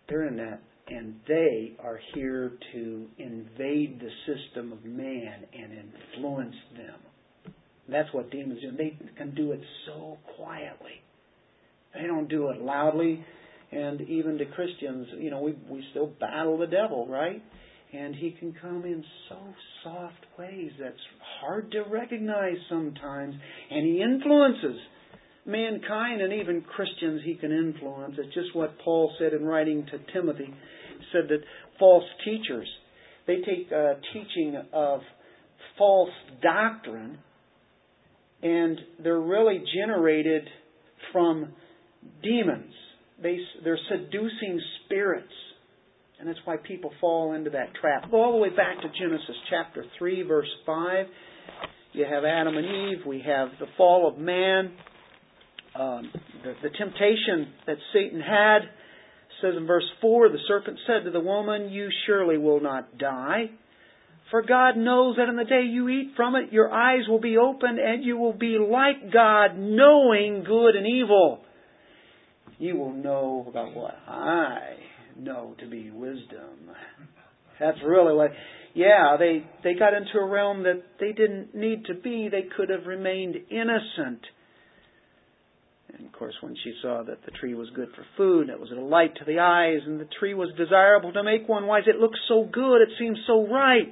They're 0.08 0.28
in 0.28 0.38
that, 0.38 0.62
and 0.90 1.16
they 1.28 1.74
are 1.84 2.00
here 2.14 2.54
to 2.74 3.08
invade 3.18 4.00
the 4.00 4.10
system 4.26 4.72
of 4.72 4.84
man 4.86 5.46
and 5.54 5.74
influence 6.16 6.56
them. 6.76 7.54
That's 7.90 8.14
what 8.14 8.32
demons 8.32 8.62
do. 8.62 8.72
They 8.78 8.98
can 9.18 9.34
do 9.36 9.52
it 9.52 9.62
so 9.86 10.18
quietly. 10.36 11.02
They 11.94 12.08
don't 12.08 12.30
do 12.30 12.50
it 12.50 12.62
loudly 12.62 13.26
and 13.72 14.02
even 14.02 14.38
to 14.38 14.46
Christians, 14.46 15.08
you 15.20 15.30
know, 15.30 15.42
we 15.42 15.54
we 15.70 15.84
still 15.92 16.08
battle 16.08 16.58
the 16.58 16.68
devil, 16.68 17.08
right? 17.08 17.44
And 17.94 18.16
he 18.16 18.32
can 18.32 18.54
come 18.62 18.84
in 18.84 19.04
so 19.30 19.38
soft 19.84 20.26
ways 20.38 20.72
that's 20.80 20.96
hard 21.42 21.72
to 21.72 21.84
recognize 21.90 22.58
sometimes, 22.70 23.36
and 23.72 23.86
he 23.86 24.02
influences 24.02 24.80
mankind 25.46 26.22
and 26.22 26.34
even 26.34 26.62
Christians 26.62 27.22
he 27.24 27.36
can 27.36 27.52
influence. 27.52 28.16
It's 28.18 28.34
just 28.34 28.56
what 28.56 28.78
Paul 28.80 29.14
said 29.20 29.34
in 29.34 29.46
writing 29.46 29.86
to 29.92 30.14
Timothy. 30.14 30.54
Said 31.12 31.30
that 31.30 31.40
false 31.80 32.06
teachers, 32.26 32.68
they 33.26 33.38
take 33.38 33.72
a 33.72 33.96
teaching 34.14 34.62
of 34.74 35.02
false 35.78 36.10
doctrine 36.42 37.20
and 38.42 38.80
they're 39.04 39.20
really 39.20 39.64
generated 39.74 40.48
from 41.12 41.54
demons 42.22 42.74
they, 43.22 43.40
they're 43.64 43.80
seducing 43.90 44.62
spirits. 44.86 45.34
And 46.20 46.28
that's 46.28 46.40
why 46.46 46.58
people 46.58 46.92
fall 47.00 47.34
into 47.34 47.52
that 47.52 47.74
trap. 47.80 48.10
Go 48.10 48.24
all 48.24 48.32
the 48.32 48.38
way 48.38 48.50
back 48.50 48.82
to 48.82 48.88
Genesis 49.00 49.36
chapter 49.50 49.86
3, 50.00 50.24
verse 50.24 50.50
5. 50.66 51.06
You 51.94 52.06
have 52.06 52.24
Adam 52.24 52.58
and 52.58 52.66
Eve. 52.66 53.06
We 53.06 53.24
have 53.26 53.50
the 53.60 53.68
fall 53.78 54.08
of 54.08 54.18
man. 54.18 54.74
Um, 55.76 56.12
the, 56.44 56.54
the 56.64 56.70
temptation 56.76 57.54
that 57.68 57.78
Satan 57.94 58.20
had 58.20 58.60
says 59.42 59.54
in 59.58 59.68
verse 59.68 59.90
4 60.02 60.30
the 60.30 60.38
serpent 60.48 60.80
said 60.88 61.06
to 61.06 61.12
the 61.12 61.20
woman, 61.20 61.70
You 61.70 61.90
surely 62.06 62.38
will 62.38 62.62
not 62.62 62.98
die. 62.98 63.52
For 64.32 64.42
God 64.42 64.76
knows 64.76 65.16
that 65.16 65.30
in 65.30 65.38
the 65.38 65.46
day 65.46 65.64
you 65.64 65.88
eat 65.88 66.12
from 66.16 66.36
it, 66.36 66.52
your 66.52 66.72
eyes 66.72 67.08
will 67.08 67.22
be 67.22 67.38
opened 67.38 67.80
and 67.80 68.04
you 68.04 68.18
will 68.18 68.34
be 68.34 68.58
like 68.60 69.14
God, 69.14 69.58
knowing 69.58 70.44
good 70.46 70.76
and 70.76 70.86
evil 70.86 71.42
you 72.60 72.76
will 72.76 72.94
know 72.94 73.46
about 73.48 73.76
what 73.76 73.96
I 74.08 74.78
know 75.18 75.56
to 75.60 75.68
be 75.68 75.92
wisdom. 75.92 76.72
That's 77.60 77.78
really 77.86 78.16
what. 78.16 78.32
Yeah, 78.74 79.16
they 79.18 79.44
they 79.64 79.74
got 79.74 79.94
into 79.94 80.20
a 80.20 80.26
realm 80.26 80.64
that 80.64 80.84
they 81.00 81.12
didn't 81.12 81.56
need 81.56 81.86
to 81.86 81.96
be. 81.96 82.30
They 82.30 82.46
could 82.56 82.70
have 82.70 82.86
remained 82.86 83.36
innocent. 83.50 84.22
And 85.98 86.08
of 86.08 86.14
course, 86.14 86.36
when 86.42 86.56
she 86.64 86.74
saw 86.82 87.04
that 87.04 87.26
the 87.26 87.32
tree 87.32 87.54
was 87.54 87.70
good 87.76 87.90
for 87.96 88.06
food, 88.16 88.50
it 88.50 88.60
was 88.60 88.72
a 88.72 88.80
light 88.80 89.16
to 89.16 89.26
the 89.26 89.40
eyes, 89.40 89.80
and 89.86 90.00
the 90.00 90.10
tree 90.20 90.34
was 90.34 90.50
desirable 90.58 91.12
to 91.14 91.24
make 91.24 91.48
one 91.48 91.66
wise, 91.66 91.84
it 91.88 92.00
looked 92.00 92.20
so 92.28 92.48
good, 92.52 92.82
it 92.82 92.90
seemed 93.00 93.18
so 93.26 93.48
right. 93.48 93.92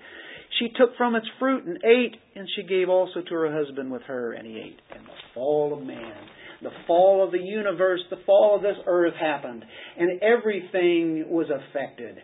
She 0.59 0.69
took 0.77 0.95
from 0.97 1.15
its 1.15 1.27
fruit 1.39 1.65
and 1.65 1.77
ate, 1.83 2.15
and 2.35 2.47
she 2.55 2.63
gave 2.63 2.89
also 2.89 3.21
to 3.21 3.33
her 3.33 3.51
husband 3.51 3.91
with 3.91 4.03
her, 4.03 4.33
and 4.33 4.45
he 4.45 4.57
ate. 4.57 4.79
And 4.95 5.05
the 5.05 5.33
fall 5.33 5.77
of 5.77 5.85
man 5.85 6.13
the 6.61 6.71
fall 6.87 7.23
of 7.23 7.31
the 7.31 7.39
universe, 7.39 8.01
the 8.09 8.17
fall 8.25 8.55
of 8.55 8.61
this 8.61 8.77
earth 8.87 9.13
happened, 9.19 9.63
and 9.97 10.21
everything 10.21 11.25
was 11.29 11.47
affected. 11.49 12.17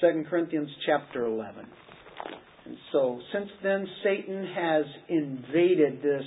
2 0.00 0.24
Corinthians 0.28 0.70
chapter 0.86 1.26
11. 1.26 1.66
And 2.64 2.76
so, 2.92 3.20
since 3.32 3.50
then, 3.62 3.86
Satan 4.02 4.46
has 4.54 4.84
invaded 5.08 6.02
this 6.02 6.24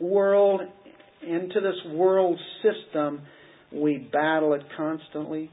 world, 0.00 0.62
into 1.22 1.60
this 1.60 1.92
world 1.92 2.38
system. 2.62 3.22
We 3.72 4.08
battle 4.12 4.54
it 4.54 4.62
constantly. 4.76 5.50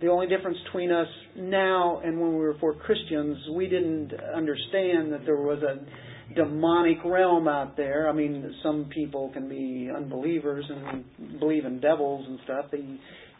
The 0.00 0.08
only 0.08 0.26
difference 0.26 0.58
between 0.66 0.90
us 0.90 1.06
now 1.36 2.00
and 2.04 2.20
when 2.20 2.30
we 2.32 2.40
were 2.40 2.56
for 2.60 2.74
Christians, 2.74 3.38
we 3.54 3.68
didn't 3.68 4.12
understand 4.34 5.12
that 5.12 5.22
there 5.24 5.36
was 5.36 5.62
a 5.62 6.34
demonic 6.34 6.98
realm 7.04 7.48
out 7.48 7.76
there. 7.76 8.08
I 8.08 8.12
mean, 8.12 8.54
some 8.62 8.90
people 8.92 9.30
can 9.32 9.48
be 9.48 9.90
unbelievers 9.94 10.64
and 10.68 11.38
believe 11.38 11.64
in 11.64 11.80
devils 11.80 12.26
and 12.28 12.38
stuff. 12.44 12.66
They 12.72 12.84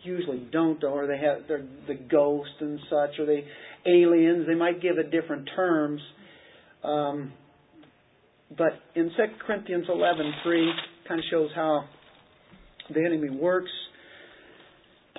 usually 0.05 0.47
don't, 0.53 0.83
or 0.85 1.07
they 1.07 1.18
have 1.18 1.49
they're 1.49 1.66
the 1.89 1.95
ghost 1.95 2.51
and 2.61 2.79
such, 2.89 3.18
or 3.18 3.27
they 3.27 3.45
aliens. 3.87 4.47
They 4.47 4.55
might 4.55 4.81
give 4.81 4.99
it 4.99 5.11
different 5.11 5.51
terms. 5.57 6.01
Um, 6.83 7.33
but 8.57 8.73
in 8.95 9.11
2 9.11 9.15
Corinthians 9.47 9.87
11:3, 9.89 10.71
kind 11.09 11.21
of 11.21 11.27
shows 11.31 11.51
how 11.55 11.85
the 12.93 13.01
enemy 13.05 13.31
works. 13.31 13.71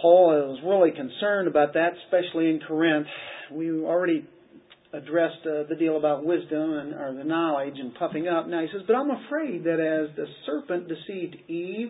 Paul 0.02 0.54
is 0.54 0.64
really 0.64 0.92
concerned 0.92 1.48
about 1.48 1.74
that, 1.74 1.94
especially 2.06 2.50
in 2.50 2.60
Corinth. 2.68 3.08
We 3.52 3.72
already 3.72 4.28
addressed 4.94 5.46
uh, 5.46 5.64
the 5.68 5.76
deal 5.78 5.98
about 5.98 6.26
wisdom 6.26 6.74
and 6.74 6.94
or 6.94 7.14
the 7.14 7.24
knowledge 7.24 7.76
and 7.78 7.94
puffing 7.96 8.28
up. 8.28 8.48
Now 8.48 8.62
he 8.62 8.68
says, 8.72 8.82
but 8.88 8.96
I'm 8.96 9.12
afraid 9.12 9.64
that 9.64 9.80
as 9.80 10.16
the 10.16 10.26
serpent 10.46 10.88
deceived 10.88 11.36
Eve 11.50 11.90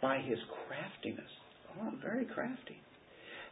by 0.00 0.18
his 0.18 0.38
craftiness, 0.66 1.30
oh, 1.80 1.92
very 2.02 2.24
crafty, 2.26 2.80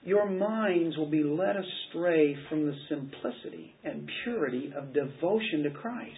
your 0.05 0.29
minds 0.29 0.97
will 0.97 1.11
be 1.11 1.25
led 1.25 1.57
astray 1.57 2.37
from 2.49 2.67
the 2.67 2.75
simplicity 2.89 3.75
and 3.83 4.09
purity 4.25 4.73
of 4.77 4.93
devotion 4.95 5.65
to 5.65 5.71
Christ. 5.71 6.15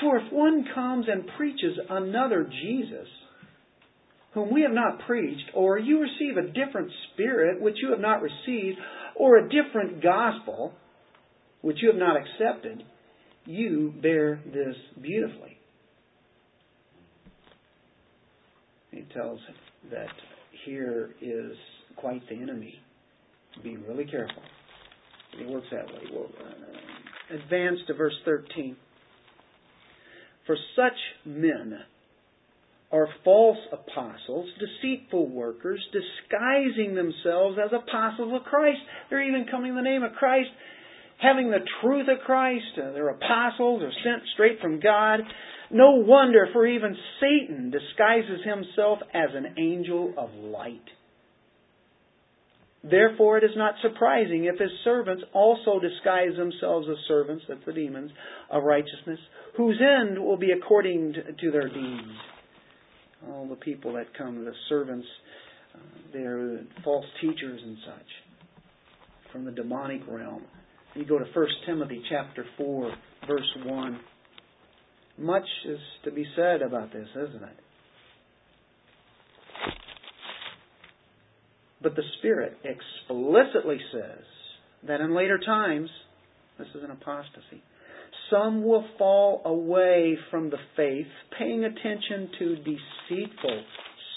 For 0.00 0.18
if 0.18 0.32
one 0.32 0.64
comes 0.74 1.06
and 1.08 1.24
preaches 1.36 1.76
another 1.88 2.44
Jesus, 2.44 3.08
whom 4.34 4.52
we 4.52 4.62
have 4.62 4.72
not 4.72 5.00
preached, 5.06 5.50
or 5.54 5.78
you 5.78 6.00
receive 6.00 6.36
a 6.36 6.46
different 6.46 6.90
spirit 7.12 7.60
which 7.60 7.76
you 7.82 7.90
have 7.90 8.00
not 8.00 8.22
received, 8.22 8.78
or 9.16 9.38
a 9.38 9.48
different 9.48 10.02
gospel, 10.02 10.72
which 11.62 11.78
you 11.82 11.88
have 11.88 11.98
not 11.98 12.16
accepted, 12.16 12.82
you 13.46 13.92
bear 14.00 14.40
this 14.46 14.76
beautifully. 15.00 15.58
He 18.90 19.04
tells 19.14 19.40
that 19.90 20.08
here 20.64 21.10
is 21.20 21.52
quite 21.96 22.22
the 22.28 22.36
enemy. 22.36 22.74
Be 23.62 23.76
really 23.76 24.04
careful. 24.04 24.42
It 25.40 25.48
works 25.48 25.66
that 25.72 25.86
way. 25.86 26.02
We'll 26.12 26.24
uh, 26.24 27.36
advance 27.36 27.78
to 27.86 27.94
verse 27.94 28.14
13. 28.24 28.76
For 30.48 30.56
such 30.74 30.96
men 31.26 31.78
are 32.90 33.08
false 33.22 33.58
apostles, 33.70 34.48
deceitful 34.58 35.28
workers, 35.28 35.78
disguising 35.92 36.94
themselves 36.94 37.58
as 37.62 37.70
apostles 37.70 38.32
of 38.34 38.46
Christ. 38.46 38.78
They're 39.10 39.28
even 39.28 39.44
coming 39.50 39.72
in 39.72 39.76
the 39.76 39.82
name 39.82 40.02
of 40.02 40.14
Christ, 40.14 40.48
having 41.20 41.50
the 41.50 41.66
truth 41.82 42.08
of 42.08 42.24
Christ. 42.24 42.64
Uh, 42.78 42.92
they're 42.92 43.10
apostles, 43.10 43.82
they're 43.82 43.92
sent 44.02 44.26
straight 44.32 44.58
from 44.62 44.80
God. 44.80 45.20
No 45.70 45.96
wonder, 45.96 46.48
for 46.54 46.66
even 46.66 46.96
Satan 47.20 47.70
disguises 47.70 48.40
himself 48.42 49.00
as 49.12 49.28
an 49.34 49.54
angel 49.58 50.14
of 50.16 50.30
light. 50.32 50.80
Therefore, 52.90 53.38
it 53.38 53.44
is 53.44 53.56
not 53.56 53.74
surprising 53.82 54.44
if 54.44 54.58
his 54.58 54.70
servants 54.84 55.22
also 55.32 55.80
disguise 55.80 56.36
themselves 56.36 56.86
as 56.90 56.96
servants, 57.06 57.44
that's 57.48 57.64
the 57.66 57.72
demons, 57.72 58.10
of 58.50 58.62
righteousness, 58.62 59.18
whose 59.56 59.80
end 59.80 60.18
will 60.18 60.36
be 60.36 60.52
according 60.52 61.14
to 61.40 61.50
their 61.50 61.68
deeds 61.68 62.18
all 63.26 63.46
the 63.48 63.56
people 63.56 63.94
that 63.94 64.16
come, 64.16 64.44
the 64.44 64.52
servants, 64.68 65.06
uh, 65.74 65.78
they're 66.12 66.60
false 66.84 67.04
teachers 67.20 67.60
and 67.62 67.76
such 67.84 69.32
from 69.32 69.44
the 69.44 69.50
demonic 69.50 70.02
realm. 70.08 70.42
You 70.94 71.04
go 71.04 71.18
to 71.18 71.24
1 71.24 71.46
Timothy 71.66 72.02
chapter 72.08 72.44
4, 72.56 72.92
verse 73.26 73.56
1. 73.64 74.00
Much 75.18 75.46
is 75.66 75.78
to 76.04 76.10
be 76.10 76.24
said 76.36 76.62
about 76.62 76.92
this, 76.92 77.08
isn't 77.10 77.42
it? 77.42 77.56
But 81.82 81.94
the 81.94 82.02
Spirit 82.18 82.56
explicitly 82.64 83.78
says 83.92 84.24
that 84.86 85.00
in 85.00 85.14
later 85.14 85.38
times, 85.38 85.88
this 86.58 86.68
is 86.74 86.82
an 86.82 86.90
apostasy, 86.90 87.62
some 88.30 88.64
will 88.64 88.84
fall 88.98 89.42
away 89.44 90.18
from 90.30 90.50
the 90.50 90.58
faith, 90.76 91.06
paying 91.38 91.64
attention 91.64 92.30
to 92.38 92.56
deceitful 92.56 93.64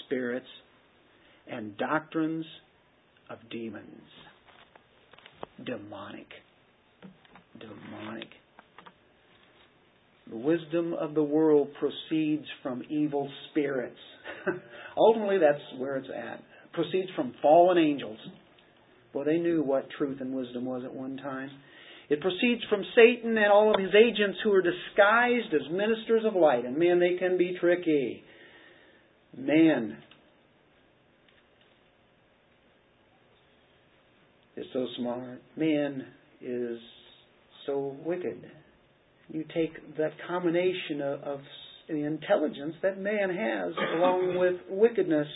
spirits 0.04 0.48
and 1.48 1.78
doctrines 1.78 2.46
of 3.30 3.38
demons. 3.50 3.86
Demonic. 5.66 6.28
Demonic. 7.60 8.28
The 10.30 10.38
wisdom 10.38 10.94
of 10.94 11.14
the 11.14 11.24
world 11.24 11.70
proceeds 11.80 12.46
from 12.64 12.84
evil 12.90 13.30
spirits. 13.50 14.00
Ultimately, 14.98 15.38
that's 15.40 15.80
where 15.80 15.98
it's 15.98 16.08
at. 16.10 16.42
Proceeds 16.74 17.10
from 17.16 17.34
fallen 17.42 17.78
angels. 17.78 18.18
Well, 19.14 19.26
they 19.26 19.38
knew 19.38 19.62
what 19.62 19.90
truth 19.98 20.22
and 20.22 20.34
wisdom 20.34 20.66
was 20.66 20.84
at 20.86 20.94
one 20.94 21.18
time. 21.18 21.50
It 22.10 22.20
proceeds 22.22 22.62
from 22.70 22.84
Satan 22.96 23.38
and 23.38 23.52
all 23.52 23.74
of 23.74 23.80
his 23.80 23.94
agents 23.96 24.40
who 24.44 24.52
are 24.54 24.62
disguised 24.62 25.54
as 25.54 25.72
ministers 25.72 26.24
of 26.26 26.36
light. 26.36 26.66
And 26.66 26.78
man, 26.78 27.00
they 27.00 27.18
can 27.18 27.38
be 27.38 27.58
tricky. 27.60 28.24
Man 29.38 29.98
is 34.58 34.66
so 34.74 34.88
smart. 34.98 35.42
Man 35.56 36.06
is 36.42 36.80
so 37.66 37.96
wicked. 38.06 38.46
You 39.30 39.46
take 39.54 39.98
that 39.98 40.12
combination 40.28 41.02
of, 41.02 41.22
of 41.24 41.40
the 41.88 42.04
intelligence 42.04 42.76
that 42.84 43.00
man 43.00 43.30
has 43.30 43.74
along 43.96 44.38
with 44.38 44.56
wickedness 44.70 45.28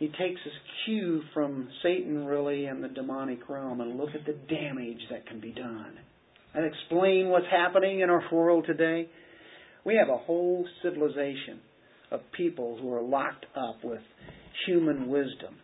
he 0.00 0.06
takes 0.06 0.40
his 0.42 0.54
cue 0.86 1.20
from 1.34 1.68
Satan, 1.82 2.24
really, 2.24 2.64
and 2.64 2.82
the 2.82 2.88
demonic 2.88 3.50
realm, 3.50 3.82
and 3.82 3.98
look 3.98 4.08
at 4.14 4.24
the 4.24 4.32
damage 4.32 5.02
that 5.10 5.26
can 5.26 5.40
be 5.40 5.52
done. 5.52 5.92
And 6.54 6.64
explain 6.64 7.28
what's 7.28 7.46
happening 7.50 8.00
in 8.00 8.08
our 8.08 8.22
world 8.32 8.64
today. 8.66 9.10
We 9.84 9.96
have 9.96 10.08
a 10.08 10.16
whole 10.16 10.66
civilization 10.82 11.60
of 12.10 12.20
people 12.34 12.78
who 12.80 12.90
are 12.94 13.02
locked 13.02 13.44
up 13.54 13.84
with 13.84 14.00
human 14.66 15.08
wisdom. 15.08 15.56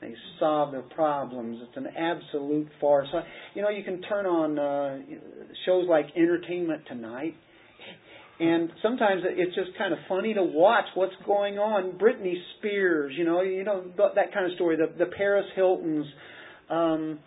They 0.00 0.14
solve 0.40 0.72
their 0.72 0.82
problems. 0.82 1.60
It's 1.68 1.76
an 1.76 1.88
absolute 1.88 2.68
farce. 2.80 3.08
You 3.54 3.60
know, 3.60 3.68
you 3.68 3.84
can 3.84 4.00
turn 4.00 4.24
on 4.24 4.58
uh, 4.58 4.98
shows 5.66 5.86
like 5.88 6.06
Entertainment 6.16 6.84
Tonight, 6.88 7.34
and 8.40 8.70
sometimes 8.82 9.22
it's 9.24 9.54
just 9.54 9.76
kind 9.76 9.92
of 9.92 9.98
funny 10.08 10.34
to 10.34 10.42
watch 10.42 10.84
what's 10.94 11.14
going 11.26 11.58
on. 11.58 11.98
Britney 11.98 12.34
Spears, 12.56 13.12
you 13.18 13.24
know, 13.24 13.42
you 13.42 13.64
know 13.64 13.82
that 13.96 14.32
kind 14.32 14.46
of 14.46 14.52
story. 14.54 14.76
The 14.76 14.86
the 14.96 15.10
Paris 15.10 15.46
Hiltons, 15.56 16.06
um, 16.70 17.18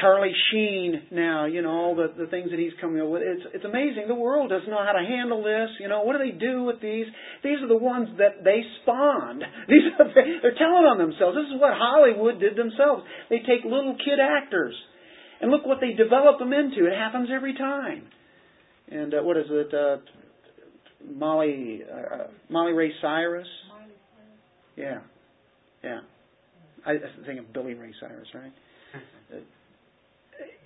Charlie 0.00 0.34
Sheen. 0.50 1.02
Now, 1.12 1.44
you 1.46 1.62
know 1.62 1.70
all 1.70 1.94
the 1.94 2.10
the 2.18 2.26
things 2.26 2.50
that 2.50 2.58
he's 2.58 2.72
coming 2.80 3.00
up 3.00 3.06
with. 3.06 3.22
It's 3.22 3.54
it's 3.54 3.64
amazing. 3.64 4.08
The 4.08 4.18
world 4.18 4.50
doesn't 4.50 4.68
know 4.68 4.82
how 4.84 4.98
to 4.98 5.06
handle 5.06 5.44
this. 5.44 5.70
You 5.78 5.86
know, 5.86 6.02
what 6.02 6.18
do 6.18 6.26
they 6.26 6.36
do 6.36 6.64
with 6.64 6.82
these? 6.82 7.06
These 7.44 7.62
are 7.62 7.68
the 7.68 7.78
ones 7.78 8.08
that 8.18 8.42
they 8.42 8.62
spawned. 8.82 9.44
These 9.68 9.94
are, 9.94 10.10
they're 10.10 10.58
telling 10.58 10.90
on 10.90 10.98
themselves. 10.98 11.38
This 11.38 11.54
is 11.54 11.60
what 11.62 11.70
Hollywood 11.70 12.40
did 12.40 12.58
themselves. 12.58 13.06
They 13.30 13.38
take 13.46 13.62
little 13.62 13.94
kid 13.94 14.18
actors, 14.18 14.74
and 15.40 15.52
look 15.52 15.64
what 15.64 15.78
they 15.78 15.94
develop 15.94 16.40
them 16.40 16.52
into. 16.52 16.90
It 16.90 16.98
happens 16.98 17.28
every 17.30 17.54
time. 17.54 18.10
And 18.90 19.14
uh, 19.14 19.22
what 19.22 19.36
is 19.36 19.46
it? 19.48 19.72
Uh, 19.72 20.02
Molly 21.10 21.82
uh, 21.84 22.28
Molly 22.48 22.72
Ray 22.72 22.92
Cyrus. 23.00 23.46
Yeah, 24.76 25.00
yeah. 25.82 26.00
I, 26.86 26.92
I 26.92 27.26
think 27.26 27.38
of 27.40 27.52
Billy 27.52 27.74
Ray 27.74 27.92
Cyrus, 28.00 28.28
right? 28.34 28.52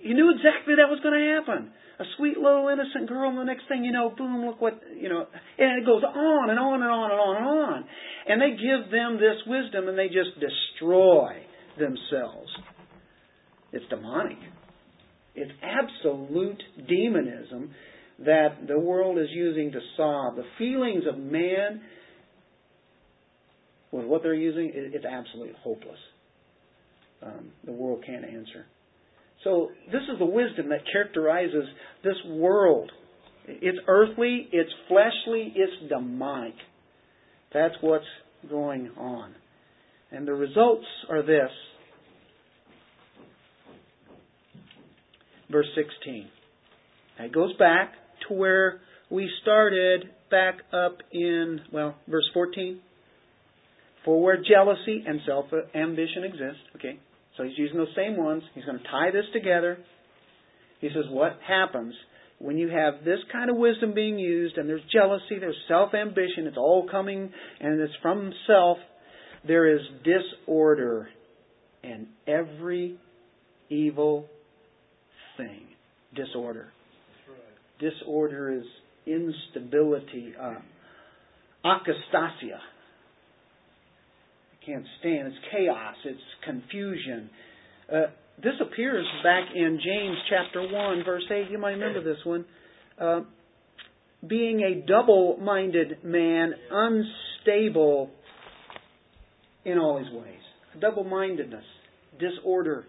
you 0.01 0.13
knew 0.13 0.31
exactly 0.31 0.75
that 0.75 0.89
was 0.89 0.99
going 1.03 1.19
to 1.19 1.41
happen. 1.41 1.71
A 1.99 2.03
sweet 2.17 2.37
little 2.37 2.69
innocent 2.69 3.09
girl, 3.09 3.29
and 3.29 3.39
the 3.39 3.43
next 3.43 3.67
thing 3.67 3.83
you 3.83 3.91
know, 3.91 4.13
boom! 4.15 4.45
Look 4.45 4.61
what 4.61 4.79
you 4.95 5.09
know, 5.09 5.25
and 5.57 5.81
it 5.81 5.85
goes 5.85 6.03
on 6.03 6.49
and 6.49 6.59
on 6.59 6.81
and 6.81 6.91
on 6.91 7.11
and 7.11 7.19
on 7.19 7.35
and 7.37 7.45
on. 7.45 7.85
And 8.27 8.41
they 8.41 8.51
give 8.51 8.91
them 8.91 9.15
this 9.17 9.41
wisdom, 9.47 9.87
and 9.87 9.97
they 9.97 10.07
just 10.07 10.37
destroy 10.39 11.41
themselves. 11.79 12.49
It's 13.71 13.85
demonic. 13.89 14.37
It's 15.35 15.51
absolute 15.61 16.61
demonism 16.87 17.71
that 18.25 18.67
the 18.67 18.79
world 18.79 19.17
is 19.19 19.27
using 19.31 19.71
to 19.71 19.79
solve 19.95 20.35
the 20.35 20.45
feelings 20.57 21.03
of 21.07 21.17
man 21.17 21.81
with 23.91 24.05
what 24.05 24.23
they're 24.23 24.33
using, 24.33 24.71
it's 24.73 25.05
absolutely 25.05 25.53
hopeless. 25.63 25.99
Um, 27.21 27.51
the 27.63 27.71
world 27.71 28.03
can't 28.05 28.25
answer. 28.25 28.65
So 29.43 29.69
this 29.91 30.01
is 30.11 30.19
the 30.19 30.25
wisdom 30.25 30.69
that 30.69 30.81
characterizes 30.91 31.63
this 32.03 32.15
world. 32.27 32.91
It's 33.47 33.77
earthly, 33.87 34.49
it's 34.51 34.71
fleshly, 34.87 35.53
it's 35.55 35.89
demonic. 35.89 36.55
That's 37.53 37.75
what's 37.81 38.05
going 38.49 38.91
on. 38.97 39.33
And 40.11 40.27
the 40.27 40.33
results 40.33 40.85
are 41.09 41.21
this. 41.21 41.49
Verse 45.49 45.67
16. 45.75 46.27
It 47.19 47.31
goes 47.31 47.55
back 47.57 47.93
to 48.27 48.33
where 48.33 48.81
we 49.09 49.29
started 49.41 50.09
back 50.29 50.55
up 50.73 50.97
in, 51.11 51.61
well, 51.71 51.95
verse 52.07 52.29
14. 52.33 52.79
For 54.05 54.21
where 54.21 54.37
jealousy 54.37 55.03
and 55.05 55.19
self 55.25 55.45
ambition 55.75 56.23
exist, 56.23 56.59
okay, 56.77 56.99
so 57.35 57.43
he's 57.43 57.57
using 57.57 57.77
those 57.77 57.93
same 57.95 58.17
ones. 58.17 58.43
He's 58.55 58.63
going 58.63 58.79
to 58.79 58.83
tie 58.83 59.11
this 59.11 59.25
together. 59.33 59.77
He 60.79 60.87
says, 60.87 61.05
What 61.09 61.37
happens 61.45 61.93
when 62.39 62.57
you 62.57 62.69
have 62.69 63.03
this 63.03 63.19
kind 63.31 63.49
of 63.49 63.57
wisdom 63.57 63.93
being 63.93 64.19
used 64.19 64.57
and 64.57 64.69
there's 64.69 64.81
jealousy, 64.91 65.39
there's 65.39 65.57
self 65.67 65.93
ambition, 65.93 66.45
it's 66.45 66.57
all 66.57 66.87
coming 66.89 67.31
and 67.59 67.79
it's 67.79 67.93
from 68.01 68.31
self, 68.45 68.77
there 69.47 69.75
is 69.75 69.81
disorder 70.03 71.09
and 71.83 72.07
every 72.27 72.97
evil 73.69 74.27
thing. 75.37 75.63
Disorder. 76.15 76.71
Disorder 77.79 78.53
is 78.53 78.65
instability, 79.05 80.33
uh, 80.39 80.55
akastasia. 81.65 82.59
Can't 84.65 84.85
stand. 84.99 85.27
It's 85.27 85.37
chaos. 85.51 85.95
It's 86.03 86.19
confusion. 86.43 87.29
Uh, 87.91 88.07
this 88.43 88.53
appears 88.61 89.05
back 89.23 89.45
in 89.55 89.79
James 89.83 90.17
chapter 90.29 90.61
1, 90.61 91.03
verse 91.05 91.23
8. 91.31 91.49
You 91.49 91.57
might 91.57 91.71
remember 91.71 92.03
this 92.03 92.23
one. 92.23 92.45
Uh, 92.99 93.21
being 94.27 94.61
a 94.61 94.85
double 94.85 95.37
minded 95.37 96.03
man, 96.03 96.53
unstable 96.71 98.11
in 99.63 99.77
all 99.77 99.97
his 99.97 100.11
ways. 100.11 100.39
Double 100.79 101.03
mindedness, 101.03 101.63
disorder. 102.19 102.85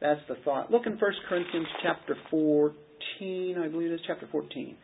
That's 0.00 0.20
the 0.28 0.36
thought. 0.44 0.70
Look 0.70 0.86
in 0.86 0.92
1 0.92 1.00
Corinthians 1.28 1.66
chapter 1.82 2.16
4, 2.30 2.72
14, 3.18 3.58
I 3.58 3.68
believe 3.68 3.90
it's 3.90 4.02
chapter 4.06 4.28
14, 4.30 4.76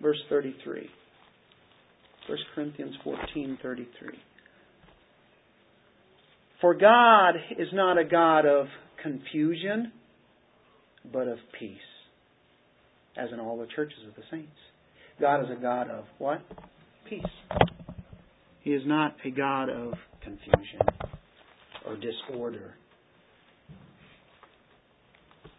verse 0.00 0.18
33. 0.28 0.88
1 2.28 2.38
Corinthians 2.54 2.94
14, 3.04 3.58
33. 3.62 4.08
For 6.60 6.74
God 6.74 7.34
is 7.58 7.68
not 7.72 7.98
a 7.98 8.04
God 8.04 8.46
of 8.46 8.66
confusion, 9.02 9.92
but 11.12 11.28
of 11.28 11.38
peace, 11.58 11.76
as 13.16 13.28
in 13.32 13.40
all 13.40 13.58
the 13.58 13.66
churches 13.74 13.98
of 14.08 14.14
the 14.16 14.22
saints. 14.30 14.48
God 15.20 15.44
is 15.44 15.46
a 15.56 15.60
God 15.60 15.88
of 15.90 16.04
what? 16.18 16.40
Peace. 17.08 17.22
He 18.62 18.70
is 18.70 18.82
not 18.84 19.16
a 19.24 19.30
God 19.30 19.68
of 19.70 19.94
confusion 20.22 20.80
or 21.86 21.96
disorder. 21.96 22.74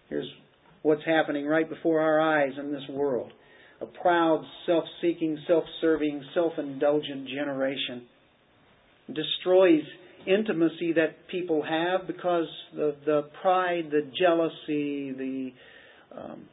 Here's 0.09 0.27
what's 0.88 1.03
happening 1.05 1.45
right 1.45 1.69
before 1.69 1.99
our 1.99 2.21
eyes 2.21 2.53
in 2.57 2.71
this 2.71 2.83
world 2.89 3.31
a 3.79 3.85
proud, 3.85 4.43
self 4.65 4.85
seeking, 5.01 5.38
self 5.47 5.63
serving, 5.81 6.23
self 6.33 6.53
indulgent 6.57 7.27
generation 7.27 8.03
destroys 9.07 9.83
intimacy 10.25 10.93
that 10.93 11.27
people 11.29 11.63
have 11.63 12.07
because 12.07 12.47
of 12.73 12.95
the 13.05 13.29
pride, 13.41 13.89
the 13.91 14.09
jealousy, 14.19 15.11
the 15.11 15.49
um, 16.17 16.45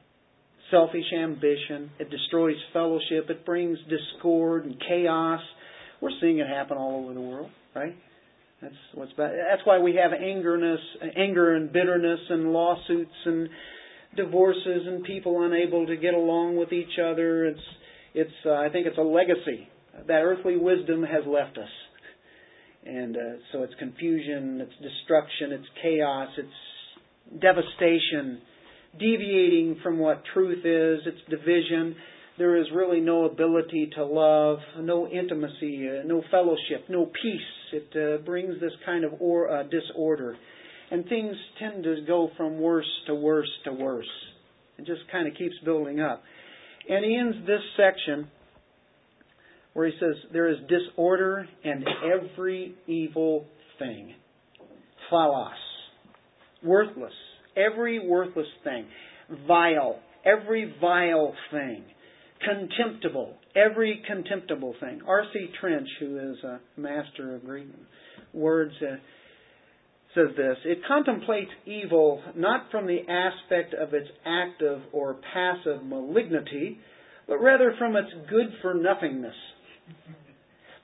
selfish 0.71 1.13
ambition. 1.17 1.91
It 1.99 2.11
destroys 2.11 2.57
fellowship. 2.73 3.31
It 3.31 3.47
brings 3.47 3.79
discord 3.89 4.67
and 4.67 4.77
chaos. 4.87 5.41
We're 6.01 6.11
seeing 6.21 6.39
it 6.39 6.47
happen 6.47 6.77
all 6.77 7.05
over 7.05 7.15
the 7.15 7.21
world, 7.21 7.51
right? 7.75 7.97
That's 8.61 8.75
what's 8.95 9.13
bad. 9.15 9.33
That's 9.51 9.63
why 9.65 9.79
we 9.79 9.97
have 9.97 10.13
angerness, 10.13 10.79
anger 11.17 11.55
and 11.55 11.73
bitterness 11.73 12.21
and 12.29 12.53
lawsuits 12.53 13.11
and 13.25 13.49
divorces 14.17 14.87
and 14.87 15.05
people 15.05 15.43
unable 15.45 15.87
to 15.87 15.97
get 15.97 16.15
along 16.15 16.57
with 16.57 16.73
each 16.73 16.99
other. 16.99 17.47
It's, 17.47 17.61
it's. 18.15 18.33
Uh, 18.47 18.53
I 18.53 18.69
think 18.71 18.87
it's 18.87 18.99
a 18.99 19.03
legacy 19.03 19.69
that 20.07 20.23
earthly 20.23 20.57
wisdom 20.57 21.03
has 21.03 21.25
left 21.27 21.57
us, 21.59 21.69
and 22.85 23.17
uh, 23.17 23.21
so 23.53 23.63
it's 23.63 23.75
confusion, 23.79 24.61
it's 24.61 24.73
destruction, 24.83 25.53
it's 25.53 25.67
chaos, 25.83 26.29
it's 26.37 27.41
devastation, 27.41 28.41
deviating 28.99 29.79
from 29.83 29.99
what 29.99 30.23
truth 30.33 30.65
is. 30.65 31.07
It's 31.07 31.31
division. 31.31 31.97
There 32.37 32.57
is 32.57 32.67
really 32.75 33.01
no 33.01 33.27
ability 33.27 33.91
to 33.95 34.05
love, 34.05 34.59
no 34.81 35.07
intimacy, 35.07 35.89
uh, 35.89 36.05
no 36.05 36.23
fellowship, 36.31 36.87
no 36.89 37.07
peace. 37.07 37.41
It 37.73 37.89
uh, 37.97 38.25
brings 38.25 38.61
this 38.61 38.73
kind 38.85 39.05
of 39.05 39.13
or, 39.21 39.51
uh, 39.51 39.63
disorder 39.65 40.37
and 40.91 41.07
things 41.09 41.35
tend 41.59 41.85
to 41.85 41.97
go 42.07 42.31
from 42.37 42.59
worse 42.59 42.91
to 43.07 43.15
worse 43.15 43.51
to 43.65 43.73
worse. 43.73 44.11
It 44.79 44.87
just 44.87 45.03
kind 45.11 45.29
of 45.29 45.35
keeps 45.35 45.55
building 45.65 46.01
up. 46.01 46.23
And 46.89 47.05
he 47.05 47.17
ends 47.17 47.47
this 47.47 47.63
section 47.77 48.29
where 49.73 49.87
he 49.87 49.93
says, 49.99 50.15
There 50.33 50.49
is 50.49 50.57
disorder 50.69 51.49
and 51.65 51.85
every 52.05 52.75
evil 52.87 53.47
thing. 53.79 54.15
Phaulos. 55.11 55.51
Worthless. 56.63 57.13
Every 57.57 58.07
worthless 58.07 58.47
thing. 58.65 58.87
Vile. 59.47 60.01
Every 60.25 60.75
vile 60.81 61.35
thing. 61.51 61.85
Contemptible. 62.45 63.37
Every 63.55 64.03
contemptible 64.07 64.75
thing. 64.81 65.01
R.C. 65.07 65.51
Trench, 65.61 65.89
who 66.01 66.19
is 66.19 66.37
a 66.45 66.61
master 66.77 67.37
of 67.37 67.45
Greek 67.45 67.69
words, 68.33 68.75
uh, 68.83 68.97
says 70.15 70.29
this 70.37 70.57
It 70.65 70.79
contemplates 70.87 71.51
evil 71.67 72.23
not 72.37 72.71
from 72.71 72.87
the 72.87 73.01
aspect 73.09 73.75
of 73.75 73.95
its 73.95 74.09
active 74.25 74.81
or 74.93 75.17
passive 75.33 75.85
malignity, 75.85 76.79
but 77.27 77.39
rather 77.39 77.75
from 77.79 77.97
its 77.97 78.11
good 78.29 78.47
for 78.63 78.75
nothingness. 78.75 79.35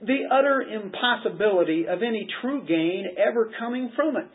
The 0.03 0.21
utter 0.33 0.63
impossibility 0.63 1.87
of 1.87 2.03
any 2.03 2.27
true 2.41 2.65
gain 2.67 3.17
ever 3.19 3.51
coming 3.59 3.93
from 3.95 4.17
it. 4.17 4.29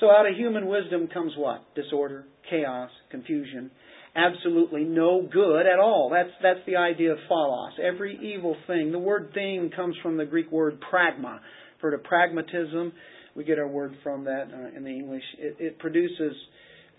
So 0.00 0.10
out 0.10 0.28
of 0.28 0.36
human 0.36 0.66
wisdom 0.66 1.08
comes 1.12 1.32
what? 1.36 1.62
Disorder, 1.74 2.24
chaos, 2.50 2.90
confusion, 3.10 3.70
absolutely 4.14 4.84
no 4.84 5.28
good 5.32 5.66
at 5.66 5.78
all. 5.78 6.10
That's 6.12 6.30
that's 6.42 6.64
the 6.66 6.76
idea 6.76 7.12
of 7.12 7.18
phaulos. 7.30 7.78
Every 7.80 8.18
evil 8.34 8.56
thing. 8.66 8.92
The 8.92 8.98
word 8.98 9.30
thing 9.34 9.70
comes 9.74 9.96
from 10.02 10.16
the 10.16 10.24
Greek 10.24 10.50
word 10.50 10.78
pragma, 10.92 11.40
for 11.80 11.90
the 11.90 11.98
pragmatism. 11.98 12.92
We 13.34 13.44
get 13.44 13.58
our 13.58 13.68
word 13.68 13.94
from 14.02 14.24
that 14.24 14.48
uh, 14.52 14.76
in 14.76 14.84
the 14.84 14.90
English. 14.90 15.22
It, 15.38 15.56
it 15.58 15.78
produces 15.78 16.34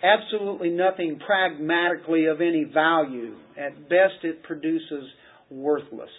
absolutely 0.03 0.69
nothing 0.69 1.19
pragmatically 1.25 2.25
of 2.25 2.41
any 2.41 2.63
value. 2.63 3.36
At 3.57 3.89
best, 3.89 4.23
it 4.23 4.43
produces 4.43 5.05
worthless. 5.49 6.09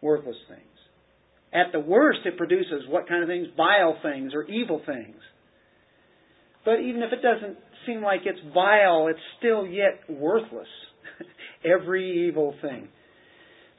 Worthless 0.00 0.36
things. 0.48 0.62
At 1.52 1.72
the 1.72 1.80
worst, 1.80 2.20
it 2.24 2.38
produces 2.38 2.88
what 2.88 3.08
kind 3.08 3.22
of 3.22 3.28
things? 3.28 3.48
Vile 3.56 3.98
things 4.02 4.32
or 4.34 4.44
evil 4.44 4.80
things. 4.86 5.16
But 6.64 6.80
even 6.80 7.02
if 7.02 7.12
it 7.12 7.20
doesn't 7.22 7.58
seem 7.86 8.02
like 8.02 8.20
it's 8.24 8.38
vile, 8.54 9.08
it's 9.08 9.18
still 9.38 9.66
yet 9.66 10.00
worthless. 10.08 10.68
Every 11.64 12.28
evil 12.28 12.54
thing. 12.62 12.88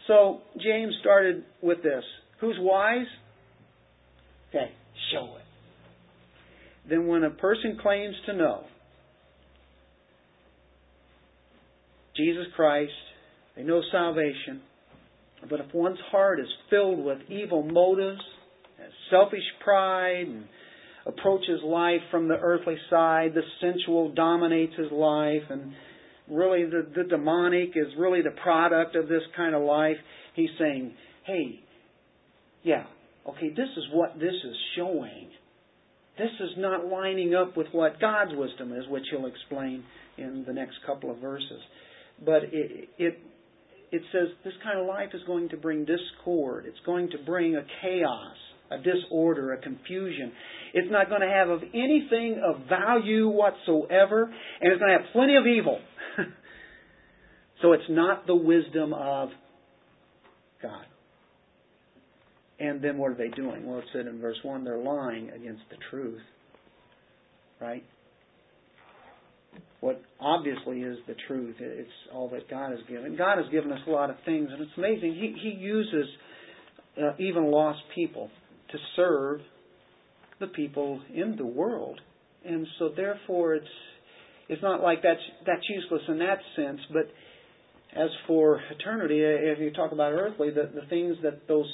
So 0.07 0.41
James 0.61 0.93
started 1.01 1.43
with 1.61 1.81
this. 1.83 2.03
Who's 2.41 2.57
wise? 2.59 3.05
Okay, 4.49 4.71
show 5.11 5.35
it. 5.37 6.89
Then 6.89 7.07
when 7.07 7.23
a 7.23 7.29
person 7.29 7.77
claims 7.81 8.15
to 8.25 8.33
know 8.33 8.65
Jesus 12.15 12.45
Christ, 12.55 12.91
they 13.55 13.63
know 13.63 13.81
salvation, 13.91 14.61
but 15.49 15.59
if 15.59 15.73
one's 15.73 15.99
heart 16.11 16.39
is 16.39 16.47
filled 16.69 17.03
with 17.03 17.19
evil 17.29 17.63
motives, 17.63 18.21
selfish 19.09 19.43
pride, 19.63 20.27
and 20.27 20.45
approaches 21.05 21.59
life 21.63 22.01
from 22.11 22.27
the 22.27 22.37
earthly 22.37 22.77
side, 22.89 23.33
the 23.33 23.41
sensual 23.61 24.13
dominates 24.13 24.73
his 24.77 24.91
life, 24.91 25.43
and 25.49 25.73
really 26.29 26.65
the, 26.65 26.87
the 26.95 27.03
demonic 27.03 27.71
is 27.75 27.87
really 27.97 28.21
the 28.21 28.35
product 28.41 28.95
of 28.95 29.07
this 29.07 29.23
kind 29.35 29.55
of 29.55 29.63
life. 29.63 29.97
He's 30.35 30.49
saying, 30.59 30.93
hey, 31.25 31.59
yeah, 32.63 32.85
okay, 33.27 33.49
this 33.49 33.69
is 33.77 33.83
what 33.91 34.15
this 34.15 34.33
is 34.33 34.55
showing. 34.75 35.29
This 36.17 36.31
is 36.39 36.51
not 36.57 36.85
lining 36.85 37.33
up 37.33 37.57
with 37.57 37.67
what 37.71 37.99
God's 37.99 38.31
wisdom 38.35 38.71
is, 38.71 38.87
which 38.87 39.03
he'll 39.11 39.25
explain 39.25 39.83
in 40.17 40.43
the 40.45 40.53
next 40.53 40.75
couple 40.85 41.09
of 41.11 41.17
verses. 41.17 41.59
But 42.23 42.43
it, 42.51 42.89
it, 42.97 43.19
it 43.91 44.01
says 44.11 44.27
this 44.43 44.53
kind 44.63 44.79
of 44.79 44.85
life 44.85 45.09
is 45.13 45.21
going 45.25 45.49
to 45.49 45.57
bring 45.57 45.85
discord. 45.85 46.65
It's 46.67 46.77
going 46.85 47.09
to 47.11 47.17
bring 47.25 47.55
a 47.55 47.65
chaos, 47.81 48.35
a 48.71 48.77
disorder, 48.77 49.53
a 49.53 49.61
confusion. 49.61 50.31
It's 50.75 50.91
not 50.91 51.09
going 51.09 51.21
to 51.21 51.27
have 51.27 51.49
of 51.49 51.61
anything 51.73 52.41
of 52.45 52.67
value 52.69 53.27
whatsoever, 53.29 54.25
and 54.61 54.71
it's 54.71 54.79
going 54.79 54.91
to 54.91 55.03
have 55.03 55.13
plenty 55.13 55.35
of 55.35 55.47
evil. 55.47 55.79
So 57.63 57.71
it's 57.71 57.83
not 57.89 58.27
the 58.27 58.35
wisdom 58.35 58.93
of 58.93 59.29
God. 60.61 60.85
And 62.59 62.83
then 62.83 62.97
what 62.97 63.11
are 63.11 63.15
they 63.15 63.29
doing? 63.29 63.65
Well, 63.65 63.79
it 63.79 63.85
said 63.93 64.05
in 64.05 64.19
verse 64.19 64.37
1 64.43 64.65
they're 64.65 64.77
lying 64.77 65.29
against 65.29 65.63
the 65.69 65.77
truth. 65.89 66.21
Right? 67.61 67.83
What 69.79 70.01
obviously 70.19 70.81
is 70.81 70.97
the 71.07 71.15
truth. 71.27 71.55
It's 71.59 71.89
all 72.13 72.29
that 72.29 72.49
God 72.49 72.71
has 72.71 72.81
given. 72.89 73.15
God 73.15 73.37
has 73.37 73.49
given 73.49 73.71
us 73.71 73.79
a 73.87 73.89
lot 73.89 74.09
of 74.09 74.17
things, 74.25 74.49
and 74.51 74.61
it's 74.61 74.71
amazing. 74.77 75.13
He, 75.13 75.35
he 75.41 75.57
uses 75.57 76.07
uh, 77.01 77.13
even 77.17 77.49
lost 77.49 77.79
people 77.95 78.29
to 78.71 78.77
serve 78.97 79.39
the 80.41 80.47
people 80.47 80.99
in 81.13 81.37
the 81.37 81.45
world. 81.45 81.99
And 82.45 82.67
so 82.77 82.89
therefore 82.95 83.55
it's 83.55 83.65
it's 84.49 84.61
not 84.61 84.83
like 84.83 85.01
that's 85.01 85.21
that's 85.45 85.63
useless 85.69 86.01
in 86.09 86.19
that 86.19 86.39
sense, 86.57 86.81
but 86.91 87.07
as 87.95 88.09
for 88.27 88.59
eternity, 88.71 89.19
if 89.21 89.59
you 89.59 89.71
talk 89.71 89.91
about 89.91 90.13
earthly, 90.13 90.49
the, 90.49 90.69
the 90.73 90.87
things 90.87 91.15
that 91.23 91.47
those 91.47 91.71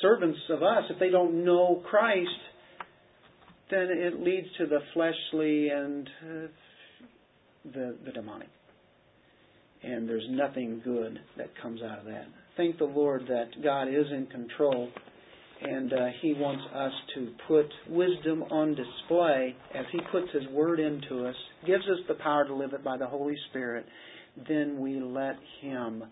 servants 0.00 0.38
of 0.50 0.62
us, 0.62 0.84
if 0.90 0.98
they 0.98 1.10
don't 1.10 1.44
know 1.44 1.82
Christ, 1.88 2.28
then 3.70 3.88
it 3.90 4.20
leads 4.20 4.46
to 4.58 4.66
the 4.66 4.80
fleshly 4.92 5.68
and 5.68 6.08
uh, 6.22 6.46
the, 7.72 7.96
the 8.04 8.12
demonic. 8.12 8.48
And 9.82 10.08
there's 10.08 10.26
nothing 10.30 10.80
good 10.84 11.18
that 11.36 11.48
comes 11.60 11.80
out 11.82 11.98
of 11.98 12.04
that. 12.04 12.26
Thank 12.56 12.78
the 12.78 12.84
Lord 12.84 13.22
that 13.28 13.62
God 13.62 13.88
is 13.88 14.06
in 14.10 14.26
control 14.26 14.90
and 15.64 15.92
uh, 15.92 16.06
He 16.20 16.34
wants 16.34 16.64
us 16.74 16.92
to 17.14 17.32
put 17.46 17.66
wisdom 17.88 18.42
on 18.44 18.74
display 18.74 19.54
as 19.74 19.84
He 19.92 20.00
puts 20.10 20.26
His 20.32 20.46
Word 20.48 20.80
into 20.80 21.26
us, 21.26 21.34
gives 21.66 21.84
us 21.84 21.98
the 22.08 22.14
power 22.14 22.46
to 22.46 22.54
live 22.54 22.72
it 22.72 22.84
by 22.84 22.96
the 22.96 23.06
Holy 23.06 23.36
Spirit. 23.50 23.86
Then 24.48 24.80
we 24.80 25.00
let 25.00 25.36
Him 25.60 26.04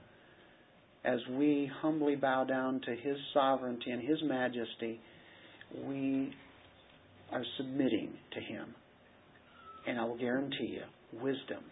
as 1.05 1.19
we 1.31 1.71
humbly 1.81 2.17
bow 2.17 2.45
down 2.45 2.81
to 2.83 2.91
His 2.91 3.17
sovereignty 3.33 3.91
and 3.91 4.03
His 4.03 4.19
majesty, 4.23 5.01
we 5.85 6.33
are 7.33 7.45
submitting 7.57 8.11
to 8.35 8.41
Him. 8.41 8.75
And 9.87 9.99
I 9.99 10.05
will 10.05 10.19
guarantee 10.19 10.77
you, 10.77 10.83
wisdom 11.21 11.65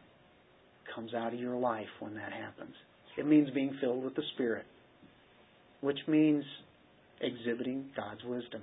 comes 0.95 1.13
out 1.13 1.35
of 1.35 1.39
your 1.39 1.57
life 1.57 1.87
when 2.01 2.15
that 2.15 2.33
happens. 2.33 2.75
It 3.19 3.27
means 3.27 3.51
being 3.51 3.77
filled 3.81 4.03
with 4.03 4.15
the 4.15 4.23
Spirit, 4.35 4.65
which 5.81 5.99
means 6.07 6.45
exhibiting 7.21 7.87
God's 7.97 8.25
wisdom. 8.25 8.63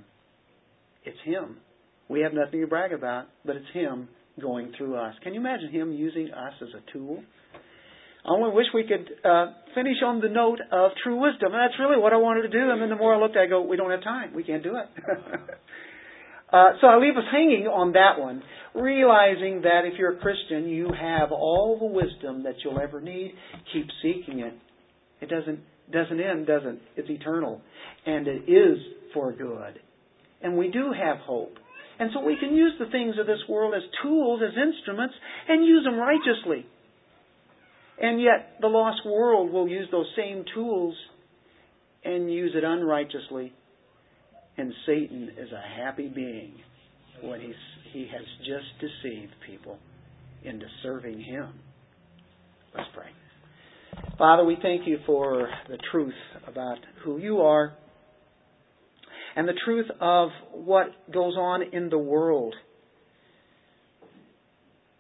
It's 1.03 1.17
Him. 1.23 1.57
We 2.09 2.21
have 2.21 2.33
nothing 2.33 2.61
to 2.61 2.67
brag 2.67 2.91
about, 2.91 3.25
but 3.45 3.55
it's 3.55 3.71
Him 3.73 4.09
going 4.41 4.71
through 4.77 4.95
us. 4.95 5.13
Can 5.23 5.33
you 5.33 5.39
imagine 5.39 5.71
Him 5.71 5.93
using 5.93 6.31
us 6.31 6.53
as 6.61 6.69
a 6.69 6.91
tool? 6.91 7.23
I 8.25 8.31
only 8.31 8.55
wish 8.55 8.65
we 8.73 8.83
could 8.83 9.07
uh, 9.23 9.53
finish 9.75 9.97
on 10.03 10.19
the 10.19 10.29
note 10.29 10.59
of 10.71 10.91
true 11.03 11.21
wisdom. 11.21 11.53
And 11.53 11.61
that's 11.61 11.79
really 11.79 12.01
what 12.01 12.11
I 12.11 12.17
wanted 12.17 12.43
to 12.43 12.49
do. 12.49 12.71
And 12.71 12.81
then 12.81 12.89
the 12.89 12.95
more 12.95 13.13
I 13.13 13.19
looked, 13.19 13.37
I 13.37 13.45
go, 13.45 13.61
we 13.61 13.77
don't 13.77 13.91
have 13.91 14.03
time. 14.03 14.33
We 14.33 14.43
can't 14.43 14.63
do 14.63 14.75
it. 14.77 14.87
uh, 16.51 16.69
so 16.81 16.87
I 16.87 16.97
leave 16.97 17.15
us 17.17 17.23
hanging 17.31 17.67
on 17.67 17.93
that 17.93 18.19
one, 18.19 18.41
realizing 18.73 19.61
that 19.61 19.81
if 19.85 19.99
you're 19.99 20.17
a 20.17 20.19
Christian, 20.19 20.67
you 20.67 20.89
have 20.99 21.31
all 21.31 21.77
the 21.79 21.85
wisdom 21.85 22.43
that 22.43 22.55
you'll 22.63 22.79
ever 22.79 22.99
need. 22.99 23.35
Keep 23.71 23.87
seeking 24.01 24.39
it. 24.39 24.53
It 25.21 25.29
doesn't 25.29 25.59
doesn't 25.91 26.19
end, 26.19 26.47
does 26.47 26.63
it? 26.65 26.81
It's 26.95 27.09
eternal, 27.11 27.61
and 28.07 28.27
it 28.27 28.49
is 28.49 28.79
for 29.13 29.31
good. 29.31 29.79
And 30.41 30.57
we 30.57 30.69
do 30.69 30.91
have 30.91 31.17
hope. 31.17 31.53
And 31.99 32.09
so 32.11 32.21
we 32.21 32.37
can 32.39 32.55
use 32.55 32.73
the 32.79 32.87
things 32.87 33.15
of 33.19 33.27
this 33.27 33.39
world 33.47 33.75
as 33.75 33.83
tools, 34.01 34.41
as 34.43 34.53
instruments, 34.57 35.13
and 35.47 35.63
use 35.63 35.83
them 35.85 35.95
righteously. 35.95 36.65
And 37.99 38.21
yet, 38.21 38.57
the 38.61 38.67
lost 38.67 39.05
world 39.05 39.51
will 39.51 39.67
use 39.67 39.87
those 39.91 40.07
same 40.17 40.43
tools 40.53 40.95
and 42.03 42.31
use 42.31 42.51
it 42.55 42.63
unrighteously. 42.63 43.53
And 44.57 44.73
Satan 44.85 45.31
is 45.37 45.49
a 45.51 45.83
happy 45.83 46.07
being 46.07 46.55
when 47.21 47.41
he's, 47.41 47.55
he 47.91 48.07
has 48.11 48.25
just 48.39 48.65
deceived 48.79 49.33
people 49.45 49.77
into 50.43 50.65
serving 50.83 51.21
him. 51.21 51.53
Let's 52.75 52.89
pray. 52.93 53.07
Father, 54.17 54.43
we 54.43 54.57
thank 54.61 54.87
you 54.87 54.99
for 55.05 55.49
the 55.69 55.77
truth 55.91 56.13
about 56.47 56.77
who 57.03 57.17
you 57.17 57.39
are 57.41 57.73
and 59.35 59.47
the 59.47 59.53
truth 59.65 59.87
of 59.99 60.29
what 60.53 60.87
goes 61.11 61.35
on 61.35 61.61
in 61.73 61.89
the 61.89 61.97
world. 61.97 62.55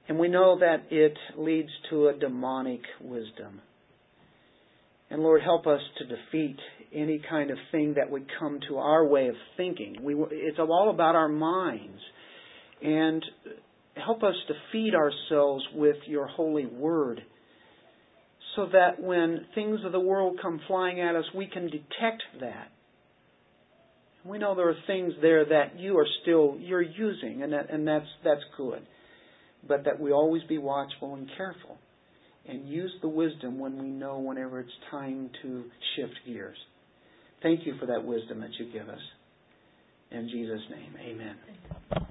And 0.07 0.19
we 0.19 0.27
know 0.27 0.59
that 0.59 0.83
it 0.91 1.17
leads 1.35 1.69
to 1.89 2.09
a 2.09 2.13
demonic 2.13 2.81
wisdom. 3.01 3.61
And 5.09 5.21
Lord, 5.21 5.41
help 5.41 5.65
us 5.65 5.81
to 5.97 6.05
defeat 6.05 6.57
any 6.93 7.21
kind 7.27 7.51
of 7.51 7.57
thing 7.71 7.95
that 7.95 8.09
would 8.09 8.27
come 8.39 8.59
to 8.69 8.77
our 8.77 9.05
way 9.05 9.27
of 9.27 9.35
thinking. 9.57 9.97
We, 10.01 10.15
it's 10.31 10.59
all 10.59 10.91
about 10.93 11.15
our 11.15 11.27
minds. 11.27 11.99
And 12.83 13.23
help 13.95 14.23
us 14.23 14.35
to 14.47 14.53
feed 14.71 14.93
ourselves 14.93 15.63
with 15.73 15.97
your 16.05 16.27
holy 16.27 16.65
word 16.65 17.21
so 18.55 18.67
that 18.71 19.01
when 19.01 19.45
things 19.55 19.79
of 19.85 19.91
the 19.91 19.99
world 19.99 20.39
come 20.41 20.61
flying 20.67 21.01
at 21.01 21.15
us, 21.15 21.25
we 21.33 21.47
can 21.47 21.65
detect 21.65 22.23
that. 22.41 22.71
We 24.23 24.37
know 24.37 24.55
there 24.55 24.69
are 24.69 24.75
things 24.87 25.13
there 25.21 25.45
that 25.45 25.79
you 25.79 25.97
are 25.97 26.07
still 26.21 26.57
you're 26.59 26.81
using, 26.81 27.43
and 27.43 27.53
that, 27.53 27.69
and 27.69 27.87
that's 27.87 28.07
that's 28.23 28.41
good 28.57 28.81
but 29.67 29.85
that 29.85 29.99
we 29.99 30.11
always 30.11 30.43
be 30.43 30.57
watchful 30.57 31.15
and 31.15 31.29
careful 31.37 31.77
and 32.47 32.67
use 32.67 32.91
the 33.01 33.07
wisdom 33.07 33.57
when 33.57 33.77
we 33.77 33.87
know 33.87 34.19
whenever 34.19 34.59
it's 34.59 34.69
time 34.91 35.29
to 35.41 35.63
shift 35.95 36.13
gears. 36.25 36.57
Thank 37.41 37.65
you 37.65 37.75
for 37.79 37.85
that 37.87 38.03
wisdom 38.03 38.41
that 38.41 38.51
you 38.59 38.71
give 38.71 38.89
us. 38.89 38.99
In 40.11 40.29
Jesus' 40.29 40.61
name, 40.69 40.95
amen. 40.99 42.07